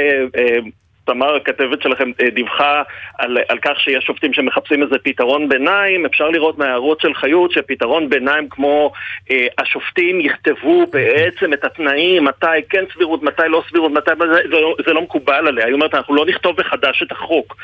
תמר, 1.05 1.37
הכתבת 1.37 1.83
שלכם, 1.83 2.11
אה, 2.21 2.31
דיווחה 2.31 2.83
על, 3.19 3.39
על 3.49 3.59
כך 3.63 3.81
שיש 3.81 4.05
שופטים 4.05 4.33
שמחפשים 4.33 4.83
איזה 4.83 4.97
פתרון 5.03 5.49
ביניים. 5.49 6.07
אפשר 6.07 6.29
לראות 6.29 6.59
מההערות 6.59 7.01
של 7.01 7.15
חיות 7.15 7.53
שפתרון 7.53 8.11
ביניים 8.11 8.49
כמו 8.51 8.93
אה, 9.31 9.47
השופטים 9.59 10.21
יכתבו 10.21 10.87
בעצם 10.93 11.53
את 11.53 11.65
התנאים, 11.65 12.25
מתי 12.25 12.47
כן 12.71 12.85
סבירות, 12.95 13.23
מתי 13.23 13.43
לא 13.49 13.63
סבירות, 13.69 13.93
מתי... 13.93 14.11
זה, 14.19 14.41
זה, 14.51 14.57
זה 14.87 14.93
לא 14.93 15.03
מקובל 15.03 15.47
עליה. 15.49 15.67
היא 15.67 15.75
אומרת, 15.75 15.95
אנחנו 15.95 16.15
לא 16.15 16.27
נכתוב 16.27 16.61
מחדש 16.61 17.03
את 17.03 17.13
החוק. 17.13 17.57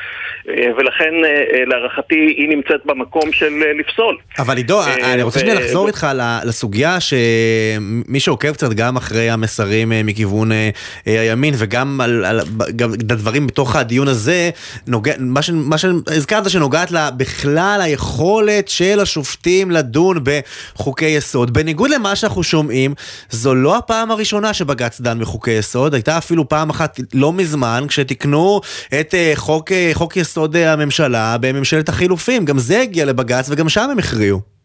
אה, 0.49 0.67
ולכן, 0.77 1.13
אה, 1.23 1.29
אה, 1.29 1.65
להערכתי, 1.65 2.15
היא 2.37 2.49
נמצאת 2.49 2.85
במקום 2.85 3.31
של 3.31 3.53
אה, 3.65 3.73
לפסול. 3.73 4.17
אבל 4.39 4.57
עידו, 4.57 4.81
אה, 4.81 5.13
אני 5.13 5.23
רוצה. 5.23 5.39
שנייה 5.39 5.55
לחזור 5.55 5.87
איתך 5.87 6.07
לסוגיה 6.45 6.97
שמי 6.99 8.19
שעוקב 8.19 8.53
קצת 8.53 8.73
גם 8.73 8.97
אחרי 8.97 9.29
המסרים 9.29 9.91
אה, 9.91 10.01
מכיוון 10.03 10.51
אה, 10.51 10.69
אה, 11.07 11.21
הימין 11.21 11.53
וגם 11.57 12.01
על, 12.01 12.25
על, 12.25 12.39
גם, 12.75 12.91
דברים 13.31 13.47
בתוך 13.47 13.75
הדיון 13.75 14.07
הזה, 14.07 14.49
נוגע, 14.87 15.13
מה, 15.19 15.39
מה 15.53 15.77
שהזכרת 15.77 16.49
שנוגעת 16.49 16.91
לה 16.91 17.11
בכלל 17.11 17.79
היכולת 17.83 18.67
של 18.67 18.99
השופטים 18.99 19.71
לדון 19.71 20.23
בחוקי 20.23 21.05
יסוד. 21.05 21.53
בניגוד 21.53 21.89
למה 21.89 22.15
שאנחנו 22.15 22.43
שומעים, 22.43 22.93
זו 23.29 23.55
לא 23.55 23.77
הפעם 23.77 24.11
הראשונה 24.11 24.53
שבג"ץ 24.53 25.01
דן 25.01 25.19
בחוקי 25.19 25.51
יסוד, 25.51 25.93
הייתה 25.93 26.17
אפילו 26.17 26.49
פעם 26.49 26.69
אחת 26.69 26.99
לא 27.13 27.33
מזמן 27.33 27.85
כשתיקנו 27.87 28.61
את 28.99 29.13
uh, 29.13 29.37
חוק, 29.37 29.71
uh, 29.71 29.73
חוק 29.93 30.17
יסוד 30.17 30.55
uh, 30.55 30.59
הממשלה 30.59 31.37
בממשלת 31.37 31.89
החילופים. 31.89 32.45
גם 32.45 32.59
זה 32.59 32.81
הגיע 32.81 33.05
לבג"ץ 33.05 33.45
וגם 33.49 33.69
שם 33.69 33.89
הם 33.91 33.99
הכריעו. 33.99 34.60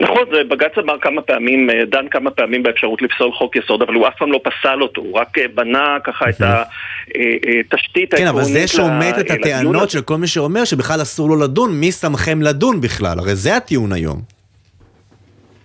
נכון, 0.00 0.24
בג"ץ 0.48 0.78
אמר 0.78 0.94
כמה 1.00 1.22
פעמים, 1.22 1.70
אה, 1.70 1.84
דן 1.84 2.08
כמה 2.10 2.30
פעמים 2.30 2.62
באפשרות 2.62 3.02
לפסול 3.02 3.32
חוק 3.32 3.56
יסוד, 3.56 3.82
אבל 3.82 3.94
הוא 3.94 4.08
אף 4.08 4.12
פעם 4.18 4.32
לא 4.32 4.40
פסל 4.42 4.82
אותו, 4.82 5.00
הוא 5.00 5.18
רק 5.18 5.38
אה, 5.38 5.44
בנה 5.54 5.96
ככה 6.04 6.24
את 6.28 6.40
התשתית 6.40 8.14
אה, 8.14 8.18
העקרונית. 8.18 8.18
כן, 8.18 8.26
אבל 8.26 8.42
זה 8.44 8.68
שומט 8.68 9.18
את 9.20 9.30
הטענות 9.30 9.90
של 9.90 10.02
כל 10.02 10.16
מי 10.16 10.26
שאומר 10.26 10.64
שבכלל 10.64 11.02
אסור 11.02 11.28
לו 11.28 11.36
לדון, 11.36 11.80
מי 11.80 11.92
שמכם 11.92 12.42
לדון 12.42 12.80
בכלל? 12.80 13.18
הרי 13.18 13.34
זה 13.34 13.56
הטיעון 13.56 13.92
היום. 13.92 14.33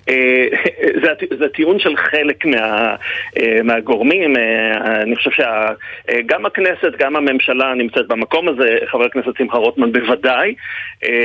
זה, 1.04 1.14
זה 1.40 1.50
טיעון 1.50 1.80
של 1.80 1.98
חלק 1.98 2.46
מה, 2.46 2.96
מהגורמים, 3.64 4.36
אני 4.86 5.16
חושב 5.16 5.32
שגם 5.32 6.46
הכנסת, 6.46 6.92
גם 7.00 7.16
הממשלה 7.16 7.74
נמצאת 7.74 8.08
במקום 8.08 8.48
הזה, 8.48 8.78
חבר 8.92 9.06
הכנסת 9.06 9.38
שמחה 9.38 9.58
רוטמן 9.58 9.92
בוודאי, 9.92 10.54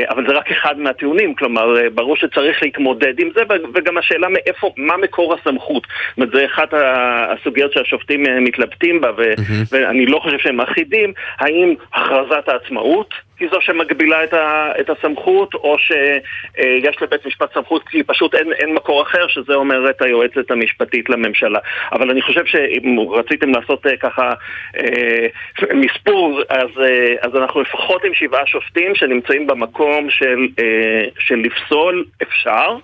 אבל 0.09 0.27
זה 0.29 0.33
רק 0.33 0.51
אחד 0.51 0.79
מהטיעונים, 0.79 1.35
כלומר 1.35 1.77
ברור 1.95 2.17
שצריך 2.17 2.63
להתמודד 2.63 3.21
עם 3.21 3.29
זה, 3.35 3.43
וגם 3.75 3.99
השאלה 3.99 4.29
מאיפה, 4.29 4.71
מה 4.77 4.97
מקור 4.97 5.35
הסמכות. 5.35 5.87
זאת 5.87 6.17
אומרת, 6.17 6.31
זה 6.33 6.47
אחת 6.47 6.75
הסוגיות 6.75 7.73
שהשופטים 7.73 8.23
מתלבטים 8.41 9.01
בה, 9.01 9.11
ואני 9.73 10.07
לא 10.07 10.19
חושב 10.19 10.39
שהם 10.39 10.61
אחידים, 10.61 11.13
האם 11.39 11.75
הכרזת 11.95 12.49
העצמאות 12.49 13.15
היא 13.45 13.51
זו 13.51 13.61
שמגבילה 13.61 14.25
את, 14.25 14.33
ה, 14.33 14.73
את 14.81 14.91
הסמכות, 14.91 15.55
או 15.55 15.77
שיש 15.79 17.03
לבית 17.03 17.27
משפט 17.27 17.55
סמכות 17.55 17.89
כי 17.89 18.03
פשוט 18.03 18.35
אין, 18.35 18.53
אין 18.53 18.75
מקור 18.75 19.03
אחר, 19.03 19.29
שזה 19.29 19.55
אומרת 19.55 20.03
היועצת 20.03 20.51
המשפטית 20.51 21.09
לממשלה. 21.09 21.59
אבל 21.93 22.11
אני 22.11 22.23
חושב 22.23 22.47
שאם 22.47 22.97
רציתם 23.11 23.51
לעשות 23.55 23.87
אה, 23.87 23.97
ככה 23.97 24.33
אה, 24.77 25.27
מספור, 25.75 26.41
אז, 26.49 26.83
אה, 26.83 27.15
אז 27.21 27.37
אנחנו 27.37 27.61
לפחות 27.61 28.05
עם 28.05 28.15
שבעה 28.15 28.47
שופטים 28.47 28.95
שנמצאים 28.95 29.47
במקום 29.47 30.11
של, 30.11 30.47
אה, 30.59 31.05
של 31.19 31.37
לפסול 31.37 32.05
אפשר. 32.23 32.77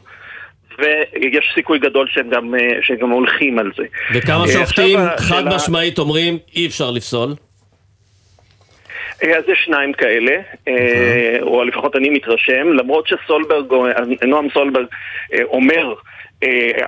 ויש 0.79 1.53
סיכוי 1.55 1.79
גדול 1.79 2.07
שהם 2.11 2.31
גם, 2.31 2.55
אה, 2.55 2.79
שהם 2.83 2.96
גם 2.96 3.11
הולכים 3.11 3.59
על 3.59 3.70
זה. 3.77 3.85
וכמה 4.14 4.49
שופטים 4.49 4.99
חד 5.18 5.42
משמעית 5.55 5.99
אומרים 5.99 6.38
אי 6.57 6.66
אפשר 6.66 6.90
לפסול? 6.90 7.35
אה, 9.24 9.38
אז 9.38 9.44
יש 9.48 9.59
שניים 9.64 9.92
כאלה, 9.92 10.37
אה, 10.68 11.37
או 11.40 11.64
לפחות 11.64 11.96
אני 11.96 12.11
מתרשם, 12.11 12.72
למרות 12.72 13.09
שסולברג, 13.09 13.72
נועם 14.26 14.48
סולברג 14.54 14.87
אומר 15.42 15.94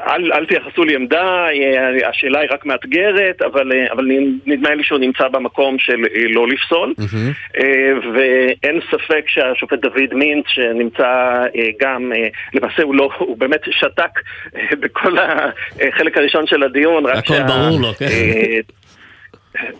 אל, 0.06 0.32
אל 0.32 0.46
תייחסו 0.46 0.84
לי 0.84 0.94
עמדה, 0.94 1.46
השאלה 2.08 2.40
היא 2.40 2.48
רק 2.52 2.66
מאתגרת, 2.66 3.42
אבל, 3.42 3.72
אבל 3.92 4.06
נדמה 4.46 4.74
לי 4.74 4.84
שהוא 4.84 4.98
נמצא 4.98 5.28
במקום 5.28 5.78
של 5.78 5.96
לא 6.28 6.48
לפסול. 6.48 6.94
Mm-hmm. 6.98 7.60
ואין 8.14 8.80
ספק 8.90 9.24
שהשופט 9.26 9.78
דוד 9.78 10.14
מינץ, 10.14 10.44
שנמצא 10.48 11.42
גם, 11.80 12.12
למעשה 12.54 12.82
הוא 12.82 12.94
לא, 12.94 13.10
הוא 13.18 13.36
באמת 13.38 13.60
שתק 13.70 14.20
בכל 14.80 15.16
החלק 15.18 16.16
הראשון 16.16 16.46
של 16.46 16.62
הדיון. 16.62 17.06
הכל 17.06 17.34
שה, 17.34 17.44
ברור 17.44 17.80
לו, 17.80 17.94
כן. 17.94 18.06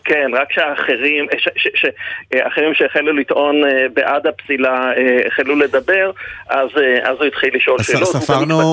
כן, 0.05 0.31
רק 0.35 0.53
שהאחרים, 0.53 1.27
שאחרים 1.75 2.75
שהחלו 2.75 3.12
לטעון 3.12 3.64
אה, 3.64 3.87
בעד 3.95 4.27
הפסילה 4.27 4.92
אה, 4.97 5.27
החלו 5.27 5.57
לדבר, 5.57 6.11
אז, 6.49 6.68
אה, 6.77 7.11
אז 7.11 7.16
הוא 7.18 7.27
התחיל 7.27 7.57
לשאול 7.57 7.83
שאלות. 7.83 8.09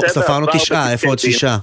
ספרנו 0.08 0.48
תשעה, 0.54 0.92
איפה 0.92 1.08
עוד 1.08 1.20
שישה? 1.20 1.56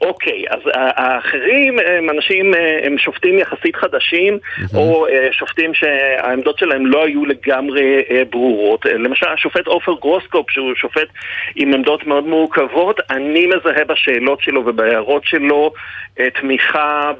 אוקיי, 0.00 0.44
אז 0.50 0.60
האחרים 0.74 1.78
הם 1.78 2.10
אנשים, 2.10 2.54
הם 2.82 2.98
שופטים 2.98 3.38
יחסית 3.38 3.76
חדשים, 3.76 4.38
או 4.74 5.06
שופטים 5.32 5.74
שהעמדות 5.74 6.58
שלהם 6.58 6.86
לא 6.86 7.04
היו 7.04 7.26
לגמרי 7.26 8.02
ברורות. 8.30 8.84
למשל, 8.84 9.26
השופט 9.28 9.66
עופר 9.66 9.92
גרוסקופ, 10.00 10.50
שהוא 10.50 10.74
שופט 10.74 11.08
עם 11.56 11.74
עמדות 11.74 12.06
מאוד 12.06 12.26
מורכבות, 12.26 13.00
אני 13.10 13.46
מזהה 13.46 13.84
בשאלות 13.84 14.40
שלו 14.40 14.62
ובהערות 14.66 15.24
שלו 15.24 15.72
תמיכה 16.40 17.12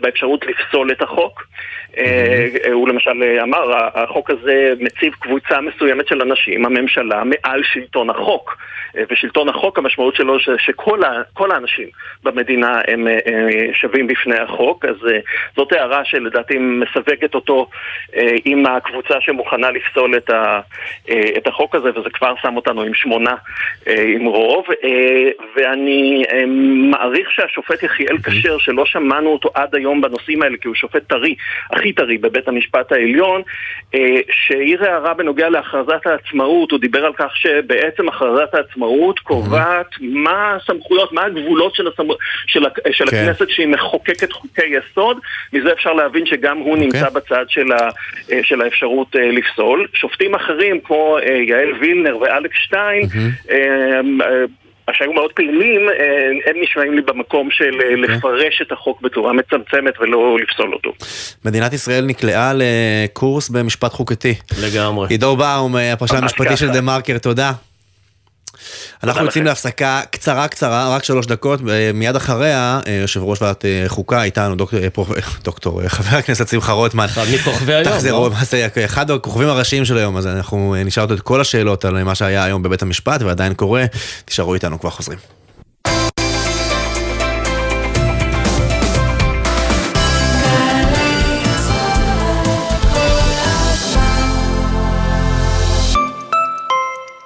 באפשרות 0.00 0.44
לפסול 0.46 0.92
את 0.92 1.02
החוק. 1.02 1.46
אה, 1.98 2.46
הוא 2.72 2.88
למשל 2.88 3.22
אמר, 3.42 3.72
החוק 3.94 4.30
הזה 4.30 4.72
מציב 4.80 5.12
קבוצה 5.14 5.60
מסוימת 5.60 6.08
של 6.08 6.22
אנשים, 6.22 6.66
הממשלה, 6.66 7.22
מעל 7.24 7.62
שלטון 7.62 8.10
החוק. 8.10 8.56
אה, 8.96 9.02
ושלטון 9.10 9.48
החוק, 9.48 9.78
המשמעות 9.78 10.14
שלו 10.14 10.36
שכל 10.58 11.50
האנשים 11.52 11.71
במדינה 12.22 12.80
הם 12.88 13.08
אה, 13.08 13.18
שווים 13.72 14.06
בפני 14.06 14.38
החוק, 14.38 14.84
אז 14.84 14.96
זאת 15.56 15.72
הערה 15.72 16.04
שלדעתי 16.04 16.58
מסווגת 16.58 17.34
אותו 17.34 17.66
עם 18.44 18.66
הקבוצה 18.66 19.14
שמוכנה 19.20 19.70
לפסול 19.70 20.16
את 21.36 21.46
החוק 21.46 21.74
הזה, 21.74 21.90
וזה 21.90 22.10
כבר 22.10 22.34
שם 22.42 22.56
אותנו 22.56 22.82
עם 22.82 22.94
שמונה 22.94 23.34
עם 23.86 24.26
רוב. 24.26 24.66
ואני 25.56 26.22
מעריך 26.90 27.30
שהשופט 27.30 27.82
יחיאל 27.82 28.18
כשר, 28.18 28.58
שלא 28.58 28.86
שמענו 28.86 29.30
אותו 29.32 29.50
עד 29.54 29.74
היום 29.74 30.00
בנושאים 30.00 30.42
האלה, 30.42 30.56
כי 30.60 30.68
הוא 30.68 30.74
שופט 30.74 31.02
טרי, 31.08 31.34
הכי 31.70 31.92
טרי 31.92 32.18
בבית 32.18 32.48
המשפט 32.48 32.92
העליון, 32.92 33.42
אה, 33.94 34.20
שהעיר 34.30 34.84
הערה 34.84 35.14
בנוגע 35.14 35.48
להכרזת 35.48 36.06
העצמאות, 36.06 36.70
הוא 36.70 36.80
דיבר 36.80 37.04
על 37.04 37.12
כך 37.12 37.36
שבעצם 37.36 38.08
הכרזת 38.08 38.54
העצמאות 38.54 39.18
קובעת 39.18 39.86
מה 40.00 40.56
הסמכויות, 40.56 41.12
מה 41.12 41.24
הגבולות 41.24 41.61
של, 41.74 41.88
הסמ... 41.88 42.08
של, 42.46 42.60
של 42.92 43.06
כן. 43.10 43.16
הכנסת 43.16 43.48
שהיא 43.48 43.66
מחוקקת 43.66 44.32
חוקי 44.32 44.66
יסוד, 44.66 45.18
מזה 45.52 45.72
אפשר 45.72 45.92
להבין 45.92 46.26
שגם 46.26 46.58
הוא 46.58 46.76
okay. 46.76 46.80
נמצא 46.80 47.06
אוקיי. 47.06 47.20
בצד 47.20 47.44
של, 47.48 47.72
ה... 47.72 47.88
אה, 48.32 48.40
של 48.42 48.60
האפשרות 48.62 49.16
אה, 49.16 49.30
לפסול. 49.30 49.86
שופטים 49.94 50.34
אחרים 50.34 50.80
כמו 50.80 51.18
יעל 51.48 51.72
וילנר 51.80 52.18
ואלכס 52.18 52.56
שטיין, 52.64 53.02
mm-hmm. 53.02 53.52
שהיו 54.92 55.12
מאוד 55.12 55.32
פעילים, 55.32 55.88
אה, 55.88 56.50
הם 56.50 56.56
נשמעים 56.62 56.94
לי 56.94 57.02
במקום 57.02 57.48
של 57.50 57.64
okay. 57.64 57.84
אה, 57.84 58.02
אוקיי. 58.02 58.16
לפרש 58.16 58.62
את 58.62 58.72
החוק 58.72 59.02
בצורה 59.02 59.32
מצמצמת 59.32 60.00
ולא 60.00 60.36
לפסול 60.42 60.72
אותו. 60.74 60.92
מדינת 61.44 61.72
ישראל 61.72 62.04
נקלעה 62.04 62.52
לקורס 62.54 63.48
במשפט 63.48 63.92
חוקתי. 63.92 64.34
לגמרי. 64.62 65.06
עידו 65.10 65.36
באום, 65.36 65.76
הפרשן 65.76 66.16
המשפטי 66.16 66.56
של 66.56 66.68
דה 66.68 66.80
מרקר, 66.80 67.18
תודה. 67.18 67.52
אנחנו 69.02 69.24
יוצאים 69.24 69.44
להפסקה 69.44 70.00
קצרה 70.10 70.48
קצרה, 70.48 70.96
רק 70.96 71.04
שלוש 71.04 71.26
דקות, 71.26 71.60
מיד 71.94 72.16
אחריה 72.16 72.80
יושב 73.02 73.22
ראש 73.22 73.42
ועדת 73.42 73.64
חוקה 73.86 74.22
איתנו, 74.22 74.54
דוקטור, 75.42 75.82
חבר 75.88 76.16
הכנסת 76.16 76.48
שמחה 76.48 76.72
רוטמן. 76.72 77.04
אחד 77.04 77.24
מכוכבי 77.34 77.74
היום, 77.74 77.84
תחזרו, 77.84 78.28
אחד 78.84 79.10
הכוכבים 79.10 79.48
הראשיים 79.48 79.84
של 79.84 79.98
היום, 79.98 80.16
אז 80.16 80.26
אנחנו 80.26 80.74
נשאל 80.84 81.02
אותו 81.02 81.14
את 81.14 81.20
כל 81.20 81.40
השאלות 81.40 81.84
על 81.84 82.04
מה 82.04 82.14
שהיה 82.14 82.44
היום 82.44 82.62
בבית 82.62 82.82
המשפט 82.82 83.22
ועדיין 83.22 83.54
קורה, 83.54 83.84
תישארו 84.24 84.54
איתנו, 84.54 84.80
כבר 84.80 84.90
חוזרים. 84.90 85.18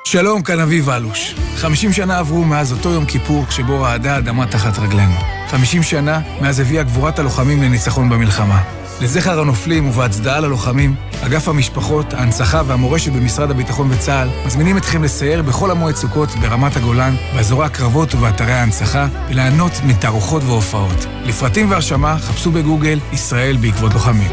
שלום, 0.09 0.42
כאן 0.42 0.61
אביב 0.61 0.90
אלוש. 0.90 1.35
50 1.57 1.92
שנה 1.92 2.19
עברו 2.19 2.44
מאז 2.44 2.73
אותו 2.73 2.88
יום 2.88 3.04
כיפור 3.04 3.44
שבו 3.50 3.81
רעדה 3.81 4.15
האדמה 4.15 4.46
תחת 4.46 4.79
רגלינו. 4.79 5.15
50 5.48 5.83
שנה 5.83 6.21
מאז 6.40 6.61
הביאה 6.61 6.83
גבורת 6.83 7.19
הלוחמים 7.19 7.63
לניצחון 7.63 8.09
במלחמה. 8.09 8.63
לזכר 9.00 9.40
הנופלים 9.40 9.88
ובהצדעה 9.88 10.40
ללוחמים, 10.40 10.94
אגף 11.23 11.48
המשפחות, 11.48 12.15
ההנצחה 12.15 12.63
והמורשת 12.67 13.13
במשרד 13.13 13.50
הביטחון 13.50 13.88
וצה"ל 13.90 14.29
מזמינים 14.46 14.77
אתכם 14.77 15.02
לסייר 15.02 15.42
בכל 15.42 15.71
המועד 15.71 15.94
סוכות 15.94 16.29
ברמת 16.40 16.77
הגולן, 16.77 17.15
באזורי 17.35 17.67
הקרבות 17.67 18.15
ובאתרי 18.15 18.52
ההנצחה, 18.52 19.07
וליהנות 19.29 19.73
מתערוכות 19.87 20.42
והופעות. 20.42 21.07
לפרטים 21.25 21.71
והרשמה 21.71 22.19
חפשו 22.19 22.50
בגוגל 22.50 22.98
ישראל 23.13 23.57
בעקבות 23.57 23.94
לוחמים. 23.94 24.31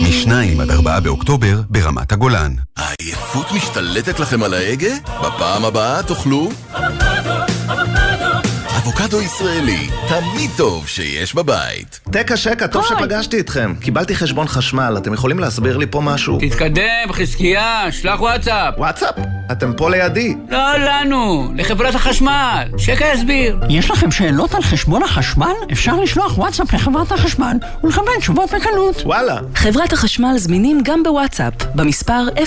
מ-2 0.00 0.62
עד 0.62 0.70
4 0.70 1.00
באוקטובר 1.00 1.60
ברמת 1.70 2.12
הגולן. 2.12 2.54
העייפות 2.76 3.52
משתלטת 3.52 4.20
לכם 4.20 4.42
על 4.42 4.54
ההגה? 4.54 4.94
בפעם 5.20 5.64
הבאה 5.64 6.02
תאכלו... 6.02 6.50
אבוקדו 8.76 9.22
ישראלי, 9.22 9.88
תמיד 10.08 10.50
טוב 10.56 10.88
שיש 10.88 11.34
בבית. 11.34 12.00
תקה 12.10 12.36
שקה, 12.36 12.68
טוב 12.68 12.84
שפגשתי 12.88 13.40
אתכם. 13.40 13.74
קיבלתי 13.80 14.16
חשבון 14.16 14.48
חשמל, 14.48 14.94
אתם 14.98 15.14
יכולים 15.14 15.38
להסביר 15.38 15.76
לי 15.76 15.86
פה 15.90 16.00
משהו? 16.00 16.38
תתקדם, 16.40 17.12
חזקיה, 17.12 17.86
שלח 17.90 18.20
וואטסאפ. 18.20 18.74
וואטסאפ? 18.78 19.14
אתם 19.52 19.72
פה 19.76 19.90
לידי. 19.90 20.34
לא 20.48 20.78
לנו, 20.78 21.52
לחברת 21.56 21.94
החשמל. 21.94 22.68
שקה 22.78 23.04
יסביר. 23.14 23.60
יש 23.68 23.90
לכם 23.90 24.10
שאלות 24.10 24.54
על 24.54 24.62
חשבון 24.62 25.02
החשמל? 25.02 25.52
אפשר 25.72 26.00
לשלוח 26.00 26.38
וואטסאפ 26.38 26.72
לחברת 26.72 27.12
החשמל 27.12 27.56
ולקבל 27.84 28.12
תשובות 28.18 28.50
בקלות. 28.54 29.02
וואלה. 29.04 29.38
חברת 29.54 29.92
החשמל 29.92 30.34
זמינים 30.36 30.80
גם 30.84 31.02
בוואטסאפ, 31.02 31.52
במספר 31.74 32.26
055-7000-103. 32.36 32.40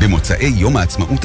במוצאי 0.00 0.52
יום 0.56 0.76
העצמאות 0.76 1.24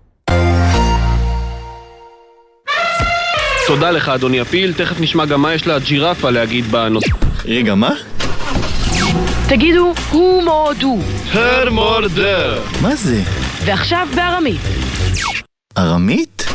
תודה 3.67 3.91
לך, 3.91 4.09
אדוני 4.09 4.39
הפיל. 4.39 4.73
תכף 4.73 4.99
נשמע 4.99 5.25
גם 5.25 5.41
מה 5.41 5.53
יש 5.53 5.67
לג'ירפה 5.67 6.29
להגיד 6.29 6.71
בנושא. 6.71 7.07
רגע, 7.45 7.75
מה? 7.75 7.91
תגידו, 9.49 9.93
הוא 10.11 10.43
מורדו. 10.43 10.99
הר 11.31 11.69
מורדר. 11.69 12.61
מה 12.81 12.95
זה? 12.95 13.21
ועכשיו 13.65 14.07
בארמית. 14.15 14.61
ארמית? 15.77 16.45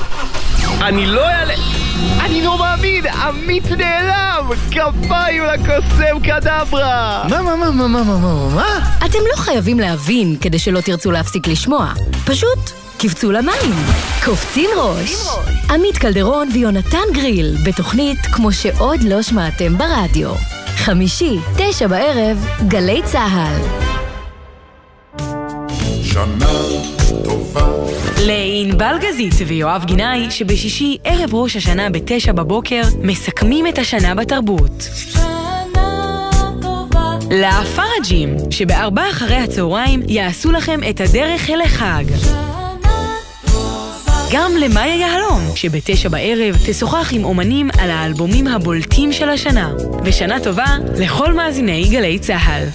אני 0.80 1.07
לא 1.07 1.28
אעלה... 1.28 1.75
אני 2.20 2.42
לא 2.42 2.59
מאמין! 2.59 3.07
עמית 3.07 3.70
נעלם! 3.70 4.51
כפיים 4.70 5.42
לקוסם 5.42 6.20
קדברה! 6.22 7.24
מה, 7.30 7.42
מה, 7.42 7.57
מה, 7.57 7.70
מה, 7.70 7.88
מה, 7.88 8.03
מה, 8.05 8.18
מה, 8.18 8.49
מה? 8.55 8.97
אתם 9.07 9.18
לא 9.32 9.36
חייבים 9.36 9.80
להבין 9.80 10.36
כדי 10.40 10.59
שלא 10.59 10.80
תרצו 10.80 11.11
להפסיק 11.11 11.49
לשמוע. 11.49 11.92
פשוט 12.26 12.59
קפצו 12.99 13.32
למים. 13.32 13.74
קופצים 14.24 14.70
ראש. 14.76 15.26
עמית 15.70 15.99
קלדרון 15.99 16.49
ויונתן 16.53 17.12
גריל, 17.12 17.57
בתוכנית 17.66 18.18
כמו 18.32 18.53
שעוד 18.53 19.03
לא 19.03 19.22
שמעתם 19.22 19.78
ברדיו. 19.78 20.30
חמישי, 20.76 21.38
תשע 21.57 21.86
בערב, 21.86 22.47
גלי 22.68 23.03
צה"ל. 23.05 23.62
שנה 26.03 26.95
טובה 27.24 27.76
לענבל 28.26 28.96
גזית 29.00 29.34
ויואב 29.46 29.84
גינאי, 29.84 30.30
שבשישי 30.30 30.98
ערב 31.04 31.34
ראש 31.34 31.57
השנה 31.57 31.90
בתשע 31.90 32.32
בבוקר, 32.32 32.82
מסכמים 33.02 33.66
את 33.66 33.78
השנה 33.78 34.14
בתרבות. 34.14 34.88
לפראג'ים, 37.30 38.36
שבארבע 38.50 39.11
אחרי 39.11 39.36
הצהריים 39.36 40.02
יעשו 40.09 40.52
לכם 40.52 40.80
את 40.90 41.00
הדרך 41.00 41.50
אל 41.50 41.61
החג. 41.61 42.04
גם 44.32 44.52
למאיה 44.57 44.96
יהלום, 44.96 45.40
שבתשע 45.54 46.09
בערב 46.09 46.57
תשוחח 46.66 47.12
עם 47.12 47.24
אומנים 47.24 47.70
על 47.78 47.90
האלבומים 47.90 48.46
הבולטים 48.46 49.12
של 49.12 49.28
השנה. 49.28 49.72
ושנה 50.04 50.40
טובה 50.40 50.76
לכל 50.96 51.32
מאזיני 51.32 51.88
גלי 51.88 52.18
צה"ל. 52.18 52.68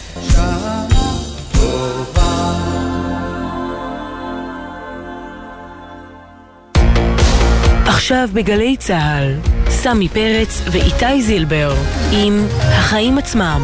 עכשיו 8.02 8.30
בגלי 8.34 8.78
צה"ל, 8.78 9.34
סמי 9.70 10.10
פרץ 10.10 10.62
ואיתי 10.72 11.22
זילבר, 11.22 11.74
עם 12.12 12.46
החיים 12.62 13.18
עצמם. 13.18 13.62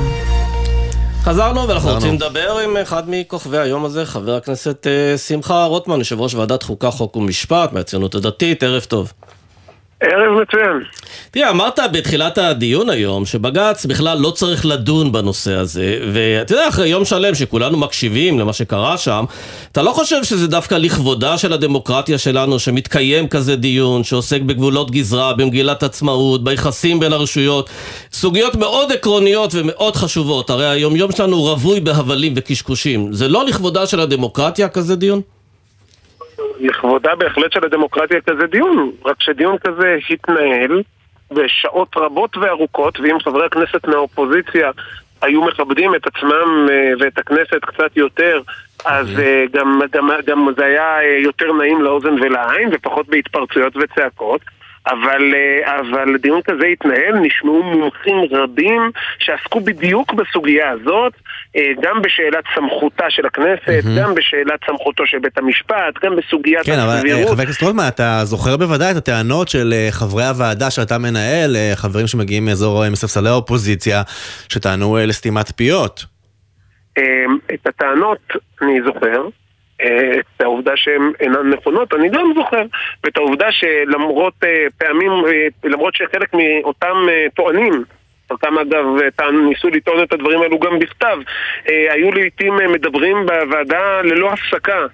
חזרנו 1.23 1.67
ואנחנו 1.67 1.89
רוצים 1.89 2.13
לדבר 2.13 2.57
עם 2.57 2.77
אחד 2.77 3.03
מכוכבי 3.07 3.57
היום 3.57 3.85
הזה, 3.85 4.05
חבר 4.05 4.35
הכנסת 4.35 4.87
אה, 4.87 5.17
שמחה 5.17 5.65
רוטמן, 5.65 5.99
יושב 5.99 6.21
ראש 6.21 6.33
ועדת 6.33 6.63
חוקה, 6.63 6.91
חוק 6.91 7.15
ומשפט, 7.15 7.73
מהציונות 7.73 8.15
הדתית, 8.15 8.63
ערב 8.63 8.83
טוב. 8.83 9.13
ערב 10.01 10.41
מצוין. 10.41 10.83
תראה, 11.31 11.49
אמרת 11.49 11.79
בתחילת 11.91 12.37
הדיון 12.37 12.89
היום 12.89 13.25
שבג"ץ 13.25 13.85
בכלל 13.85 14.17
לא 14.17 14.31
צריך 14.31 14.65
לדון 14.65 15.11
בנושא 15.11 15.53
הזה, 15.53 15.99
ואתה 16.13 16.53
יודע, 16.53 16.67
אחרי 16.69 16.87
יום 16.87 17.05
שלם 17.05 17.35
שכולנו 17.35 17.77
מקשיבים 17.77 18.39
למה 18.39 18.53
שקרה 18.53 18.97
שם, 18.97 19.25
אתה 19.71 19.81
לא 19.81 19.91
חושב 19.91 20.23
שזה 20.23 20.47
דווקא 20.47 20.75
לכבודה 20.75 21.37
של 21.37 21.53
הדמוקרטיה 21.53 22.17
שלנו 22.17 22.59
שמתקיים 22.59 23.27
כזה 23.27 23.55
דיון, 23.55 24.03
שעוסק 24.03 24.41
בגבולות 24.41 24.91
גזרה, 24.91 25.33
במגילת 25.33 25.83
עצמאות, 25.83 26.43
ביחסים 26.43 26.99
בין 26.99 27.13
הרשויות, 27.13 27.69
סוגיות 28.11 28.55
מאוד 28.55 28.91
עקרוניות 28.91 29.51
ומאוד 29.53 29.95
חשובות, 29.95 30.49
הרי 30.49 30.67
היומיום 30.67 31.11
שלנו 31.11 31.41
רווי 31.41 31.79
בהבלים 31.79 32.33
וקשקושים, 32.35 33.13
זה 33.13 33.27
לא 33.27 33.45
לכבודה 33.45 33.87
של 33.87 33.99
הדמוקרטיה 33.99 34.69
כזה 34.69 34.95
דיון? 34.95 35.21
לכבודה 36.59 37.15
בהחלט 37.15 37.51
של 37.51 37.65
הדמוקרטיה 37.65 38.21
כזה 38.21 38.47
דיון, 38.47 38.91
רק 39.05 39.15
שדיון 39.19 39.57
כזה 39.57 39.97
התנהל 40.09 40.81
בשעות 41.31 41.97
רבות 41.97 42.37
וארוכות, 42.37 42.99
ואם 42.99 43.19
חברי 43.19 43.45
הכנסת 43.45 43.87
מהאופוזיציה 43.87 44.71
היו 45.21 45.41
מכבדים 45.41 45.95
את 45.95 46.07
עצמם 46.07 46.67
ואת 46.99 47.17
הכנסת 47.17 47.65
קצת 47.65 47.97
יותר, 47.97 48.41
אז 48.85 49.07
גם, 49.51 49.81
גם, 49.91 50.09
גם 50.25 50.47
זה 50.57 50.65
היה 50.65 51.19
יותר 51.23 51.53
נעים 51.53 51.81
לאוזן 51.81 52.13
ולעין 52.21 52.69
ופחות 52.71 53.07
בהתפרצויות 53.07 53.73
וצעקות. 53.75 54.41
אבל, 54.91 55.33
אבל 55.79 56.17
דיון 56.17 56.41
כזה 56.41 56.65
התנהל, 56.65 57.15
נשמעו 57.21 57.63
מומחים 57.63 58.15
רבים 58.31 58.91
שעסקו 59.19 59.59
בדיוק 59.59 60.13
בסוגיה 60.13 60.69
הזאת, 60.69 61.13
גם 61.81 62.01
בשאלת 62.01 62.43
סמכותה 62.55 63.05
של 63.09 63.25
הכנסת, 63.25 63.83
mm-hmm. 63.83 64.01
גם 64.01 64.15
בשאלת 64.15 64.59
סמכותו 64.67 65.07
של 65.07 65.19
בית 65.19 65.37
המשפט, 65.37 66.03
גם 66.03 66.15
בסוגיית 66.15 66.65
כן, 66.65 66.71
הסבירות. 66.71 67.17
כן, 67.17 67.23
אבל 67.23 67.33
חבר 67.33 67.43
הכנסת 67.43 67.61
רוטמן, 67.61 67.87
אתה 67.87 68.19
זוכר 68.23 68.57
בוודאי 68.57 68.91
את 68.91 68.95
הטענות 68.95 69.47
של 69.47 69.73
חברי 69.91 70.25
הוועדה 70.25 70.71
שאתה 70.71 70.97
מנהל, 70.97 71.55
חברים 71.75 72.07
שמגיעים 72.07 72.45
מאזור 72.45 72.89
מספסלי 72.89 73.29
האופוזיציה, 73.29 74.01
שטענו 74.49 74.97
לסתימת 75.07 75.51
פיות. 75.51 76.05
את 77.53 77.67
הטענות 77.67 78.19
אני 78.61 78.81
זוכר. 78.85 79.27
את 79.81 80.41
העובדה 80.41 80.71
שהן 80.75 81.11
אינן 81.19 81.49
נכונות, 81.49 81.93
אני 81.93 82.09
גם 82.09 82.33
זוכר, 82.35 82.63
ואת 83.03 83.17
העובדה 83.17 83.51
שלמרות 83.51 84.33
פעמים, 84.77 85.11
למרות 85.63 85.95
שחלק 85.95 86.33
מאותם 86.33 86.97
טוענים 87.35 87.83
חלקם 88.29 88.57
אגב 88.57 88.85
טען- 89.15 89.47
ניסו 89.49 89.67
לטעון 89.69 90.03
את 90.03 90.13
הדברים 90.13 90.41
האלו 90.41 90.59
גם 90.59 90.79
בכתב, 90.79 91.17
אה, 91.69 91.93
היו 91.93 92.11
לעיתים 92.11 92.59
אה, 92.61 92.67
מדברים 92.67 93.17
בוועדה 93.25 94.01
ללא 94.03 94.29
הפסקה, 94.33 94.85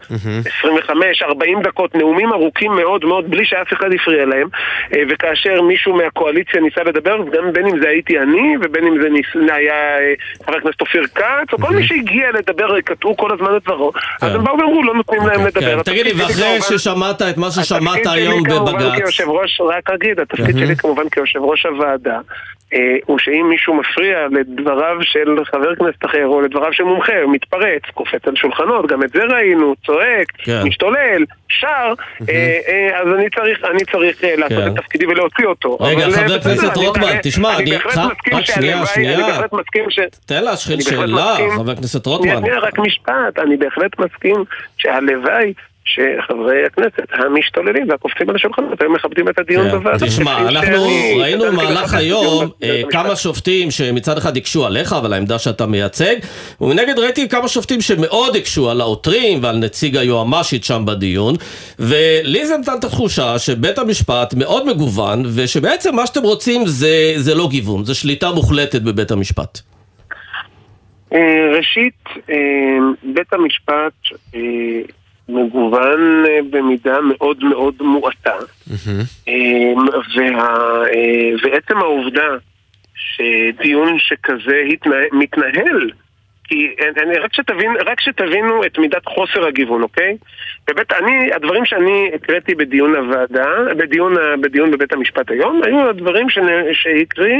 25-40 0.45 1.63
דקות, 1.63 1.95
נאומים 1.95 2.33
ארוכים 2.33 2.71
מאוד 2.71 3.05
מאוד, 3.05 3.29
בלי 3.31 3.45
שאף 3.45 3.73
אחד 3.73 3.93
הפריע 3.93 4.25
להם, 4.25 4.47
אה, 4.95 5.01
וכאשר 5.09 5.61
מישהו 5.61 5.93
מהקואליציה 5.95 6.61
ניסה 6.61 6.83
לדבר, 6.83 7.17
גם 7.33 7.53
בין 7.53 7.67
אם 7.67 7.79
זה 7.79 7.87
הייתי 7.89 8.19
אני, 8.19 8.55
ובין 8.61 8.87
אם 8.87 9.01
זה 9.01 9.09
ניס... 9.09 9.25
היה 9.53 9.73
אה, 9.73 10.13
חבר 10.45 10.57
הכנסת 10.57 10.81
אופיר 10.81 11.03
כץ, 11.15 11.53
או 11.53 11.57
כל 11.57 11.75
מי 11.75 11.87
שהגיע 11.87 12.31
לדבר, 12.33 12.75
אה, 12.75 12.81
קטעו 12.81 13.17
כל 13.17 13.33
הזמן 13.33 13.55
את 13.57 13.63
דברו, 13.63 13.91
אז 14.21 14.35
הם 14.35 14.43
באו 14.43 14.57
ואמרו, 14.59 14.83
לא 14.83 14.93
נותנים 14.93 15.27
להם 15.27 15.45
לדבר. 15.45 15.75
כן, 15.75 15.81
תגיד 15.83 16.05
לי, 16.05 16.11
ואחרי 16.21 16.61
ששמעת 16.61 17.21
את 17.21 17.37
מה 17.37 17.51
ששמעת 17.51 17.83
התפקיד 17.95 18.11
שלי 18.11 18.21
היום 18.21 18.43
כמובן 18.43 18.73
בבג"ץ, 18.73 18.95
כיושב 18.95 19.29
ראש, 19.29 19.61
רק 19.61 19.89
אגיד, 19.89 20.19
התפקיד 20.19 20.57
שלי 20.57 20.75
כמובן 20.75 21.09
כיושב 21.09 21.39
ראש 21.39 21.65
הוועדה, 21.65 22.15
אה, 22.15 22.19
הוא 23.05 23.19
שאם 23.19 23.45
מישהו 23.49 23.73
מפריע 23.73 24.17
לדבריו 24.31 24.95
של 25.01 25.45
חבר 25.45 25.75
כנסת 25.75 26.05
אחר 26.05 26.25
או 26.25 26.41
לדבריו 26.41 26.73
של 26.73 26.83
מומחה, 26.83 27.13
מתפרץ, 27.27 27.81
קופץ 27.93 28.27
על 28.27 28.35
שולחנות, 28.35 28.87
גם 28.87 29.03
את 29.03 29.09
זה 29.09 29.23
ראינו, 29.23 29.73
צועק, 29.85 30.27
כן. 30.37 30.61
משתולל, 30.63 31.23
שר, 31.49 31.93
אה, 32.29 32.59
אה, 32.67 33.01
אז 33.01 33.07
אני 33.17 33.29
צריך, 33.29 33.59
אני 33.71 33.85
צריך 33.91 34.23
אה, 34.23 34.35
לעשות 34.35 34.57
כן. 34.63 34.67
את 34.67 34.75
תפקידי 34.75 35.05
ולהוציא 35.05 35.45
אותו. 35.45 35.77
רגע, 35.81 36.05
אבל, 36.05 36.13
אה, 36.13 36.27
חבר 36.27 36.33
הכנסת 36.35 36.77
רוטמן, 36.77 37.03
אני- 37.07 37.19
תשמע, 37.23 37.49
אני 37.55 37.61
אני- 37.63 37.71
בהחלט 37.71 37.97
רק- 37.97 38.11
מסכים 38.11 38.37
רק 38.37 38.45
שנייה, 38.45 38.85
שנייה. 38.85 39.13
אני 39.15 39.23
בהחלט 39.23 39.53
מסכים 39.53 39.89
ש... 39.89 39.99
תן 40.25 40.43
להשחיל 40.43 40.81
שאלה. 40.81 41.35
חבר 41.55 41.71
הכנסת 41.71 42.05
רוטמן. 42.05 42.43
רק 42.61 42.79
משפט, 42.79 43.39
אני 43.39 43.57
בהחלט 43.57 43.99
מסכים 43.99 44.35
שהלוואי 44.77 45.53
שחברי 45.85 46.65
הכנסת 46.65 47.03
המשתוללים 47.11 47.89
והקופצים 47.89 48.29
על 48.29 48.35
השולחנות 48.35 48.81
היו 48.81 48.89
מכבדים 48.91 49.29
את 49.29 49.39
הדיון 49.39 49.69
בוועדה. 49.69 49.99
כן. 49.99 50.05
תשמע, 50.05 50.35
כפי 50.35 50.57
אנחנו 50.57 50.87
ראינו 51.19 51.45
במהלך 51.45 51.93
היום 51.93 52.49
אה. 52.63 52.81
כמה 52.91 53.15
שופטים 53.15 53.71
שמצד 53.71 54.17
אחד 54.17 54.37
הקשו 54.37 54.65
עליך 54.65 54.95
ועל 55.03 55.13
העמדה 55.13 55.39
שאתה 55.39 55.65
מייצג, 55.65 56.15
ומנגד 56.61 56.99
ראיתי 56.99 57.29
כמה 57.29 57.47
שופטים 57.47 57.81
שמאוד 57.81 58.35
הקשו 58.35 58.69
על 58.69 58.81
העותרים 58.81 59.43
ועל 59.43 59.57
נציג 59.57 59.97
היועמ"שית 59.97 60.63
שם 60.63 60.83
בדיון, 60.85 61.35
ולי 61.79 62.45
זה 62.45 62.57
נתן 62.57 62.71
את 62.79 62.83
התחושה 62.83 63.39
שבית 63.39 63.77
המשפט 63.77 64.33
מאוד 64.33 64.67
מגוון, 64.67 65.23
ושבעצם 65.35 65.95
מה 65.95 66.07
שאתם 66.07 66.23
רוצים 66.23 66.61
זה, 66.65 67.13
זה 67.15 67.35
לא 67.35 67.47
גיוון, 67.49 67.85
זה 67.85 67.95
שליטה 67.95 68.31
מוחלטת 68.31 68.81
בבית 68.81 69.11
המשפט. 69.11 69.59
אה, 71.13 71.19
ראשית, 71.57 72.03
אה, 72.29 72.35
בית 73.03 73.33
המשפט 73.33 73.93
מגוון 75.33 76.23
אה, 76.27 76.39
במידה 76.49 77.01
מאוד 77.01 77.43
מאוד 77.43 77.75
מועטה. 77.81 78.35
אה, 79.27 79.33
וה- 80.15 80.83
אה, 80.93 81.29
ועצם 81.43 81.77
העובדה 81.77 82.27
שדיון 82.95 83.99
שכזה 83.99 84.61
התנה- 84.73 84.95
מתנהל, 85.11 85.89
כי 86.47 86.67
אני, 87.03 87.17
רק, 87.17 87.33
שתבין, 87.33 87.71
רק 87.85 88.01
שתבינו 88.01 88.65
את 88.65 88.77
מידת 88.77 89.05
חוסר 89.05 89.45
הגיוון, 89.47 89.81
אוקיי? 89.83 90.17
בבית, 90.69 90.91
אני, 90.93 91.33
הדברים 91.33 91.65
שאני 91.65 92.11
הקראתי 92.15 92.55
בדיון 92.55 92.95
הוועדה, 92.95 93.45
בדיון, 93.77 94.13
בדיון 94.41 94.71
בבית 94.71 94.93
המשפט 94.93 95.31
היום, 95.31 95.61
היו 95.65 95.89
הדברים 95.89 96.27
שהקריא, 96.73 97.37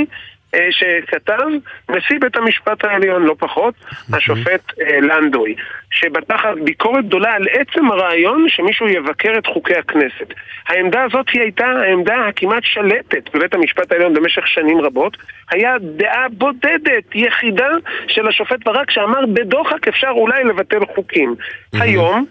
שכתב 0.72 1.44
נשיא 1.90 2.20
בית 2.22 2.36
המשפט 2.36 2.84
העליון, 2.84 3.24
לא 3.24 3.36
פחות, 3.40 3.74
השופט 4.14 4.80
אה, 4.82 5.00
לנדוי, 5.02 5.56
שבטח 5.92 6.42
ביקורת 6.64 7.06
גדולה 7.06 7.34
על 7.34 7.46
עצם 7.52 7.92
הרעיון 7.92 8.46
שמישהו 8.50 8.88
יבקר 8.88 9.38
את 9.38 9.48
חוקי 9.48 9.76
הכנסת. 9.76 10.34
העמדה 10.68 11.04
הזאת 11.04 11.30
היא 11.30 11.42
הייתה 11.42 11.66
העמדה 11.66 12.28
הכמעט 12.28 12.64
שלטת 12.64 13.36
בבית 13.36 13.54
המשפט 13.54 13.92
העליון 13.92 14.14
במשך 14.14 14.48
שנים 14.48 14.82
רבות. 14.82 15.18
היה 15.52 15.76
דעה 15.80 16.30
בודדת, 16.30 17.16
יחידה 17.16 17.70
של 18.08 18.28
השופט 18.28 18.64
ברק 18.66 18.92
שאמר 18.92 19.26
בדוחק 19.34 19.88
אפשר 19.88 20.10
אולי 20.10 20.44
לבטל 20.44 20.86
חוקים. 20.96 21.36
היום 21.74 22.26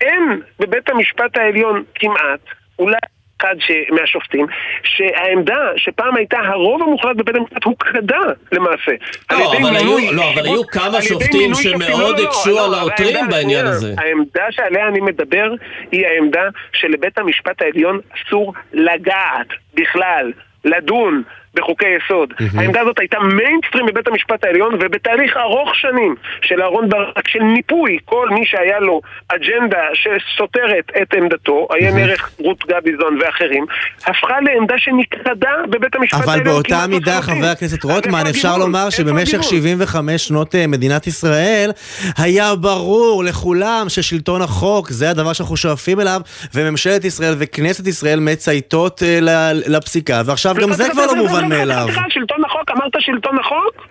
אין 0.00 0.40
בבית 0.58 0.88
המשפט 0.88 1.36
העליון 1.36 1.82
כמעט, 1.94 2.40
אולי 2.78 2.96
אחד 3.40 3.54
ש... 3.58 3.70
מהשופטים, 3.90 4.46
שהעמדה 4.82 5.58
שפעם 5.76 6.16
הייתה 6.16 6.38
הרוב 6.38 6.82
המוחלט 6.82 7.16
בבית 7.16 7.36
המשפט 7.36 7.64
הוקרדה 7.64 8.20
למעשה. 8.52 8.92
לא, 9.32 9.52
אבל 9.52 9.70
מינוי 9.70 10.02
היו- 10.02 10.12
לא, 10.14 10.30
אבל 10.34 10.44
היו 10.46 10.66
כמה 10.66 11.02
שופטים. 11.02 11.54
שמאוד 11.54 11.90
לא, 12.18 12.22
לא, 12.24 12.28
הקשו 12.28 12.50
לא, 12.50 12.64
על 12.64 12.74
אבל 12.74 12.78
העותרים 12.78 13.28
בעניין 13.30 13.66
הזה. 13.66 13.94
העמדה 13.98 14.42
שעליה 14.50 14.88
אני 14.88 15.00
מדבר 15.00 15.50
היא 15.92 16.06
העמדה 16.06 16.42
שלבית 16.72 17.18
המשפט 17.18 17.62
העליון 17.62 18.00
אסור 18.16 18.54
לגעת 18.72 19.46
בכלל, 19.74 20.32
לדון 20.64 21.22
בחוקי 21.54 21.86
יסוד. 21.96 22.32
העמדה 22.56 22.80
הזאת 22.80 22.98
הייתה 22.98 23.18
מיינסטרים 23.20 23.86
בבית 23.86 24.08
המשפט 24.08 24.44
העליון 24.44 24.74
ובתהליך 24.74 25.36
ארוך 25.36 25.74
שנים 25.74 26.14
של 26.42 26.62
אהרן 26.62 26.88
ברק, 26.88 27.28
של 27.28 27.42
ניפוי 27.42 27.98
כל 28.04 28.28
מי 28.30 28.46
שהיה 28.46 28.80
לו 28.80 29.00
אג'נדה 29.28 29.82
שסותרת 29.94 30.90
את 31.02 31.14
עמדתו, 31.14 31.68
עיין 31.70 31.98
ערך 31.98 32.30
רות 32.38 32.64
גביזון 32.66 33.18
ואחרים, 33.20 33.66
הפכה 34.06 34.40
לעמדה 34.40 34.74
שנכחדה 34.78 35.50
בבית 35.70 35.94
המשפט 35.94 36.18
אבל 36.18 36.28
העליון 36.28 36.44
באותה 36.44 36.68
כמעט 36.68 36.88
מידה. 36.88 37.22
חבר 37.22 37.46
הכנסת 37.46 37.84
רוטמן, 37.84 38.24
אפשר 38.30 38.48
הגיוון? 38.48 38.60
לומר 38.60 38.90
שבמשך 38.90 39.38
הגיוון? 39.38 39.50
75 39.50 40.26
שנות 40.26 40.54
אה, 40.54 40.66
מדינת 40.66 41.06
ישראל, 41.06 41.70
היה 42.18 42.54
ברור 42.56 43.24
לכולם 43.24 43.86
ששלטון 43.88 44.42
החוק 44.42 44.90
זה 44.90 45.10
הדבר 45.10 45.32
שאנחנו 45.32 45.56
שואפים 45.56 46.00
אליו, 46.00 46.20
וממשלת 46.54 47.04
ישראל 47.04 47.34
וכנסת 47.38 47.86
ישראל 47.86 48.20
מצייתות 48.20 49.02
אה, 49.02 49.52
לפסיקה, 49.52 50.22
ועכשיו 50.26 50.54
גם 50.54 50.72
זה 50.72 50.88
כבר 50.92 51.06
לא 51.06 51.16
מובן 51.16 51.47
מאליו. 51.48 51.82
סליחה, 51.84 52.02
שלטון 52.08 52.44
החוק, 52.44 52.70
אמרת 52.70 52.92
שלטון 52.98 53.38
החוק? 53.38 53.86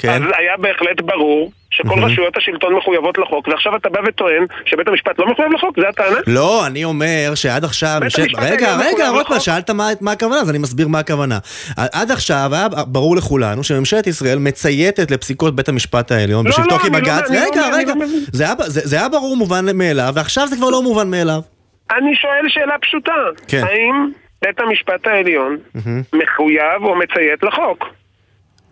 כן. 0.00 0.08
אז 0.08 0.22
היה 0.38 0.56
בהחלט 0.58 1.00
ברור 1.00 1.52
שכל. 1.70 2.04
רשויות 2.04 2.36
השלטון 2.36 2.74
מחויבות 2.74 3.18
לחוק, 3.18 3.48
ועכשיו 3.48 3.76
אתה 3.76 3.88
בא 3.88 4.00
וטוען 4.08 4.44
שבית 4.64 4.88
המשפט 4.88 5.18
לא 5.18 5.26
מחויב 5.32 5.52
לחוק? 5.52 5.80
זה 5.80 5.88
הטענה? 5.88 6.16
לא, 6.26 6.66
אני 6.66 6.84
אומר 6.84 7.32
שעד 7.34 7.64
עכשיו... 7.64 7.98
בית 8.00 8.10
ש- 8.10 8.18
המשפט 8.18 8.38
רגע, 8.42 8.76
רגע, 8.76 9.08
רוטמן. 9.08 9.40
שאלת 9.40 9.70
מה 9.70 9.88
מה 10.00 10.12
הכוונה, 10.12 10.40
אז 10.40 10.50
אני 10.50 10.58
מסביר 10.58 10.88
מה 10.88 10.98
הכוונה. 10.98 11.38
עד 11.76 12.10
עכשיו 12.10 12.50
היה 12.52 12.68
ברור 12.68 13.16
לכולנו 13.16 13.64
שממשלת 13.64 14.06
ישראל 14.06 14.38
מצייתת 14.38 15.10
לפסיקות 15.10 15.56
בית 15.56 15.68
המשפט 15.68 16.12
העליון 16.12 16.46
לא, 16.46 16.50
בשבתו 16.50 16.68
לא, 16.70 16.76
לא- 16.76 16.82
כבג"ץ. 16.82 17.30
אני 17.30 17.36
לא- 17.36 17.44
רגע, 17.52 17.68
רגע, 17.76 17.92
לא 17.94 18.00
מבין. 18.00 18.24
זה 18.32 18.44
היה 18.44 18.54
זה 18.66 18.80
זה 18.84 18.96
היה 18.96 19.08
ברור 19.08 19.36
מובן 19.36 19.76
מאליו, 19.78 20.12
ועכשיו 20.14 20.46
זה 20.46 20.56
כבר 20.56 20.70
לא 20.70 20.82
מובן 20.82 21.10
מאליו. 21.10 21.40
אני 21.90 22.14
שואל 22.16 22.44
שאלה 22.48 22.74
פשוטה. 22.82 23.12
כן. 23.48 23.64
האם 23.66 24.10
בית 24.42 24.60
המשפט 24.60 25.06
העליון 25.06 25.56
מהמם. 25.74 26.02
מחויב 26.14 26.82
או 26.84 26.96
מציית 26.96 27.42
לחוק? 27.42 27.84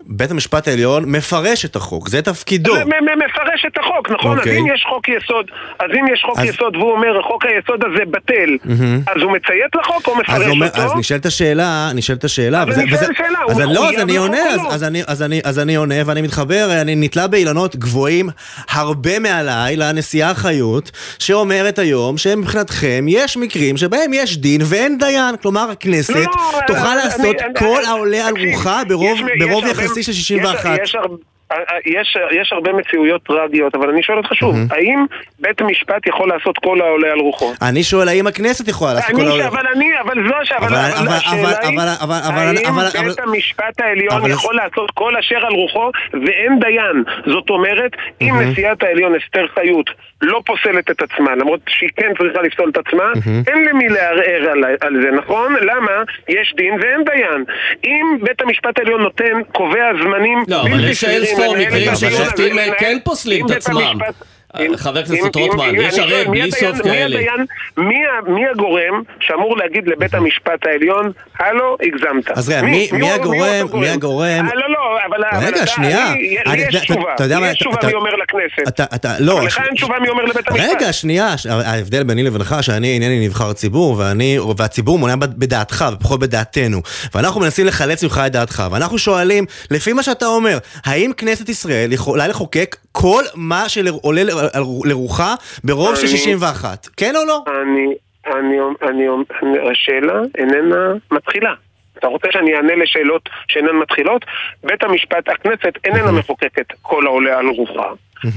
בית 0.01 0.31
המשפט 0.31 0.69
העליון 0.69 1.05
מפרש 1.13 1.65
את 1.65 1.77
החוק, 1.77 2.09
זה 2.09 2.23
תפקידו. 2.23 2.75
מפרש 2.75 3.65
את 3.67 3.79
החוק, 3.79 4.11
נכון? 4.11 4.39
אוקיי. 4.39 4.53
אז 4.53 4.59
אם 4.59 4.75
יש 4.75 4.85
חוק 4.89 5.09
יסוד, 5.09 5.47
אז 5.79 5.87
אם 6.01 6.15
יש 6.15 6.23
חוק 6.27 6.39
אז- 6.39 6.45
יסוד 6.45 6.77
והוא 6.77 6.93
אומר 6.93 7.23
חוק 7.23 7.45
היסוד 7.45 7.81
הזה 7.85 8.05
בטל, 8.11 8.57
מהמם. 8.65 9.01
אז 9.07 9.23
הוא 9.23 9.33
מציית 9.33 9.75
לחוק 9.81 10.07
או 10.09 10.13
אז, 10.13 10.19
מפרש 10.21 10.47
אומר, 10.49 10.67
אותו? 10.67 10.81
אז 10.83 10.93
נשאלת 10.99 11.27
השאלה, 11.27 11.91
נשאלת 11.95 12.25
השאלה, 12.25 12.63
אבל 12.63 12.71
וזה, 12.71 12.81
אני 12.81 12.91
שואל 12.91 13.01
וזה, 13.03 13.13
שאלה, 13.17 13.39
אז 13.49 13.59
הוא 13.59 13.63
אני, 13.63 13.75
לא, 13.75 13.81
אז 13.81 13.93
מחויב 13.93 14.01
אני 14.01 14.17
עונה, 14.17 14.39
אז, 14.51 14.57
לא? 14.63 14.69
אז, 14.73 14.85
אני, 14.85 15.03
אז, 15.07 15.23
אני, 15.23 15.41
אז 15.45 15.59
אני 15.59 15.77
עונה, 15.77 15.95
ואני 16.07 16.23
מתחבר, 16.23 16.69
אני 16.81 16.95
נתלה 16.97 17.27
באילנות 17.27 17.77
גבוהים 17.77 18.29
הרבה 18.71 19.19
מעליי 19.19 19.77
לנשיאה 19.77 20.35
חיות, 20.35 20.91
שאומרת 21.19 21.79
היום 21.79 22.19
שמבחינתכם 22.19 23.05
יש 23.09 23.37
מקרים 23.37 23.77
שבהם 23.77 24.13
יש 24.15 24.39
דין 24.39 24.61
ואין 24.65 24.99
דיין, 24.99 25.37
כלומר 25.43 25.71
הכנסת 25.71 26.15
לא, 26.15 26.61
תוכל 26.67 26.79
אני- 26.87 26.97
לעשות 27.05 27.21
אני- 27.41 27.55
כל 27.59 27.79
אני- 27.79 27.87
העולה 27.87 28.27
על 28.29 28.35
תקשיב, 28.35 28.55
רוחה 28.55 28.83
ברוב, 28.89 29.19
יש- 29.19 29.23
יש 29.87 29.91
יחסי 29.91 30.03
של 30.03 30.11
יש- 30.13 30.19
61. 30.29 30.79
יש 30.83 30.95
הרבה- 30.95 31.17
יש, 31.87 32.17
יש 32.43 32.53
הרבה 32.53 32.73
מציאויות 32.73 33.23
טרגיות, 33.23 33.75
אבל 33.75 33.89
אני 33.91 34.03
שואל 34.03 34.19
אותך 34.19 34.35
שוב, 34.35 34.57
האם 34.71 35.05
בית 35.39 35.61
המשפט 35.61 36.07
יכול 36.07 36.29
לעשות 36.29 36.59
כל 36.59 36.81
העולה 36.81 37.13
על 37.13 37.19
רוחו? 37.19 37.53
אני 37.63 37.83
שואל 37.83 38.09
האם 38.09 38.27
הכנסת 38.27 38.69
יכולה 38.69 38.95
לעשות 38.95 39.11
כל 39.15 39.21
אני, 39.21 39.29
העולה... 39.31 39.47
אבל 39.49 39.67
אני, 39.75 39.87
אבל 40.01 40.29
זו 40.29 40.35
השאלה, 40.43 40.59
אבל- 40.59 41.09
השאלה 41.09 41.59
היא, 41.63 41.79
האם 42.67 42.77
בית 43.09 43.19
המשפט 43.19 43.81
העליון 43.81 44.31
יכול 44.31 44.57
לעשות 44.57 44.91
כל 44.95 45.17
אשר 45.17 45.37
על 45.47 45.53
רוחו 45.53 45.91
ואין 46.13 46.59
דיין. 46.61 47.05
זאת 47.35 47.51
אומרת, 47.51 47.91
אם 48.21 48.35
נשיאת 48.41 48.83
העליון 48.83 49.13
אסתר 49.25 49.47
חיות 49.55 49.91
לא 50.23 50.43
פוסלת 50.47 50.91
את 50.91 51.03
עצמה, 51.03 51.35
למרות 51.35 51.61
שהיא 51.69 51.91
כן 51.97 52.13
צריכה 52.19 52.43
לפסול 52.43 52.71
את 52.71 52.87
עצמה, 52.87 53.05
אין 53.47 53.65
למי 53.65 53.89
לערער 53.89 54.51
על, 54.51 54.65
על 54.81 55.03
זה, 55.03 55.11
נכון? 55.11 55.55
למה? 55.61 55.93
יש 56.29 56.55
דין 56.57 56.75
ואין 56.81 57.05
דיין. 57.05 57.45
אם 57.85 58.17
בית 58.23 58.41
המשפט 58.43 58.79
העליון 58.79 59.01
נותן, 59.03 59.25
קובע 59.53 59.85
זמנים 60.03 60.39
לא, 60.49 60.63
אבל 60.63 60.89
יש 60.91 61.05
אין 61.05 61.25
ספור 61.25 61.57
מקרים 61.59 61.91
ששופטים 61.95 62.57
לנהל- 62.57 62.75
כן 62.79 62.97
פוסלים 63.05 63.47
את 63.47 63.51
עצמם. 63.51 63.77
המשפט- 63.77 64.36
חבר 64.77 64.99
הכנסת 64.99 65.37
רוטמן, 65.37 65.75
יש 65.75 65.99
הרי 65.99 66.25
בלי 66.25 66.51
סוף 66.51 66.83
כאלה. 66.83 67.21
מי 68.27 68.47
הגורם 68.53 69.03
שאמור 69.21 69.57
להגיד 69.57 69.89
לבית 69.89 70.15
המשפט 70.15 70.67
העליון, 70.67 71.13
הלו, 71.39 71.77
הגזמת? 71.83 72.31
אז 72.31 72.49
רגע, 72.49 72.63
מי 72.63 73.11
הגורם, 73.11 73.67
מי 73.75 73.89
הגורם... 73.89 74.47
לא, 74.55 74.71
לא, 74.71 74.99
אבל... 75.07 75.47
רגע, 75.47 75.67
שנייה. 75.67 76.15
לי 76.47 76.67
יש 76.69 76.77
תשובה, 76.77 77.15
לי 77.21 77.51
יש 77.51 77.59
תשובה 77.59 77.79
מי 77.87 77.95
אומר 77.95 78.11
לכנסת. 78.15 78.81
אתה, 78.95 79.15
לא... 79.19 79.39
אבל 79.39 79.47
לך 79.47 79.61
אין 79.67 79.75
תשובה 79.75 79.95
מי 80.01 80.09
אומר 80.09 80.25
לבית 80.25 80.49
המשפט. 80.49 80.67
רגע, 80.71 80.93
שנייה, 80.93 81.35
ההבדל 81.49 82.03
ביני 82.03 82.23
לבינך, 82.23 82.57
שאני 82.61 82.95
אינני 82.95 83.27
נבחר 83.27 83.53
ציבור, 83.53 84.03
והציבור 84.57 84.99
מעוניין 84.99 85.21
בדעתך 85.21 85.85
ופחות 85.93 86.21
בדעתנו. 86.21 86.83
ואנחנו 87.15 87.41
מנסים 87.41 87.67
לחלץ 87.67 88.05
ממך 88.05 88.21
את 88.27 88.33
דעתך, 88.33 88.63
ואנחנו 88.71 88.99
שואלים, 88.99 89.45
לפי 89.71 89.93
מה 89.93 90.03
שאתה 90.03 90.27
אומר, 90.27 90.59
האם 90.85 91.13
כנסת 91.17 91.49
ישראל 91.49 91.93
יכולה 91.93 92.29
לחוקק 92.29 92.77
כל 92.93 93.23
מה 93.35 93.69
שעולה 93.69 94.23
לרוחה 94.85 95.35
ברוב 95.65 95.97
של 95.97 96.07
61? 96.07 96.89
כן 96.97 97.17
או 97.17 97.21
לא? 97.27 97.45
אני, 97.63 97.95
אני, 98.27 98.57
אני, 98.83 99.71
השאלה 99.71 100.21
איננה 100.39 100.93
מתחילה. 101.11 101.55
אתה 101.99 102.07
רוצה 102.07 102.29
שאני 102.31 102.57
אענה 102.57 102.75
לשאלות 102.75 103.29
שאינן 103.49 103.77
מתחילות? 103.77 104.25
בית 104.65 104.83
המשפט, 104.83 105.29
הכנסת 105.29 105.73
איננה 105.85 106.13
מחוקקת 106.13 106.67
כל 106.83 107.07
העולה 107.07 107.39
על 107.39 107.47
רוחה. 107.47 107.89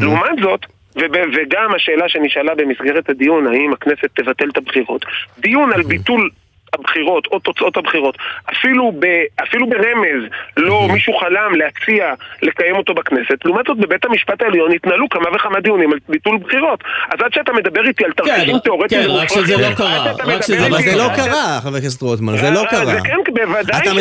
לעומת 0.01 0.39
זאת, 0.41 0.65
וגם 0.95 1.75
השאלה 1.75 2.09
שנשאלה 2.09 2.55
במסגרת 2.55 3.09
הדיון, 3.09 3.47
האם 3.47 3.73
הכנסת 3.73 4.09
תבטל 4.13 4.49
את 4.49 4.57
הבחירות, 4.57 5.05
דיון 5.39 5.73
על 5.73 5.81
ביטול 5.83 6.29
הבחירות 6.73 7.27
או 7.31 7.39
תוצאות 7.39 7.77
הבחירות, 7.77 8.17
אפילו, 8.53 8.91
ב, 8.99 9.05
אפילו 9.43 9.69
ברמז 9.69 10.23
לא 10.57 10.87
מישהו 10.93 11.13
חלם 11.13 11.51
להציע 11.55 12.13
לקיים 12.41 12.75
אותו 12.75 12.93
בכנסת, 12.93 13.45
לעומת 13.45 13.65
זאת 13.67 13.77
בבית 13.77 14.05
המשפט 14.05 14.41
העליון 14.41 14.71
התנהלו 14.71 15.09
כמה 15.09 15.35
וכמה 15.35 15.59
דיונים 15.59 15.93
על 15.93 15.99
ביטול 16.09 16.37
בחירות. 16.37 16.83
אז 17.11 17.19
עד 17.25 17.33
שאתה 17.33 17.51
מדבר 17.53 17.87
איתי 17.87 18.05
על 18.05 18.11
תרחישים 18.11 18.53
כן, 18.53 18.59
תיאורטיים, 18.59 19.01
כן, 19.01 19.09
רק 19.09 19.29
שזה 19.29 19.57
לא 19.57 19.73
קרה, 19.75 20.11
רק 20.25 20.41
שזה 20.41 20.67
אבל 20.67 20.81
זה 20.81 20.95
לא 20.95 21.07
קרה, 21.15 21.59
חבר 21.63 21.75
הכנסת 21.77 22.01
רוטמן, 22.01 22.37
זה 22.37 22.49
לא 22.51 22.63
קרה. 22.69 22.85
זה 22.85 22.99
כן, 23.03 23.15
בוודאי 23.33 23.63
שזה 23.63 23.71
קרה. 23.71 23.79
אתה 23.79 23.93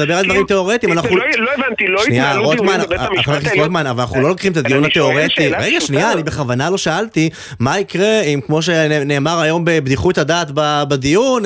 מדבר 0.00 0.14
על 0.14 0.24
דברים 0.24 0.44
תיאורטיים, 0.46 0.92
אנחנו... 0.92 1.16
לא 1.16 1.50
הבנתי, 1.58 1.86
לא 1.86 2.00
התנהלו 2.04 2.52
דיונים 2.52 2.80
בבית 2.80 3.00
המשפט 3.00 3.24
חבר 3.24 3.34
הכנסת 3.34 3.58
רוטמן, 3.58 3.86
אבל 3.86 4.00
אנחנו 4.00 4.22
לא 4.22 4.28
לוקחים 4.28 4.52
את 4.52 4.56
הדיון 4.56 4.84
התיאורטי. 4.84 5.48
רגע, 5.58 5.80
שנייה, 5.80 6.12
אני 6.12 6.22
בכוונה 6.22 6.70
לא 6.70 6.78
שאלתי, 6.78 7.30
מה 7.60 7.78
יקרה 7.78 8.20
אם, 8.20 8.40
כמו 8.46 8.62
שנאמר 8.62 9.40
היום 9.40 9.64
בבדיחות 9.64 10.18
הדעת 10.18 10.48
בדיון, 10.88 11.42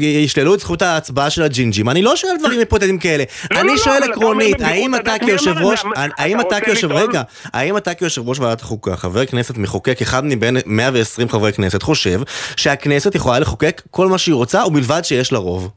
ישללו 0.00 0.54
את 0.54 0.60
זכות 0.60 0.82
ההצבעה 0.82 1.30
של 1.30 1.42
הג'ינג'ים. 1.42 1.88
אני 1.88 2.02
לא 2.02 2.16
שואל 2.16 2.32
דברים 2.38 2.58
היפותטיים 2.58 2.98
כאלה. 2.98 3.24
לא, 3.50 3.60
אני 3.60 3.68
לא, 3.68 3.76
שואל 3.76 4.02
עקרונית, 4.02 4.60
האם 4.60 4.94
אתה 4.94 5.14
כיושב 5.18 5.54
ראש? 5.62 5.82
האם 5.96 6.40
אתה 6.40 6.60
כיושב? 6.60 6.92
רגע, 6.92 7.22
האם 7.52 7.76
אתה 7.76 7.94
כיושב 7.94 8.28
ראש 8.28 8.38
ועדת 8.38 8.60
החוקה, 8.60 8.96
חבר 8.96 9.26
כנסת 9.26 9.58
מחוקק, 9.58 10.02
אחד 10.02 10.24
מבין 10.24 10.56
120 10.66 11.28
חברי 11.28 11.52
כנסת, 11.52 11.82
חושב 11.82 12.20
שהכנסת 12.56 13.14
יכולה 13.14 13.38
לחוקק 13.38 13.82
כל 13.90 14.06
מה 14.06 14.18
שהיא 14.18 14.34
רוצה, 14.34 14.66
ובלבד 14.66 15.04
שיש 15.04 15.32
לה 15.32 15.38
רוב? 15.38 15.70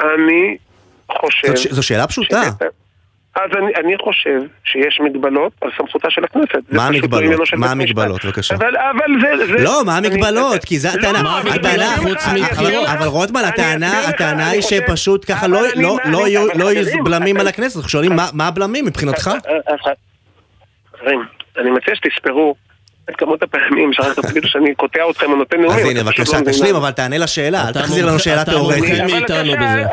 אני 0.00 0.56
חושב... 1.20 1.70
זו 1.70 1.82
שאלה 1.82 2.06
פשוטה. 2.06 2.50
אז 3.36 3.50
אני, 3.58 3.72
אני 3.84 3.94
חושב 4.04 4.38
שיש 4.64 5.00
מגבלות 5.04 5.52
על 5.60 5.70
סמכותה 5.78 6.10
של 6.10 6.24
הכנסת. 6.24 6.72
מה 6.72 6.86
המגבלות? 6.86 7.40
מה. 7.56 7.70
המגבלות? 7.70 8.24
בבקשה. 8.24 8.54
אבל, 8.54 8.76
אבל 8.76 9.06
זה, 9.20 9.46
זה... 9.46 9.64
לא, 9.64 9.82
מה 9.86 9.96
המגבלות? 9.96 10.64
כי 10.64 10.78
זה 10.78 10.88
לא, 10.88 10.98
הטענה, 11.08 11.22
מה 11.22 11.38
המגבלות? 11.38 11.64
הטענה, 11.64 11.96
חוץ 11.96 12.26
מבחירות? 12.34 12.88
אבל 12.88 13.06
רוטמן, 13.06 13.40
הטענה, 13.44 14.08
הטענה 14.08 14.42
אני 14.46 14.56
היא 14.56 14.62
חושב- 14.62 14.80
שפשוט 14.86 15.24
ככה 15.28 15.46
לא- 15.48 15.60
לא- 15.76 15.98
לא 16.04 16.26
יהיו 16.28 16.46
לא 16.54 16.70
בלמים 17.04 17.40
על 17.40 17.48
הכנסת, 17.48 17.76
אנחנו 17.76 17.88
שואלים 17.90 18.16
מה- 18.16 18.28
מה 18.32 18.46
הבלמים 18.48 18.84
מבחינתך? 18.86 19.30
חברים, 21.00 21.20
אני 21.58 21.70
מציע 21.70 21.94
שתספרו 21.94 22.54
את 23.10 23.16
כמות 23.16 23.42
הפעמים 23.42 23.92
שאחר 23.92 24.14
כך 24.14 24.24
תגידו 24.30 24.48
שאני 24.48 24.74
קוטע 24.74 25.00
אתכם 25.10 25.30
או 25.30 25.36
נותן 25.36 25.60
נאומים. 25.60 25.78
אז 25.78 25.86
הנה, 25.90 26.02
בבקשה, 26.04 26.38
תשלים, 26.46 26.74
אבל 26.76 26.90
תענה 26.90 27.18
לשאלה, 27.18 27.64
אל 27.64 27.70
אתה 27.70 27.80
תחזיר 27.80 28.06
לנו 28.06 28.18
שאלה 28.18 28.42
אתה 28.42 28.50
תיאורטית. 28.50 28.84
מומחה 29.00 29.14
מאיתנו 29.14 29.52
בזה. 29.52 29.84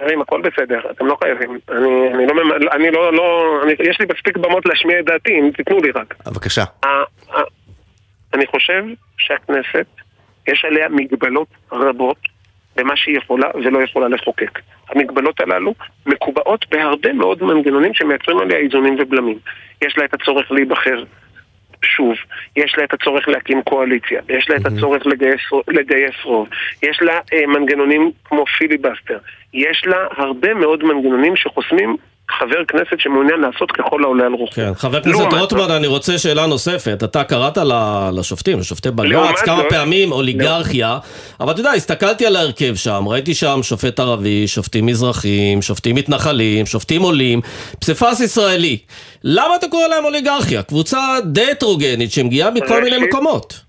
חברים, 0.00 0.20
הכל 0.20 0.40
בסדר, 0.40 0.80
אתם 0.90 1.06
לא 1.06 1.16
חייבים. 1.22 1.58
אני, 1.70 2.14
אני 2.14 2.26
לא, 2.26 2.32
אני 2.72 2.90
לא, 2.90 3.12
לא, 3.12 3.58
אני, 3.64 3.72
יש 3.90 4.00
לי 4.00 4.06
מספיק 4.14 4.36
במות 4.36 4.66
להשמיע 4.66 5.00
את 5.00 5.04
דעתי, 5.04 5.32
אם 5.40 5.50
תיתנו 5.56 5.78
לי 5.78 5.90
רק. 5.90 6.14
בבקשה. 6.26 6.64
ה- 6.84 6.86
ה- 7.32 7.48
אני 8.34 8.46
חושב 8.46 8.84
שהכנסת, 9.18 9.86
יש 10.48 10.64
עליה 10.64 10.88
מגבלות 10.88 11.48
רבות 11.72 12.16
במה 12.76 12.96
שהיא 12.96 13.16
יכולה 13.16 13.48
ולא 13.54 13.82
יכולה 13.82 14.08
לחוקק. 14.08 14.58
המגבלות 14.88 15.40
הללו 15.40 15.74
מקובעות 16.06 16.64
בהרבה 16.70 17.12
מאוד 17.12 17.42
מנגנונים 17.42 17.94
שמייצרים 17.94 18.38
עליה 18.38 18.58
איזונים 18.58 18.96
ובלמים. 18.98 19.38
יש 19.84 19.98
לה 19.98 20.04
את 20.04 20.14
הצורך 20.14 20.52
להיבחר 20.52 21.04
שוב, 21.84 22.14
יש 22.56 22.74
לה 22.78 22.84
את 22.84 22.94
הצורך 22.94 23.28
להקים 23.28 23.62
קואליציה, 23.62 24.20
יש 24.28 24.50
לה 24.50 24.56
את 24.56 24.66
הצורך 24.66 25.06
לגייס, 25.06 25.40
לגייס 25.68 26.14
רוב, 26.24 26.48
יש 26.82 26.98
לה 27.02 27.20
אה, 27.32 27.46
מנגנונים 27.46 28.10
כמו 28.24 28.44
פיליבסטר, 28.58 29.18
יש 29.54 29.82
לה 29.86 30.06
הרבה 30.16 30.54
מאוד 30.54 30.84
מנגנונים 30.84 31.36
שחוסמים 31.36 31.96
חבר 32.38 32.64
כנסת 32.68 33.00
שמעוניין 33.00 33.40
לעשות 33.40 33.72
ככל 33.72 34.04
העולה 34.04 34.26
על 34.26 34.32
רוחו. 34.32 34.54
כן, 34.54 34.70
חבר 34.74 34.96
הכנסת 34.98 35.18
לעומת 35.20 35.32
רוטמן, 35.40 35.58
זאת- 35.60 35.70
אני 35.70 35.86
רוצה 35.86 36.18
שאלה 36.18 36.46
נוספת. 36.46 37.00
אתה 37.04 37.24
קראת 37.24 37.58
לשופטים, 38.12 38.58
לשופטי 38.60 38.90
בג"ץ, 38.90 39.40
כמה 39.44 39.56
זאת- 39.56 39.66
פעמים 39.70 40.12
אוליגרכיה, 40.12 40.98
אבל 41.40 41.52
אתה 41.52 41.60
יודע, 41.60 41.70
הסתכלתי 41.72 42.26
על 42.26 42.36
ההרכב 42.36 42.74
שם, 42.74 43.04
ראיתי 43.06 43.34
שם 43.34 43.60
שופט 43.62 44.00
ערבי, 44.00 44.46
שופטים 44.48 44.86
מזרחים, 44.86 45.62
שופטים 45.62 45.96
מתנחלים, 45.96 46.66
שופטים 46.66 47.02
עולים, 47.02 47.40
פסיפס 47.80 48.20
ישראלי. 48.20 48.78
למה 49.24 49.56
אתה 49.56 49.68
קורא 49.68 49.86
להם 49.86 50.04
אוליגרכיה? 50.04 50.62
קבוצה 50.62 50.98
די 51.24 51.50
הטרוגנית 51.50 52.12
שמגיעה 52.12 52.50
מכל 52.50 52.82
מיני 52.84 52.98
מקומות. 52.98 53.67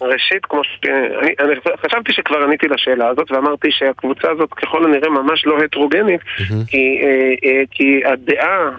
ראשית, 0.00 0.46
כמו 0.46 0.64
ש... 0.64 0.80
אני, 1.22 1.34
אני 1.40 1.54
חשבתי 1.86 2.12
שכבר 2.12 2.42
עניתי 2.42 2.68
לשאלה 2.68 3.08
הזאת 3.08 3.30
ואמרתי 3.30 3.68
שהקבוצה 3.70 4.30
הזאת 4.30 4.54
ככל 4.54 4.84
הנראה 4.84 5.08
ממש 5.10 5.46
לא 5.46 5.58
הטרוגנית 5.58 6.20
כי, 6.68 7.00
אה, 7.02 7.48
אה, 7.50 7.62
כי 7.70 8.00
הדעה 8.04 8.70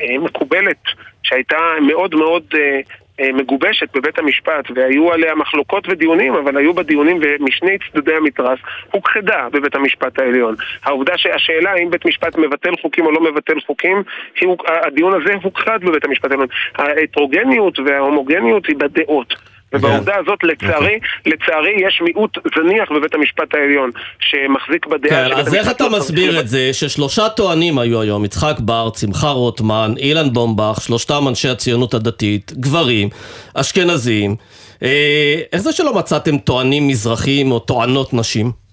המקובלת 0.00 0.82
שהייתה 1.22 1.58
מאוד 1.86 2.14
מאוד 2.14 2.42
אה, 2.54 2.80
אה, 3.20 3.32
מגובשת 3.32 3.96
בבית 3.96 4.18
המשפט 4.18 4.70
והיו 4.74 5.12
עליה 5.12 5.34
מחלוקות 5.34 5.88
ודיונים 5.88 6.34
אבל 6.34 6.56
היו 6.56 6.74
בה 6.74 6.82
דיונים 6.82 7.20
משני 7.40 7.78
צדדי 7.92 8.14
המתרס 8.14 8.58
הוכחדה 8.90 9.48
בבית 9.52 9.74
המשפט 9.74 10.18
העליון. 10.18 10.54
העובדה 10.84 11.12
שהשאלה 11.16 11.70
האם 11.70 11.90
בית 11.90 12.06
משפט 12.06 12.36
מבטל 12.38 12.76
חוקים 12.82 13.06
או 13.06 13.12
לא 13.12 13.20
מבטל 13.20 13.60
חוקים 13.66 14.02
היא, 14.40 14.48
הדיון 14.66 15.22
הזה 15.22 15.34
הוכחד 15.42 15.78
בבית 15.84 16.04
המשפט 16.04 16.30
העליון. 16.30 16.48
ההטרוגניות 16.74 17.78
וההומוגניות 17.78 18.66
היא 18.66 18.76
בדעות. 18.76 19.53
ובעובדה 19.72 20.12
הזאת, 20.16 20.38
לצערי, 20.42 20.98
לצערי 21.26 21.86
יש 21.86 22.00
מיעוט 22.04 22.38
זניח 22.54 22.92
בבית 22.92 23.14
המשפט 23.14 23.54
העליון 23.54 23.90
שמחזיק 24.20 24.86
בדעה 24.86 25.28
כן, 25.28 25.32
אז 25.32 25.54
איך 25.54 25.70
אתה 25.70 25.88
מסביר 25.88 26.40
את 26.40 26.48
זה 26.48 26.70
ששלושה 26.72 27.28
טוענים 27.28 27.78
היו 27.78 28.00
היום, 28.00 28.24
יצחק 28.24 28.56
בר, 28.58 28.88
שמחה 29.00 29.30
רוטמן, 29.30 29.94
אילן 29.98 30.32
בומבך, 30.32 30.80
שלושתם 30.80 31.28
אנשי 31.28 31.48
הציונות 31.48 31.94
הדתית, 31.94 32.52
גברים, 32.52 33.08
אשכנזים. 33.54 34.36
אה, 34.82 35.40
איך 35.52 35.62
זה 35.62 35.72
שלא 35.72 35.94
מצאתם 35.94 36.38
טוענים 36.38 36.88
מזרחיים 36.88 37.52
או 37.52 37.58
טוענות 37.58 38.14
נשים? 38.14 38.63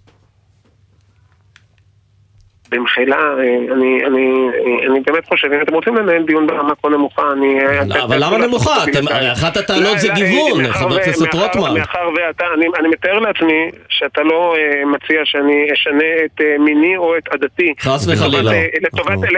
במחילה, 2.72 3.18
אה, 3.18 3.74
אני, 3.74 4.06
אני, 4.06 4.50
אה, 4.54 4.88
אני 4.92 5.00
באמת 5.00 5.26
חושב, 5.26 5.52
אם 5.52 5.62
אתם 5.62 5.74
רוצים 5.74 5.96
לנהל 5.96 6.24
דיון 6.24 6.48
ברמה 6.48 6.74
כה 6.82 6.90
נמוכה, 6.90 7.32
אני... 7.32 7.60
לא, 7.88 8.04
אבל 8.04 8.24
למה 8.24 8.38
נמוכה? 8.38 8.84
אחת 9.34 9.58
הטענות 9.58 10.00
זה 10.00 10.08
לא, 10.08 10.14
לא, 10.14 10.20
גיוון, 10.20 10.74
חבר 10.74 10.96
הכנסת 10.96 11.34
רוטמן. 11.34 11.74
מאחר 11.74 12.10
ואתה, 12.16 12.46
אני, 12.54 12.66
אני 12.80 12.88
מתאר 12.88 13.20
לעצמי 13.20 13.72
שאתה 13.90 14.22
לא 14.24 14.56
אה, 14.58 14.86
מציע 14.86 15.22
שאני 15.24 15.68
אשנה 15.74 16.26
את 16.26 16.42
אה, 16.42 16.58
מיני 16.60 16.98
או 16.98 17.18
את 17.18 17.28
עדתי. 17.28 17.74
חס 17.80 18.08
וחלילה. 18.08 18.52
לטובת, 18.82 19.24
אה, 19.24 19.30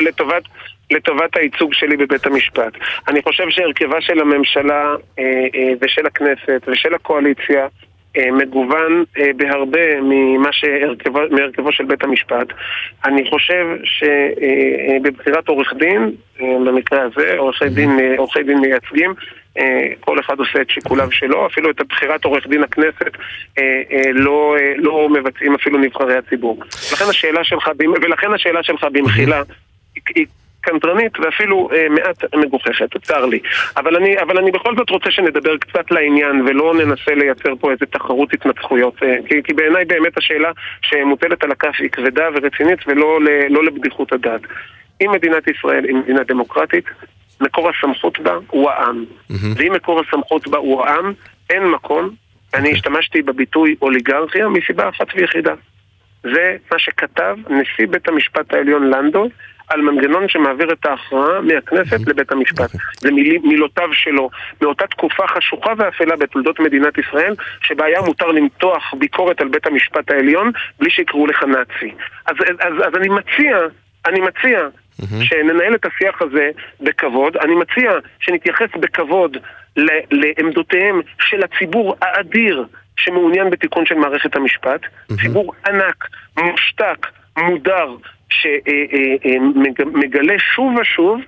לטובת, 0.00 0.42
לטובת, 0.90 1.36
הייצוג 1.36 1.74
שלי 1.74 1.96
בבית 1.96 2.26
המשפט. 2.26 2.72
אני 3.08 3.22
חושב 3.22 3.44
שהרכבה 3.50 4.00
של 4.00 4.20
הממשלה 4.20 4.94
אה, 5.18 5.24
אה, 5.54 5.72
ושל 5.80 6.06
הכנסת 6.06 6.62
ושל 6.68 6.94
הקואליציה 6.94 7.62
אה, 7.62 7.87
מגוון 8.32 9.04
אה, 9.18 9.30
בהרבה 9.36 10.00
ממה 10.02 10.52
שהרכבו, 10.52 11.20
מהרכבו 11.30 11.72
של 11.72 11.84
בית 11.84 12.04
המשפט. 12.04 12.46
אני 13.04 13.30
חושב 13.30 13.66
שבבחירת 13.84 15.48
עורך 15.48 15.72
דין, 15.78 16.12
אה, 16.40 16.56
במקרה 16.66 17.02
הזה, 17.02 17.38
עורכי 17.38 17.68
דין, 17.68 18.00
אה, 18.00 18.14
עורכי 18.16 18.42
דין 18.42 18.58
מייצגים, 18.58 19.14
אה, 19.58 19.88
כל 20.00 20.20
אחד 20.20 20.38
עושה 20.38 20.60
את 20.60 20.70
שיקוליו 20.70 21.12
שלו, 21.12 21.46
אפילו 21.46 21.70
את 21.70 21.80
בחירת 21.88 22.24
עורך 22.24 22.46
דין 22.46 22.62
הכנסת 22.62 23.16
אה, 23.58 23.82
אה, 23.92 24.12
לא, 24.12 24.56
אה, 24.60 24.72
לא 24.76 25.08
מבצעים 25.08 25.54
אפילו 25.54 25.78
נבחרי 25.78 26.16
הציבור. 26.16 26.60
לכן 26.92 27.04
השאלה 27.10 27.44
שלך, 27.44 27.70
ולכן 28.02 28.32
השאלה 28.34 28.62
שלך 28.62 28.86
במחילה 28.92 29.42
היא 30.14 30.26
קנטרנית 30.68 31.12
ואפילו 31.20 31.68
אה, 31.72 31.88
מעט 31.88 32.34
מגוחכת, 32.34 32.96
צר 33.02 33.26
לי. 33.26 33.40
אבל 33.76 33.96
אני, 33.96 34.20
אבל 34.20 34.38
אני 34.38 34.50
בכל 34.50 34.76
זאת 34.76 34.90
רוצה 34.90 35.10
שנדבר 35.10 35.56
קצת 35.56 35.90
לעניין 35.90 36.40
ולא 36.46 36.74
ננסה 36.74 37.14
לייצר 37.14 37.52
פה 37.60 37.70
איזה 37.70 37.86
תחרות 37.86 38.34
התנצחויות. 38.34 39.02
אה, 39.02 39.16
כי, 39.28 39.42
כי 39.44 39.52
בעיניי 39.52 39.84
באמת 39.84 40.18
השאלה 40.18 40.50
שמוטלת 40.82 41.44
על 41.44 41.52
הכף 41.52 41.74
היא 41.78 41.90
כבדה 41.90 42.24
ורצינית 42.34 42.78
ולא 42.86 43.20
ל, 43.20 43.28
לא 43.50 43.64
לבדיחות 43.64 44.12
הדעת. 44.12 44.40
אם 45.00 45.10
מדינת 45.12 45.48
ישראל 45.48 45.84
היא 45.84 45.94
מדינה 45.94 46.22
דמוקרטית, 46.24 46.84
מקור 47.40 47.70
הסמכות 47.70 48.18
בה 48.18 48.38
הוא 48.50 48.70
העם. 48.70 49.04
ואם 49.56 49.72
מקור 49.72 50.00
הסמכות 50.00 50.48
בה 50.48 50.58
הוא 50.58 50.84
העם, 50.84 51.12
אין 51.50 51.70
מקום. 51.70 52.10
אני 52.54 52.72
השתמשתי 52.72 53.22
בביטוי 53.22 53.76
אוליגרכיה 53.82 54.48
מסיבה 54.48 54.88
אחת 54.88 55.06
ויחידה. 55.14 55.54
זה 56.22 56.56
מה 56.72 56.78
שכתב 56.78 57.36
נשיא 57.50 57.86
בית 57.90 58.08
המשפט 58.08 58.54
העליון 58.54 58.90
לנדו 58.90 59.28
על 59.68 59.80
מנגנון 59.80 60.28
שמעביר 60.28 60.72
את 60.72 60.86
ההכרעה 60.86 61.40
מהכנסת 61.40 62.08
לבית 62.08 62.32
המשפט. 62.32 62.70
זה 63.00 63.10
מילי, 63.10 63.38
מילותיו 63.38 63.88
שלו, 63.92 64.30
מאותה 64.62 64.86
תקופה 64.86 65.26
חשוכה 65.26 65.72
ואפלה 65.78 66.16
בתולדות 66.16 66.60
מדינת 66.60 66.98
ישראל, 66.98 67.34
שבה 67.62 67.84
היה 67.84 68.00
מותר 68.00 68.26
למתוח 68.26 68.94
ביקורת 68.98 69.40
על 69.40 69.48
בית 69.48 69.66
המשפט 69.66 70.10
העליון 70.10 70.50
בלי 70.80 70.90
שיקראו 70.90 71.26
לך 71.26 71.42
נאצי. 71.42 71.94
אז, 72.26 72.36
אז, 72.60 72.74
אז 72.86 72.94
אני 72.96 73.08
מציע, 73.08 73.58
אני 74.06 74.20
מציע 74.20 74.68
שננהל 75.22 75.74
את 75.74 75.86
השיח 75.86 76.22
הזה 76.22 76.50
בכבוד. 76.80 77.36
אני 77.36 77.54
מציע 77.54 77.92
שנתייחס 78.20 78.68
בכבוד 78.80 79.36
ל- 79.76 80.00
לעמדותיהם 80.10 81.00
של 81.20 81.40
הציבור 81.44 81.96
האדיר 82.02 82.64
שמעוניין 82.96 83.50
בתיקון 83.50 83.86
של 83.86 83.94
מערכת 83.94 84.36
המשפט. 84.36 84.80
ציבור 85.22 85.54
ענק, 85.66 86.04
מושתק, 86.38 87.06
מודר, 87.38 87.88
שמגלה 88.32 90.34
שוב 90.38 90.74
ושוב 90.80 91.20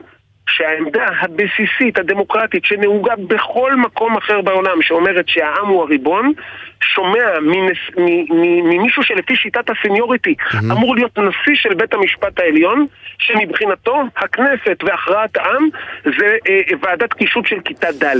שהעמדה 0.51 1.07
הבסיסית, 1.21 1.99
הדמוקרטית, 1.99 2.65
שנהוגה 2.65 3.15
בכל 3.17 3.77
מקום 3.77 4.17
אחר 4.17 4.41
בעולם, 4.41 4.83
שאומרת 4.83 5.29
שהעם 5.29 5.67
הוא 5.67 5.83
הריבון, 5.83 6.33
שומע 6.83 7.39
ממישהו 8.65 9.03
שלפי 9.03 9.37
שיטת 9.37 9.71
הסניוריטי 9.71 10.35
אמור 10.73 10.95
להיות 10.95 11.19
נשיא 11.19 11.55
של 11.55 11.75
בית 11.75 11.95
המשפט 11.95 12.39
העליון, 12.41 12.87
שמבחינתו 13.19 14.03
הכנסת 14.17 14.85
והכרעת 14.85 15.37
העם 15.37 15.69
זה 16.05 16.37
אה, 16.49 16.61
ועדת 16.81 17.13
קישוט 17.13 17.47
של 17.47 17.61
כיתה 17.65 17.89
ד'. 17.93 18.17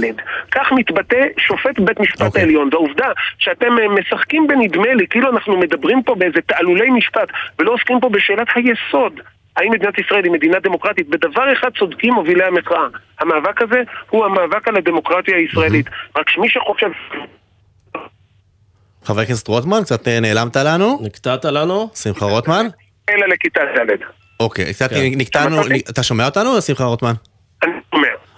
כך 0.51 0.73
מתבטא 0.73 1.27
שופט 1.39 1.79
בית 1.79 2.01
משפט 2.01 2.37
okay. 2.37 2.41
העליון. 2.41 2.69
והעובדה 2.73 3.09
שאתם 3.39 3.79
אה, 3.79 3.89
משחקים 3.89 4.47
בנדמה 4.47 4.95
לי, 4.95 5.07
כאילו 5.07 5.31
אנחנו 5.31 5.57
מדברים 5.57 6.03
פה 6.03 6.15
באיזה 6.15 6.41
תעלולי 6.47 6.91
משפט, 6.91 7.29
ולא 7.59 7.73
עוסקים 7.73 8.01
פה 8.01 8.09
בשאלת 8.09 8.49
היסוד. 8.55 9.21
האם 9.57 9.73
מדינת 9.73 9.99
ישראל 9.99 10.25
היא 10.25 10.33
מדינה 10.33 10.59
דמוקרטית? 10.59 11.09
בדבר 11.09 11.53
אחד 11.53 11.69
צודקים 11.79 12.15
מובילי 12.15 12.45
המחאה. 12.45 12.87
המאבק 13.21 13.63
הזה 13.63 13.83
הוא 14.11 14.25
המאבק 14.25 14.69
על 14.69 14.77
הדמוקרטיה 14.77 15.37
הישראלית. 15.37 15.87
רק 16.17 16.31
שמי 16.31 16.49
שחושב... 16.49 16.91
חבר 19.05 19.21
הכנסת 19.21 19.49
רוטמן, 19.49 19.83
קצת 19.85 20.09
אה, 20.09 20.21
נעלמת 20.21 20.57
לנו. 20.57 20.99
נקטעת 21.03 21.45
לנו. 21.45 21.91
שמחה 21.95 22.25
רוטמן. 22.25 22.67
אלא 23.11 23.27
לכיתה 23.27 23.61
ד'. 23.61 23.97
אוקיי, 24.41 24.75
קצת 24.75 24.91
נקטענו, 25.17 25.57
אתה 25.91 26.03
שומע 26.03 26.27
אותנו, 26.27 26.63
שמחה 26.63 26.85
רוטמן? 26.85 27.13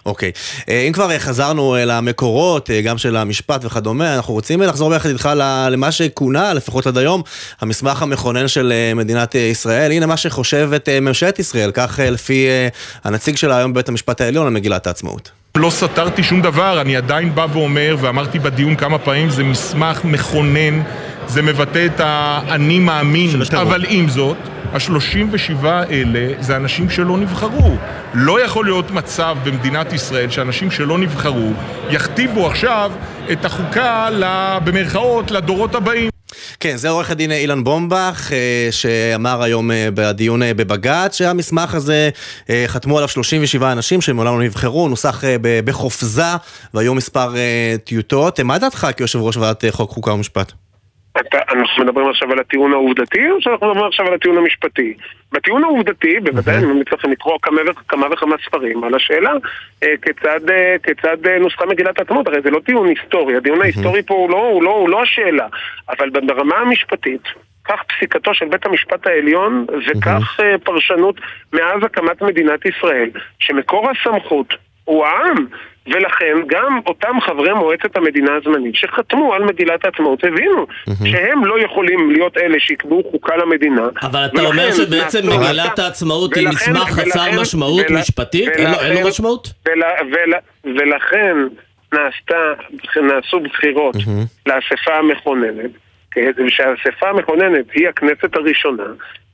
אוקיי. 0.06 0.32
אה, 0.68 0.80
אם 0.88 0.92
כבר 0.92 1.10
אה, 1.10 1.18
חזרנו 1.18 1.76
למקורות, 1.78 2.70
גם 2.84 2.98
של 2.98 3.16
המשפט 3.16 3.64
וכדומה, 3.64 4.14
אנחנו 4.14 4.34
רוצים 4.34 4.62
לחזור 4.62 4.90
ביחד 4.90 5.08
איתך 5.08 5.30
למה 5.36 5.92
שכונה, 5.92 6.54
לפחות 6.54 6.86
עד 6.86 6.98
היום, 6.98 7.22
המסמך 7.60 8.02
המכונן 8.02 8.48
של 8.48 8.72
מדינת 8.96 9.34
ישראל. 9.34 9.92
הנה 9.92 10.06
מה 10.06 10.16
שחושבת 10.16 10.88
ממשלת 10.88 11.38
ישראל, 11.38 11.70
כך 11.74 11.98
לפי 12.02 12.46
הנציג 13.04 13.36
שלה 13.36 13.56
היום 13.56 13.72
בבית 13.72 13.88
המשפט 13.88 14.20
העליון 14.20 14.46
על 14.46 14.52
מגילת 14.52 14.86
העצמאות. 14.86 15.30
לא 15.56 15.70
סתרתי 15.70 16.22
שום 16.22 16.42
דבר, 16.42 16.80
אני 16.80 16.96
עדיין 16.96 17.34
בא 17.34 17.46
ואומר, 17.52 17.96
ואמרתי 18.00 18.38
בדיון 18.38 18.76
כמה 18.76 18.98
פעמים, 18.98 19.30
זה 19.30 19.44
מסמך 19.44 20.04
מכונן, 20.04 20.82
זה 21.26 21.42
מבטא 21.42 21.86
את 21.86 22.00
האני 22.04 22.78
מאמין, 22.78 23.30
אבל 23.52 23.84
עם 23.88 24.08
זאת, 24.08 24.36
ה-37 24.72 25.66
האלה 25.66 26.28
זה 26.40 26.56
אנשים 26.56 26.90
שלא 26.90 27.18
נבחרו. 27.18 27.76
לא 28.14 28.44
יכול 28.44 28.64
להיות 28.64 28.90
מצב 28.90 29.36
במדינת 29.44 29.92
ישראל 29.92 30.30
שאנשים 30.30 30.70
שלא 30.70 30.98
נבחרו 30.98 31.52
יכתיבו 31.90 32.46
עכשיו 32.46 32.92
את 33.32 33.44
החוקה, 33.44 34.08
במרכאות, 34.64 35.30
לדורות 35.30 35.74
הבאים. 35.74 36.10
כן, 36.60 36.76
זה 36.76 36.88
עורך 36.88 37.10
הדין 37.10 37.32
אילן 37.32 37.64
בומבך, 37.64 38.30
שאמר 38.70 39.42
היום 39.42 39.70
בדיון 39.94 40.42
בבג"ץ, 40.56 41.16
שהמסמך 41.16 41.74
הזה, 41.74 42.10
חתמו 42.66 42.96
עליו 42.98 43.08
37 43.08 43.72
אנשים 43.72 44.00
שמעולם 44.00 44.38
לא 44.38 44.44
נבחרו, 44.44 44.88
נוסח 44.88 45.22
בחופזה, 45.64 46.22
והיו 46.74 46.94
מספר 46.94 47.34
טיוטות. 47.84 48.40
מה 48.40 48.58
דעתך 48.58 48.86
כיושב 48.96 49.18
ראש 49.18 49.36
ועדת 49.36 49.64
חוק, 49.70 49.90
חוקה 49.90 50.12
ומשפט? 50.12 50.52
אתה, 51.20 51.38
אנחנו 51.52 51.84
מדברים 51.84 52.10
עכשיו 52.10 52.32
על 52.32 52.38
הטיעון 52.38 52.72
העובדתי, 52.72 53.30
או 53.30 53.40
שאנחנו 53.40 53.66
מדברים 53.66 53.86
עכשיו 53.86 54.06
על 54.06 54.14
הטיעון 54.14 54.38
המשפטי? 54.38 54.94
בטיעון 55.32 55.64
העובדתי, 55.64 56.20
בוודאי 56.20 56.56
אני 56.56 56.66
ממליץ 56.66 56.92
לכם 56.92 57.10
לקרוא 57.10 57.38
כמה, 57.42 57.60
כמה 57.88 58.06
וכמה 58.12 58.36
ספרים 58.46 58.84
על 58.84 58.94
השאלה 58.94 59.32
אה, 59.82 59.94
כיצד, 60.02 60.50
אה, 60.50 60.76
כיצד 60.82 61.26
אה, 61.26 61.38
נוסחה 61.38 61.66
מגילת 61.66 61.98
העצמאות, 61.98 62.26
הרי 62.26 62.42
זה 62.42 62.50
לא 62.50 62.60
טיעון 62.66 62.88
היסטורי, 62.88 63.36
הדיון 63.36 63.62
ההיסטורי 63.62 64.02
פה 64.02 64.14
הוא 64.14 64.30
לא, 64.30 64.48
הוא, 64.48 64.62
לא, 64.62 64.70
הוא 64.70 64.88
לא 64.88 65.02
השאלה, 65.02 65.46
אבל 65.88 66.10
ברמה 66.10 66.56
המשפטית, 66.56 67.22
כך 67.64 67.82
פסיקתו 67.82 68.34
של 68.34 68.48
בית 68.48 68.66
המשפט 68.66 69.06
העליון 69.06 69.66
וכך 69.88 70.40
אה, 70.40 70.58
פרשנות 70.58 71.20
מאז 71.52 71.82
הקמת 71.82 72.22
מדינת 72.22 72.66
ישראל, 72.66 73.10
שמקור 73.38 73.90
הסמכות 73.90 74.54
הוא 74.84 75.06
העם. 75.06 75.46
ולכן 75.86 76.36
גם 76.46 76.80
אותם 76.86 77.20
חברי 77.20 77.52
מועצת 77.52 77.96
המדינה 77.96 78.30
הזמנית 78.36 78.74
שחתמו 78.74 79.34
על 79.34 79.44
מגילת 79.44 79.84
העצמאות 79.84 80.24
הבינו 80.24 80.66
שהם 81.04 81.44
לא 81.44 81.60
יכולים 81.60 82.10
להיות 82.10 82.38
אלה 82.38 82.60
שיקבעו 82.60 83.02
חוקה 83.10 83.36
למדינה. 83.36 83.88
אבל 84.02 84.24
אתה 84.24 84.42
אומר 84.42 84.72
שבעצם 84.72 85.18
מגילת 85.18 85.78
העצמאות 85.78 86.34
היא 86.34 86.48
מסמך 86.48 86.88
חסר 86.90 87.40
משמעות 87.40 87.90
משפטית? 87.90 88.48
אין 88.48 89.02
לו 89.02 89.08
משמעות? 89.08 89.48
ולכן 90.64 91.36
נעשו 92.96 93.40
בחירות 93.40 93.96
לאספה 94.46 94.94
המכוננת, 94.94 95.70
ושהאספה 96.46 97.08
המכוננת 97.08 97.64
היא 97.74 97.88
הכנסת 97.88 98.36
הראשונה, 98.36 98.84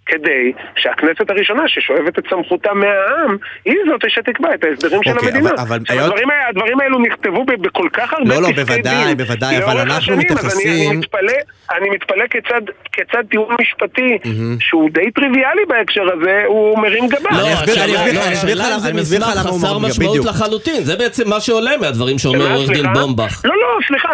כדי 0.08 0.52
שהכנסת 0.76 1.30
הראשונה 1.30 1.62
ששואבת 1.66 2.18
את 2.18 2.24
סמכותה 2.30 2.74
מהעם, 2.74 3.36
היא 3.64 3.74
זאת 3.90 4.10
שתקבע 4.10 4.54
את 4.54 4.64
ההסדרים 4.64 5.02
של 5.02 5.10
אוקיי, 5.10 5.28
המדינה. 5.28 5.50
אבל- 5.50 5.58
אבל 5.58 5.78
הדברים, 6.04 6.30
ה- 6.30 6.48
הדברים 6.48 6.80
האלו 6.80 6.98
נכתבו 6.98 7.44
בכל 7.44 7.88
כך 7.92 8.12
הרבה 8.12 8.34
לא, 8.34 8.42
לא, 8.42 8.48
בוודאי, 8.56 9.04
דין. 9.06 9.16
בוודאי, 9.16 9.58
אבל 9.58 9.78
אנחנו 9.78 9.94
השנים, 9.96 10.18
אז 10.18 10.24
אני, 10.24 10.34
מתייחסים- 10.34 10.90
אני 10.90 10.96
מתפלא, 10.96 11.32
אני 11.76 11.90
מתפלא 11.90 12.26
כיצד, 12.26 12.60
כיצד 12.92 13.22
טיעון 13.30 13.54
משפטי, 13.60 14.18
שהוא 14.60 14.90
די 14.90 15.10
טריוויאלי 15.10 15.62
בהקשר 15.68 16.02
הזה, 16.12 16.42
הוא 16.46 16.78
מרים 16.78 17.08
גבה. 17.08 17.30
לא, 17.32 17.40
אני 17.46 17.54
אסביר 17.54 17.74
לך- 17.74 17.90
אסביר 18.32 19.20
לך 19.20 19.28
למה- 19.34 19.48
הוא 19.50 19.58
חסר 19.58 19.78
משמעות. 19.78 20.24
לחלוטין, 20.24 20.82
זה 20.84 20.96
בעצם 20.96 21.28
מה 21.28 21.40
שעולה 21.40 21.76
מהדברים 21.80 22.18
שאומר 22.18 22.38
שמה, 22.46 22.54
עורך 22.54 22.70
דין? 22.70 22.86
בומבך. 22.92 23.42
לא, 23.44 23.54
לא, 23.56 23.78
סליחה, 23.88 24.08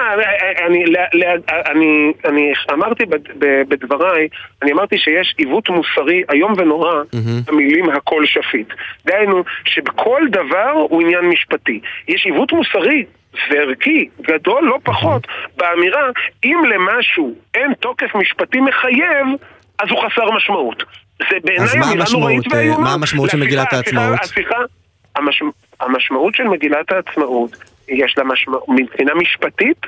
אני, 0.66 0.84
אני, 1.70 1.88
אני, 2.24 2.52
אמרתי 2.72 3.04
בדבריי, 3.68 4.28
אני 4.62 4.72
אמרתי 4.72 4.98
שיש 4.98 5.34
עיוות 5.38 5.68
מוסרי 5.68 5.83
איום 6.32 6.54
ונורא 6.58 7.02
במילים 7.46 7.90
הכל 7.90 8.26
שפיט. 8.26 8.68
דהיינו, 9.06 9.44
שבכל 9.64 10.22
דבר 10.30 10.70
הוא 10.88 11.02
עניין 11.02 11.24
משפטי. 11.24 11.80
יש 12.08 12.26
עיוות 12.26 12.52
מוסרי 12.52 13.04
וערכי 13.50 14.08
גדול 14.20 14.64
לא 14.64 14.78
פחות 14.82 15.26
באמירה, 15.56 16.10
אם 16.44 16.58
למשהו 16.68 17.34
אין 17.54 17.74
תוקף 17.80 18.14
משפטי 18.14 18.60
מחייב, 18.60 19.26
אז 19.78 19.88
הוא 19.90 19.98
חסר 19.98 20.30
משמעות. 20.36 20.82
זה 21.18 21.36
בעיניי 21.44 21.64
אז 21.64 21.74
מה 21.74 21.86
אמירה 21.86 22.00
המשמעות, 22.00 22.22
נוראית 22.22 22.52
אה, 22.52 22.58
ואיומה. 22.58 22.84
מה 22.84 22.92
המשמעות 22.92 23.30
של 23.30 23.40
מגילת 23.40 23.72
העצמאות? 23.72 24.20
השיחה, 24.22 24.56
המשמע, 25.16 25.50
המשמעות 25.80 26.34
של 26.34 26.44
מגילת 26.44 26.92
העצמאות, 26.92 27.56
יש 27.88 28.14
לה 28.18 28.24
משמעות, 28.24 28.64
מבחינה 28.68 29.14
משפטית, 29.14 29.86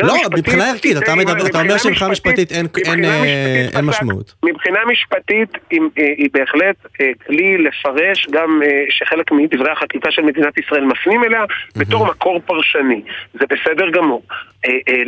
לא, 0.00 0.14
מבחינה 0.36 0.70
ערכית, 0.70 0.96
אתה 0.96 1.12
אומר 1.12 1.24
מבחינה 1.34 1.78
שמבחינה 1.78 2.10
משפטית 2.10 2.52
אין- 2.52 3.04
אה. 3.04 3.82
משמעות. 3.82 4.34
מבחינה 4.44 4.78
משפטית 4.92 5.48
היא, 5.70 5.80
היא 5.96 6.28
בהחלט 6.32 6.76
אה, 7.00 7.06
כלי 7.26 7.58
לפרש 7.58 8.26
גם 8.30 8.60
אה, 8.64 8.84
שחלק 8.90 9.32
מדברי 9.32 9.70
החקיקה 9.70 10.10
של 10.10 10.22
מדינת 10.22 10.58
ישראל 10.58 10.84
מפנים 10.84 11.24
אליה 11.24 11.44
בתור 11.76 12.06
מקור 12.06 12.40
פרשני. 12.46 13.02
זה 13.34 13.44
בסדר 13.50 13.90
גמור. 13.90 14.22
אה, 14.64 14.70
אה, 14.88 15.02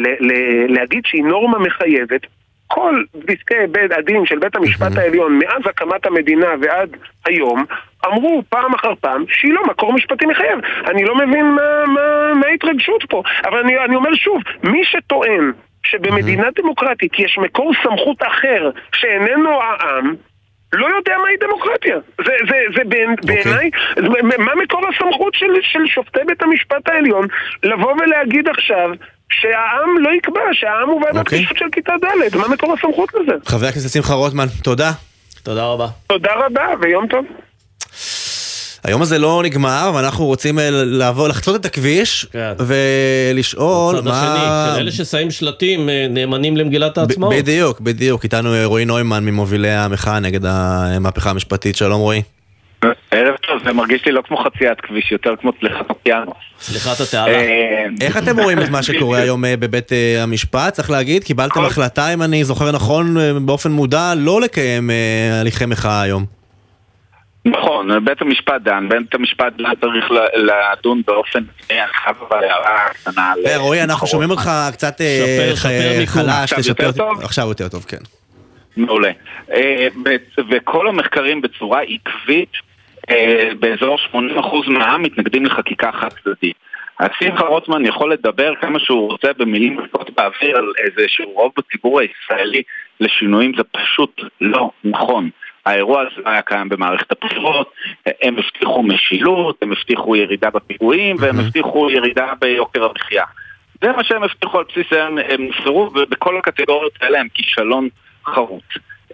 להגיד 0.68 1.02
שהיא 1.06 1.24
נורמה 1.24 1.58
מחייבת 1.58 2.20
כל 2.72 3.02
פסקי 3.26 3.54
בית 3.70 3.92
הדין 3.92 4.26
של 4.26 4.38
בית 4.38 4.56
המשפט 4.56 4.96
העליון 4.96 5.38
מאז 5.38 5.62
הקמת 5.66 6.06
המדינה 6.06 6.46
ועד 6.62 6.90
היום 7.26 7.64
אמרו 8.06 8.42
פעם 8.48 8.74
אחר 8.74 8.94
פעם 9.00 9.24
שהיא 9.28 9.52
לא 9.54 9.62
מקור 9.66 9.92
משפטי 9.92 10.26
מחייב. 10.26 10.58
אני 10.86 11.04
לא 11.04 11.14
מבין 11.14 11.46
מה, 11.46 11.86
מה, 11.86 12.00
מה 12.34 12.46
ההתרגשות 12.46 13.04
פה. 13.08 13.22
אבל 13.44 13.58
אני, 13.58 13.78
אני 13.78 13.96
אומר 13.96 14.14
שוב, 14.14 14.42
מי 14.64 14.84
שטוען 14.84 15.52
שבמדינה 15.82 16.48
דמוקרטית 16.56 17.18
יש 17.18 17.38
מקור 17.38 17.72
סמכות 17.82 18.22
אחר 18.22 18.70
שאיננו 18.94 19.50
העם, 19.62 20.14
לא 20.72 20.86
יודע 20.96 21.14
מהי 21.24 21.36
דמוקרטיה. 21.40 21.96
זה, 22.26 22.32
זה, 22.48 22.56
זה 22.76 22.84
בעיני- 22.84 23.14
בעיניי, 23.26 23.70
okay. 23.98 24.38
מה 24.38 24.54
מקור 24.62 24.80
הסמכות 24.88 25.34
של, 25.34 25.46
של 25.62 25.86
שופטי 25.86 26.20
בית 26.26 26.42
המשפט 26.42 26.88
העליון 26.88 27.26
לבוא 27.62 27.92
ולהגיד 27.92 28.48
עכשיו 28.48 28.90
שהעם 29.30 29.98
לא 29.98 30.10
יקבע, 30.18 30.40
שהעם 30.52 30.88
הוא 30.88 31.02
ועדת 31.02 31.16
אוקיי. 31.16 31.38
קישוט 31.38 31.56
של 31.56 31.64
כיתה 31.72 31.92
ד', 32.02 32.36
מה 32.36 32.48
מקור 32.48 32.74
הסמכות 32.78 33.08
לזה? 33.14 33.32
חבר 33.46 33.66
הכנסת 33.66 33.90
שמחה 33.90 34.14
רוטמן, 34.14 34.46
תודה. 34.62 34.92
תודה 35.42 35.64
רבה. 35.64 35.86
תודה 36.06 36.30
רבה 36.46 36.64
ויום 36.80 37.06
טוב. 37.06 37.24
היום 38.84 39.02
הזה 39.02 39.18
לא 39.18 39.42
נגמר, 39.44 39.92
ואנחנו 39.94 40.26
רוצים 40.26 40.58
אה, 40.58 40.68
לעבור, 40.70 41.28
לחצות 41.28 41.60
את 41.60 41.64
הכביש, 41.64 42.26
כן. 42.32 42.52
ולשאול 42.58 43.96
הצד 43.96 44.04
מה... 44.04 44.34
השני, 44.34 44.74
של 44.74 44.80
אלה 44.80 44.90
ששמים 44.90 45.30
שלטים 45.30 45.88
אה, 45.88 46.06
נאמנים 46.10 46.56
למגילת 46.56 46.98
העצמאות. 46.98 47.34
בדיוק, 47.34 47.80
בדיוק. 47.80 48.24
איתנו 48.24 48.54
אה, 48.54 48.64
רועי 48.64 48.84
נוימן 48.84 49.24
ממובילי 49.24 49.70
המחאה 49.70 50.20
נגד 50.20 50.40
המהפכה 50.44 51.30
המשפטית. 51.30 51.76
שלום 51.76 52.00
רועי. 52.00 52.22
ערב 53.10 53.36
טוב, 53.36 53.62
זה 53.64 53.72
מרגיש 53.72 54.04
לי 54.06 54.12
לא 54.12 54.22
כמו 54.22 54.36
חציית 54.36 54.80
כביש, 54.80 55.12
יותר 55.12 55.34
כמו 55.40 55.52
צליחת 55.52 55.90
אוקיינוס. 55.90 56.34
סליחת 56.58 57.00
התעלה. 57.00 57.38
איך 58.00 58.16
אתם 58.16 58.40
רואים 58.40 58.58
את 58.58 58.68
מה 58.68 58.82
שקורה 58.82 59.18
היום 59.18 59.44
אה, 59.44 59.56
בבית 59.56 59.92
אה, 59.92 60.22
המשפט? 60.22 60.72
צריך 60.72 60.90
להגיד, 60.90 61.24
קיבלתם 61.24 61.64
החלטה, 61.64 62.14
אם 62.14 62.22
אני 62.22 62.44
זוכר 62.44 62.72
נכון, 62.72 63.16
אה, 63.16 63.32
באופן 63.40 63.70
מודע, 63.70 64.12
לא 64.16 64.40
לקיים 64.40 64.90
אה, 64.90 65.40
הליכי 65.40 65.66
מחאה 65.66 66.02
היום. 66.02 66.24
נכון, 67.44 68.04
בית 68.04 68.22
המשפט 68.22 68.62
דן, 68.62 68.88
בית 68.88 69.14
המשפט 69.14 69.52
לא 69.58 69.68
צריך 69.80 70.04
לדון 70.34 71.02
באופן... 71.06 71.38
אני 71.70 71.78
חייב 72.04 72.16
אבל 72.28 72.44
הערה 72.44 72.88
קטנה. 72.92 73.32
אה, 73.46 73.56
רועי, 73.56 73.82
אנחנו 73.82 74.06
שומעים 74.06 74.30
אותך 74.30 74.50
קצת 74.72 75.00
אה. 75.00 75.52
חלש, 76.06 76.52
עכשיו 76.52 76.74
תשפר-? 76.74 77.24
עכשיו 77.24 77.48
יותר 77.48 77.68
טוב, 77.68 77.84
כן. 77.88 77.98
מעולה. 78.76 79.10
אה, 79.52 79.88
וכל 80.50 80.88
המחקרים 80.88 81.42
בצורה 81.42 81.80
עקבית, 81.80 82.52
אה, 82.52 82.69
באזור 83.58 83.98
80% 84.12 84.16
מהעם 84.70 85.02
מתנגדים 85.02 85.46
לחקיקה 85.46 85.92
חד 85.92 86.08
צדדית. 86.08 86.56
אז 87.00 87.08
שמחה 87.18 87.44
רוטמן 87.44 87.86
יכול 87.86 88.12
לדבר 88.12 88.52
כמה 88.60 88.78
שהוא 88.78 89.10
רוצה 89.10 89.28
במילים 89.38 89.80
ריקות 89.80 90.10
באוויר 90.10 90.56
על 90.56 90.72
איזשהו 90.78 91.30
רוב 91.30 91.52
בציבור 91.58 92.00
הישראלי 92.00 92.62
לשינויים, 93.00 93.52
זה 93.56 93.62
פשוט 93.64 94.20
לא 94.40 94.70
נכון. 94.84 95.30
האירוע 95.66 96.00
הזה 96.00 96.22
היה 96.24 96.42
קיים 96.42 96.68
במערכת 96.68 97.12
הבחירות, 97.12 97.72
הם 98.22 98.38
הבטיחו 98.38 98.82
משילות, 98.82 99.62
הם 99.62 99.72
הבטיחו 99.72 100.16
ירידה 100.16 100.50
בפיגועים 100.50 101.16
והם 101.18 101.40
הבטיחו 101.40 101.90
ירידה 101.90 102.32
ביוקר 102.40 102.84
המחיה. 102.84 103.24
זה 103.82 103.92
מה 103.92 104.04
שהם 104.04 104.22
הבטיחו 104.22 104.58
על 104.58 104.64
בסיס 104.68 104.92
הם 104.92 105.44
נבחרו, 105.46 105.90
ובכל 105.94 106.38
הקטגוריות 106.38 106.92
האלה 107.00 107.20
הם 107.20 107.28
כישלון 107.34 107.88
חרוץ. 108.26 108.64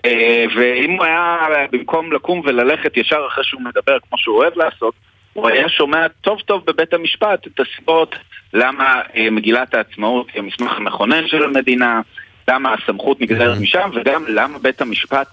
אה, 0.06 0.44
ואם 0.56 0.90
הוא 0.90 1.04
היה, 1.04 1.36
במקום 1.72 2.12
לקום 2.12 2.42
וללכת 2.44 2.96
ישר 2.96 3.26
אחרי 3.28 3.44
שהוא 3.44 3.60
מדבר, 3.62 3.96
כמו 4.08 4.18
שהוא 4.18 4.36
אוהב 4.36 4.52
לעשות, 4.56 4.94
הוא 5.32 5.48
היה 5.48 5.68
שומע 5.68 6.08
טוב 6.08 6.40
טוב 6.40 6.62
בבית 6.66 6.94
המשפט 6.94 7.46
את 7.46 7.60
הסיבות 7.60 8.16
למה 8.52 9.00
אה, 9.16 9.30
מגילת 9.30 9.74
העצמאות 9.74 10.26
היא 10.34 10.42
המסמך 10.42 10.76
המכונן 10.76 11.28
של 11.28 11.44
המדינה, 11.44 12.00
למה 12.48 12.74
הסמכות 12.74 13.20
נגזרת 13.20 13.60
משם, 13.60 13.90
וגם 13.94 14.24
למה 14.28 14.58
בית 14.58 14.80
המשפט 14.80 15.26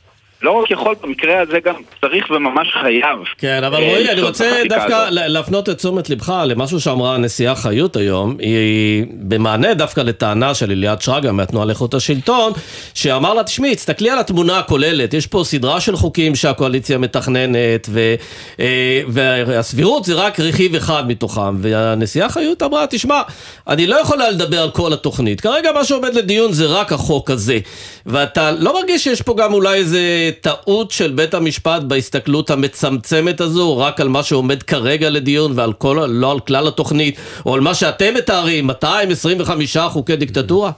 לא 0.44 0.52
רק 0.52 0.72
יכול, 0.72 0.96
במקרה 1.04 1.42
הזה 1.42 1.60
גם 1.66 1.76
צריך 2.02 2.32
וממש 2.32 2.68
חייב. 2.82 3.18
כן, 3.38 3.64
אבל 3.64 3.84
אה, 3.84 3.90
רועי, 3.90 4.12
אני 4.12 4.22
רוצה 4.22 4.62
דווקא 4.70 4.94
הזאת. 4.94 5.22
להפנות 5.28 5.70
את 5.70 5.78
תשומת 5.78 6.10
לבך 6.10 6.34
למשהו 6.46 6.80
שאמרה 6.80 7.16
הנשיאה 7.16 7.56
חיות 7.56 7.96
היום, 7.96 8.36
היא 8.40 9.06
במענה 9.10 9.74
דווקא 9.74 10.02
לטענה 10.02 10.54
של 10.54 10.72
אליעד 10.72 11.02
שרגא 11.02 11.32
מהתנועה 11.32 11.66
לאיכות 11.66 11.94
השלטון, 11.94 12.54
שאמר 12.94 13.34
לה, 13.34 13.44
תשמעי, 13.44 13.76
תסתכלי 13.76 14.10
על 14.10 14.20
התמונה 14.20 14.60
הכוללת, 14.60 15.14
יש 15.14 15.28
פה 15.28 15.42
סדרה 15.46 15.82
של 15.82 15.96
חוקים 15.96 16.36
שהקואליציה 16.36 16.98
מתכננת, 16.98 17.88
ו, 17.90 18.16
אה, 18.60 19.02
והסבירות 19.08 20.06
זה 20.06 20.14
רק 20.14 20.40
רכיב 20.40 20.76
אחד 20.76 21.08
מתוכם, 21.08 21.56
והנשיאה 21.62 22.30
חיות 22.30 22.64
אמרה, 22.64 22.88
תשמע, 22.88 23.22
אני 23.68 23.88
לא 23.88 23.96
יכולה 23.96 24.30
לדבר 24.30 24.62
על 24.62 24.72
כל 24.72 24.94
התוכנית, 24.94 25.42
כרגע 25.42 25.72
מה 25.72 25.86
שעומד 25.86 26.14
לדיון 26.14 26.52
זה 26.52 26.66
רק 26.66 26.94
החוק 26.94 27.32
הזה, 27.32 27.60
ואתה 28.06 28.52
לא 28.52 28.74
מרגיש 28.74 29.04
שיש 29.04 29.22
פה 29.22 29.36
גם 29.38 29.54
אולי 29.54 29.78
איזה 29.78 30.33
טעות 30.42 30.92
של 30.92 31.12
בית 31.12 31.34
המשפט 31.34 31.84
בהסתכלות 31.84 32.50
המצמצמת 32.50 33.42
הזו, 33.42 33.78
רק 33.78 34.02
על 34.02 34.08
מה 34.08 34.24
שעומד 34.24 34.64
כרגע 34.64 35.10
לדיון 35.10 35.52
ועל 35.56 35.74
כל, 35.74 35.98
לא 36.10 36.32
על 36.32 36.40
כלל 36.40 36.68
התוכנית, 36.68 37.20
או 37.46 37.56
על 37.56 37.62
מה 37.62 37.74
שאתם 37.74 38.14
מתארים, 38.14 38.68
225 38.68 39.78
חוקי 39.78 40.16
דיקטטורה? 40.16 40.72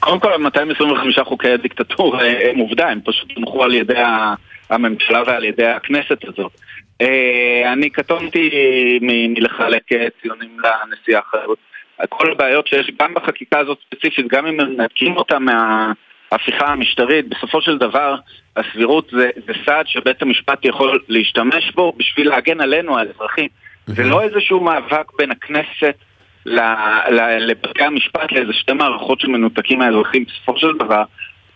קודם 0.00 0.20
כל, 0.20 0.36
225 0.38 1.18
חוקי 1.18 1.50
הדיקטטורה 1.50 2.24
הם 2.24 2.58
עובדה, 2.58 2.88
הם 2.88 3.00
פשוט 3.04 3.32
הונחו 3.36 3.64
על 3.64 3.74
ידי 3.74 4.02
הממשלה 4.70 5.22
ועל 5.26 5.44
ידי 5.44 5.66
הכנסת 5.66 6.24
הזאת. 6.24 6.52
אה, 7.00 7.72
אני 7.72 7.90
קטונתי 7.90 8.50
מלחלק 9.00 9.92
אה, 9.92 10.06
ציונים 10.22 10.56
לנשיאה 10.58 11.20
אחרת. 11.20 11.58
כל 12.08 12.32
הבעיות 12.32 12.66
שיש 12.66 12.90
גם 13.02 13.14
בחקיקה 13.14 13.58
הזאת 13.58 13.78
ספציפית, 13.86 14.28
גם 14.28 14.46
אם 14.46 14.56
מנתקים 14.56 15.16
אותה 15.16 15.38
מההפיכה 16.32 16.66
המשטרית, 16.66 17.28
בסופו 17.28 17.62
של 17.62 17.78
דבר 17.78 18.14
הסבירות 18.56 19.10
זה, 19.12 19.30
זה 19.46 19.52
סעד 19.66 19.86
שבית 19.86 20.22
המשפט 20.22 20.64
יכול 20.64 20.98
להשתמש 21.08 21.72
בו 21.74 21.92
בשביל 21.96 22.28
להגן 22.28 22.60
עלינו, 22.60 22.98
האזרחים. 22.98 23.48
זה 23.86 24.02
לא 24.02 24.22
איזשהו 24.22 24.60
מאבק 24.60 25.12
בין 25.18 25.30
הכנסת 25.30 25.94
לבתי 27.40 27.84
המשפט 27.84 28.32
לאיזה 28.32 28.52
שתי 28.52 28.72
מערכות 28.72 29.20
שמנותקים 29.20 29.78
מהאזרחים. 29.78 30.24
בסופו 30.24 30.58
של 30.58 30.72
דבר, 30.78 31.04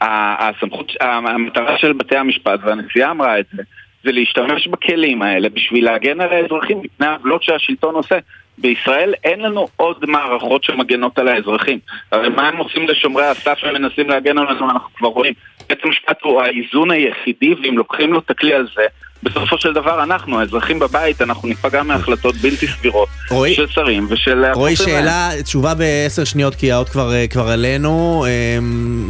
הסמכות, 0.00 0.92
המטרה 1.00 1.78
של 1.78 1.92
בתי 1.92 2.16
המשפט, 2.16 2.60
והנשיאה 2.62 3.10
אמרה 3.10 3.38
את 3.38 3.46
זה, 3.52 3.62
זה 4.04 4.12
להשתמש 4.12 4.66
בכלים 4.66 5.22
האלה 5.22 5.48
בשביל 5.48 5.84
להגן 5.84 6.20
על 6.20 6.32
האזרחים 6.32 6.80
מפני 6.82 7.06
העוולות 7.06 7.42
שהשלטון 7.42 7.94
עושה. 7.94 8.18
בישראל 8.60 9.14
אין 9.24 9.40
לנו 9.40 9.68
עוד 9.76 9.96
מערכות 10.06 10.64
שמגנות 10.64 11.18
על 11.18 11.28
האזרחים. 11.28 11.78
הרי 12.12 12.28
מה 12.28 12.48
הם 12.48 12.56
עושים 12.56 12.88
לשומרי 12.88 13.24
הסף 13.26 13.58
שמנסים 13.58 14.10
להגן 14.10 14.38
עלינו, 14.38 14.70
אנחנו 14.70 14.88
כבר 14.96 15.08
רואים. 15.08 15.32
בית 15.68 15.78
המשפט 15.84 16.18
הוא 16.22 16.42
האיזון 16.42 16.90
היחידי, 16.90 17.54
ואם 17.54 17.78
לוקחים 17.78 18.12
לו 18.12 18.18
את 18.18 18.30
הכלי 18.30 18.54
הזה, 18.54 18.82
בסופו 19.22 19.58
של 19.58 19.72
דבר 19.72 20.02
אנחנו, 20.02 20.40
האזרחים 20.40 20.78
בבית, 20.78 21.22
אנחנו 21.22 21.48
ניפגע 21.48 21.82
מהחלטות 21.82 22.34
בלתי 22.36 22.66
סבירות 22.66 23.08
רועי- 23.30 23.54
של 23.54 23.66
שרים 23.68 24.06
ושל... 24.10 24.44
רועי. 24.54 24.76
שאלה, 24.76 25.30
תשובה 25.44 25.74
בעשר 25.74 26.24
שניות, 26.24 26.54
כי 26.54 26.72
האות 26.72 26.88
כבר, 26.88 27.12
אה, 27.12 27.26
כבר 27.26 27.48
עלינו. 27.48 28.24
אה, 28.28 28.58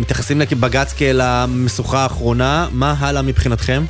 מתייחסים 0.00 0.40
לבג"ץ 0.40 0.92
כאל 0.98 1.20
המשוכה 1.20 1.98
האחרונה, 1.98 2.66
מה 2.72 2.94
הלאה 2.98 3.22
מבחינתכם? 3.22 3.82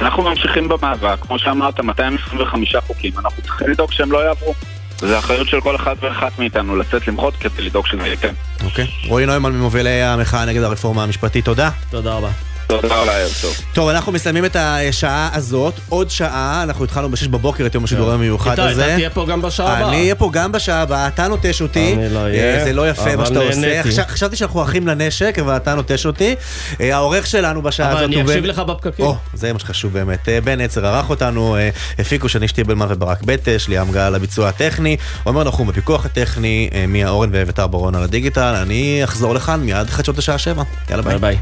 אנחנו 0.00 0.22
ממשיכים 0.22 0.68
במאבק, 0.68 1.20
כמו 1.20 1.38
שאמרת, 1.38 1.80
225 1.80 2.76
חוקים, 2.76 3.12
אנחנו 3.18 3.42
צריכים 3.42 3.68
לדאוג 3.70 3.92
שהם 3.92 4.12
לא 4.12 4.18
יעברו. 4.18 4.54
זו 4.98 5.18
אחריות 5.18 5.48
של 5.48 5.60
כל 5.60 5.76
אחד 5.76 5.96
ואחת 6.00 6.38
מאיתנו 6.38 6.76
לצאת 6.76 7.08
למחות 7.08 7.34
כדי 7.36 7.62
לדאוג 7.62 7.86
שזה 7.86 8.08
יקרה. 8.08 8.30
אוקיי. 8.64 8.86
רועי 9.06 9.26
נוימן 9.26 9.52
ממובילי 9.52 10.02
המחאה 10.02 10.44
נגד 10.44 10.62
הרפורמה 10.62 11.02
המשפטית, 11.02 11.44
תודה. 11.44 11.70
תודה 11.90 12.12
רבה. 12.12 12.30
תודה 12.68 12.96
רבה, 12.96 13.16
ערב 13.16 13.30
טוב. 13.42 13.56
טוב, 13.72 13.88
אנחנו 13.88 14.12
מסיימים 14.12 14.44
את 14.44 14.56
השעה 14.60 15.28
הזאת, 15.32 15.74
עוד 15.88 16.10
שעה, 16.10 16.62
אנחנו 16.62 16.84
התחלנו 16.84 17.10
בשש 17.10 17.26
בבוקר 17.26 17.66
את 17.66 17.74
יום 17.74 17.84
השידור 17.84 18.10
המיוחד 18.12 18.50
איתי, 18.50 18.62
הזה. 18.62 18.86
אתה 18.86 18.94
תהיה 18.94 19.10
פה 19.10 19.26
גם 19.28 19.42
בשעה 19.42 19.76
הבאה. 19.78 19.88
אני 19.88 19.96
אהיה 20.00 20.14
פה 20.14 20.30
גם 20.32 20.52
בשעה 20.52 20.82
הבאה, 20.82 21.06
אתה 21.08 21.28
נוטש 21.28 21.62
אותי. 21.62 21.92
אני 21.94 22.14
לא 22.14 22.18
אהיה, 22.18 22.58
אה, 22.58 22.64
זה 22.64 22.72
לא 22.72 22.88
יפה 22.90 23.02
אבל 23.02 23.16
מה 23.16 23.26
שאתה 23.26 23.38
עושה. 23.40 24.04
חשבתי 24.08 24.36
שאנחנו 24.36 24.62
אחים 24.62 24.86
לנשק, 24.86 25.36
אבל 25.40 25.56
אתה 25.56 25.74
נוטש 25.74 26.06
אותי. 26.06 26.34
אה, 26.80 26.94
העורך 26.96 27.26
שלנו 27.26 27.62
בשעה 27.62 27.86
אבל 27.88 27.96
הזאת 27.96 28.08
אני 28.08 28.14
הוא 28.16 28.22
אקשיב 28.24 28.42
בן- 28.42 28.48
לך 28.48 28.58
בפקקים. 28.58 29.04
או, 29.04 29.16
זה 29.34 29.52
מה 29.52 29.58
שחשוב 29.58 29.92
באמת. 29.92 30.28
אה, 30.28 30.40
בן 30.40 30.60
עצר 30.60 30.86
ערך 30.86 31.10
אותנו, 31.10 31.56
הפיקו 31.98 32.28
שני 32.28 32.48
שטיבלמן 32.48 32.86
וברק 32.88 33.22
בטש, 33.22 33.68
ליאם 33.68 33.92
גל 33.92 34.08
לביצוע 34.10 34.48
הטכני, 34.48 34.96
עומר 35.24 35.44
נחום 35.44 35.66
בפיקוח 35.68 36.04
הטכני, 36.06 36.70
מיה 36.88 37.08
אורן 37.08 37.28
ואביתר 37.32 37.66
ברון 37.66 37.94
על 37.94 38.02
הדיגיטל. 38.02 38.54
אני 38.62 39.00
אחזור 39.04 39.34
לכאן 39.34 39.60
מיד 39.60 39.90
חדשות 39.90 40.18
לשעה 40.18 40.38
שבע. 40.38 40.62
יאללה 40.90 41.02
ביי. 41.02 41.18
ביי. 41.18 41.38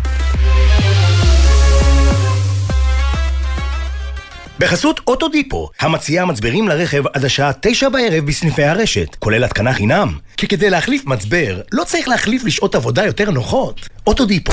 בחסות 4.58 5.00
אוטודיפו, 5.06 5.68
המציעה 5.80 6.24
מצברים 6.24 6.68
לרכב 6.68 7.06
עד 7.12 7.24
השעה 7.24 7.50
תשע 7.60 7.88
בערב 7.88 8.26
בסניפי 8.26 8.64
הרשת, 8.64 9.14
כולל 9.18 9.44
התקנה 9.44 9.72
חינם. 9.72 10.18
כי 10.36 10.48
כדי 10.48 10.70
להחליף 10.70 11.06
מצבר, 11.06 11.60
לא 11.72 11.84
צריך 11.84 12.08
להחליף 12.08 12.44
לשעות 12.44 12.74
עבודה 12.74 13.04
יותר 13.04 13.30
נוחות. 13.30 13.88
אוטודיפו. 14.06 14.52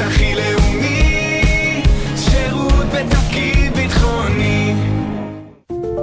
הכי 0.00 0.34
לאומי, 0.34 1.82
שירות 2.16 2.84
בתפקיד 2.94 3.74
ביטחוני. 3.76 4.74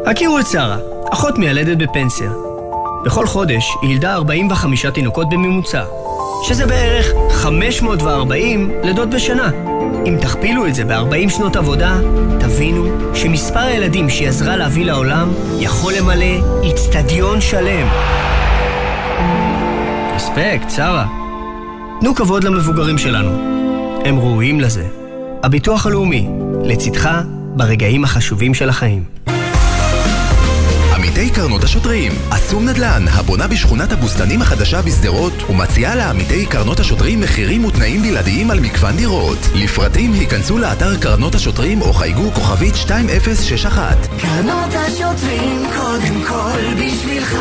הכירו 0.06 0.40
את 0.40 0.48
שרה, 0.48 0.78
אחות 1.14 1.38
מיילדת 1.38 1.78
בפנסיה. 1.78 2.32
בכל 3.06 3.28
חודש 3.28 3.64
היא 3.82 3.92
ילדה 3.92 4.14
45 4.14 4.86
תינוקות 4.86 5.30
בממוצע, 5.30 5.84
שזה 6.48 6.66
בערך 6.66 7.08
540 7.32 8.72
לידות 8.84 9.10
בשנה. 9.10 9.52
אם 10.06 10.18
תכפילו 10.22 10.68
את 10.68 10.76
זה 10.76 10.86
ב-40 10.86 11.30
שנות 11.30 11.56
עבודה, 11.56 11.98
תבינו 12.40 12.86
שמספר 13.16 13.60
הילדים 13.60 14.10
שהיא 14.10 14.28
עזרה 14.28 14.58
להביא 14.58 14.86
לעולם 14.86 15.32
יכול 15.60 15.94
למלא 15.94 16.64
איצטדיון 16.64 17.42
שלם. 17.42 17.88
רספקט, 20.16 20.70
שרה. 20.70 21.06
תנו 22.00 22.16
כבוד 22.16 22.44
למבוגרים 22.44 22.98
שלנו. 22.98 23.61
הם 24.06 24.20
ראויים 24.20 24.60
לזה. 24.60 24.88
הביטוח 25.44 25.86
הלאומי, 25.86 26.28
לצדך 26.64 27.10
ברגעים 27.56 28.04
החשובים 28.04 28.54
של 28.54 28.70
החיים. 28.70 29.04
עמיתי 30.96 31.30
קרנות 31.30 31.64
השוטרים, 31.64 32.12
אסום 32.30 32.70
נדל"ן, 32.70 33.06
הבונה 33.08 33.48
בשכונת 33.48 33.92
הבוסתנים 33.92 34.42
החדשה 34.42 34.82
בשדרות, 34.82 35.34
ומציעה 35.50 35.96
לעמיתי 35.96 36.46
קרנות 36.46 36.80
השוטרים 36.80 37.22
מחירים 37.22 37.66
ותנאים 37.66 38.02
בלעדיים 38.02 38.52
על 38.52 38.60
מגוון 38.60 38.96
דירות. 38.96 39.38
לפרטים 39.56 40.14
היכנסו 40.14 40.58
לאתר 40.58 40.98
קרנות 40.98 41.36
השוטרים 41.36 41.82
או 41.82 41.94
חייגו 41.94 42.32
כוכבית 42.32 42.74
2061. 42.76 43.98
קרנות 44.22 44.74
השוטרים 44.74 45.64
קודם 45.76 46.24
כל 46.28 46.74
בשבילך 46.76 47.38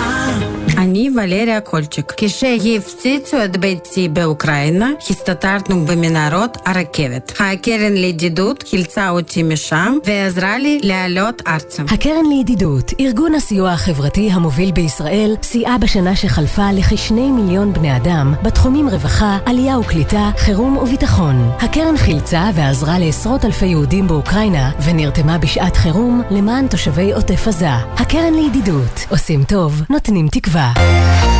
אני 0.81 1.11
ולריה 1.17 1.61
קולצ'יק. 1.61 2.13
כשהפציצו 2.17 3.45
את 3.45 3.57
ביתי 3.57 4.09
באוקראינה, 4.09 4.91
הסתתרנו 5.11 5.87
במנהרות 5.87 6.59
הרכבת. 6.67 7.33
הקרן 7.41 7.93
לידידות 7.93 8.65
חילצה 8.71 9.11
אותי 9.11 9.43
משם 9.43 9.99
ועזרה 10.05 10.59
לי 10.59 10.81
לעלות 10.83 11.43
ארצה. 11.47 11.83
הקרן 11.83 12.25
לידידות, 12.29 12.93
ארגון 13.01 13.35
הסיוע 13.35 13.71
החברתי 13.71 14.31
המוביל 14.33 14.73
בישראל, 14.73 15.35
סייעה 15.43 15.79
בשנה 15.79 16.17
שחלפה 16.17 16.73
לכשני 16.73 17.31
מיליון 17.31 17.73
בני 17.73 17.97
אדם 17.97 18.35
בתחומים 18.43 18.89
רווחה, 18.89 19.39
עלייה 19.47 19.79
וקליטה, 19.79 20.31
חירום 20.37 20.77
וביטחון. 20.77 21.51
הקרן 21.59 21.97
חילצה 21.97 22.51
ועזרה 22.55 22.99
לעשרות 22.99 23.45
אלפי 23.45 23.67
יהודים 23.67 24.07
באוקראינה 24.07 24.71
ונרתמה 24.85 25.39
בשעת 25.39 25.77
חירום 25.77 26.23
למען 26.31 26.69
תושבי 26.69 27.13
עוטף 27.13 27.49
עזה. 27.49 27.71
הקרן 27.71 28.35
לידידות, 28.35 29.07
עושים 29.11 29.45
טוב, 29.45 29.83
נותנים 29.91 30.29
תקווה. 30.29 30.70
아! 30.77 31.40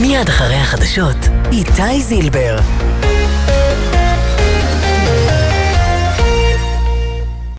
מיד 0.00 0.28
אחרי 0.28 0.56
החדשות, 0.56 1.16
איתי 1.52 2.02
זילבר. 2.02 2.56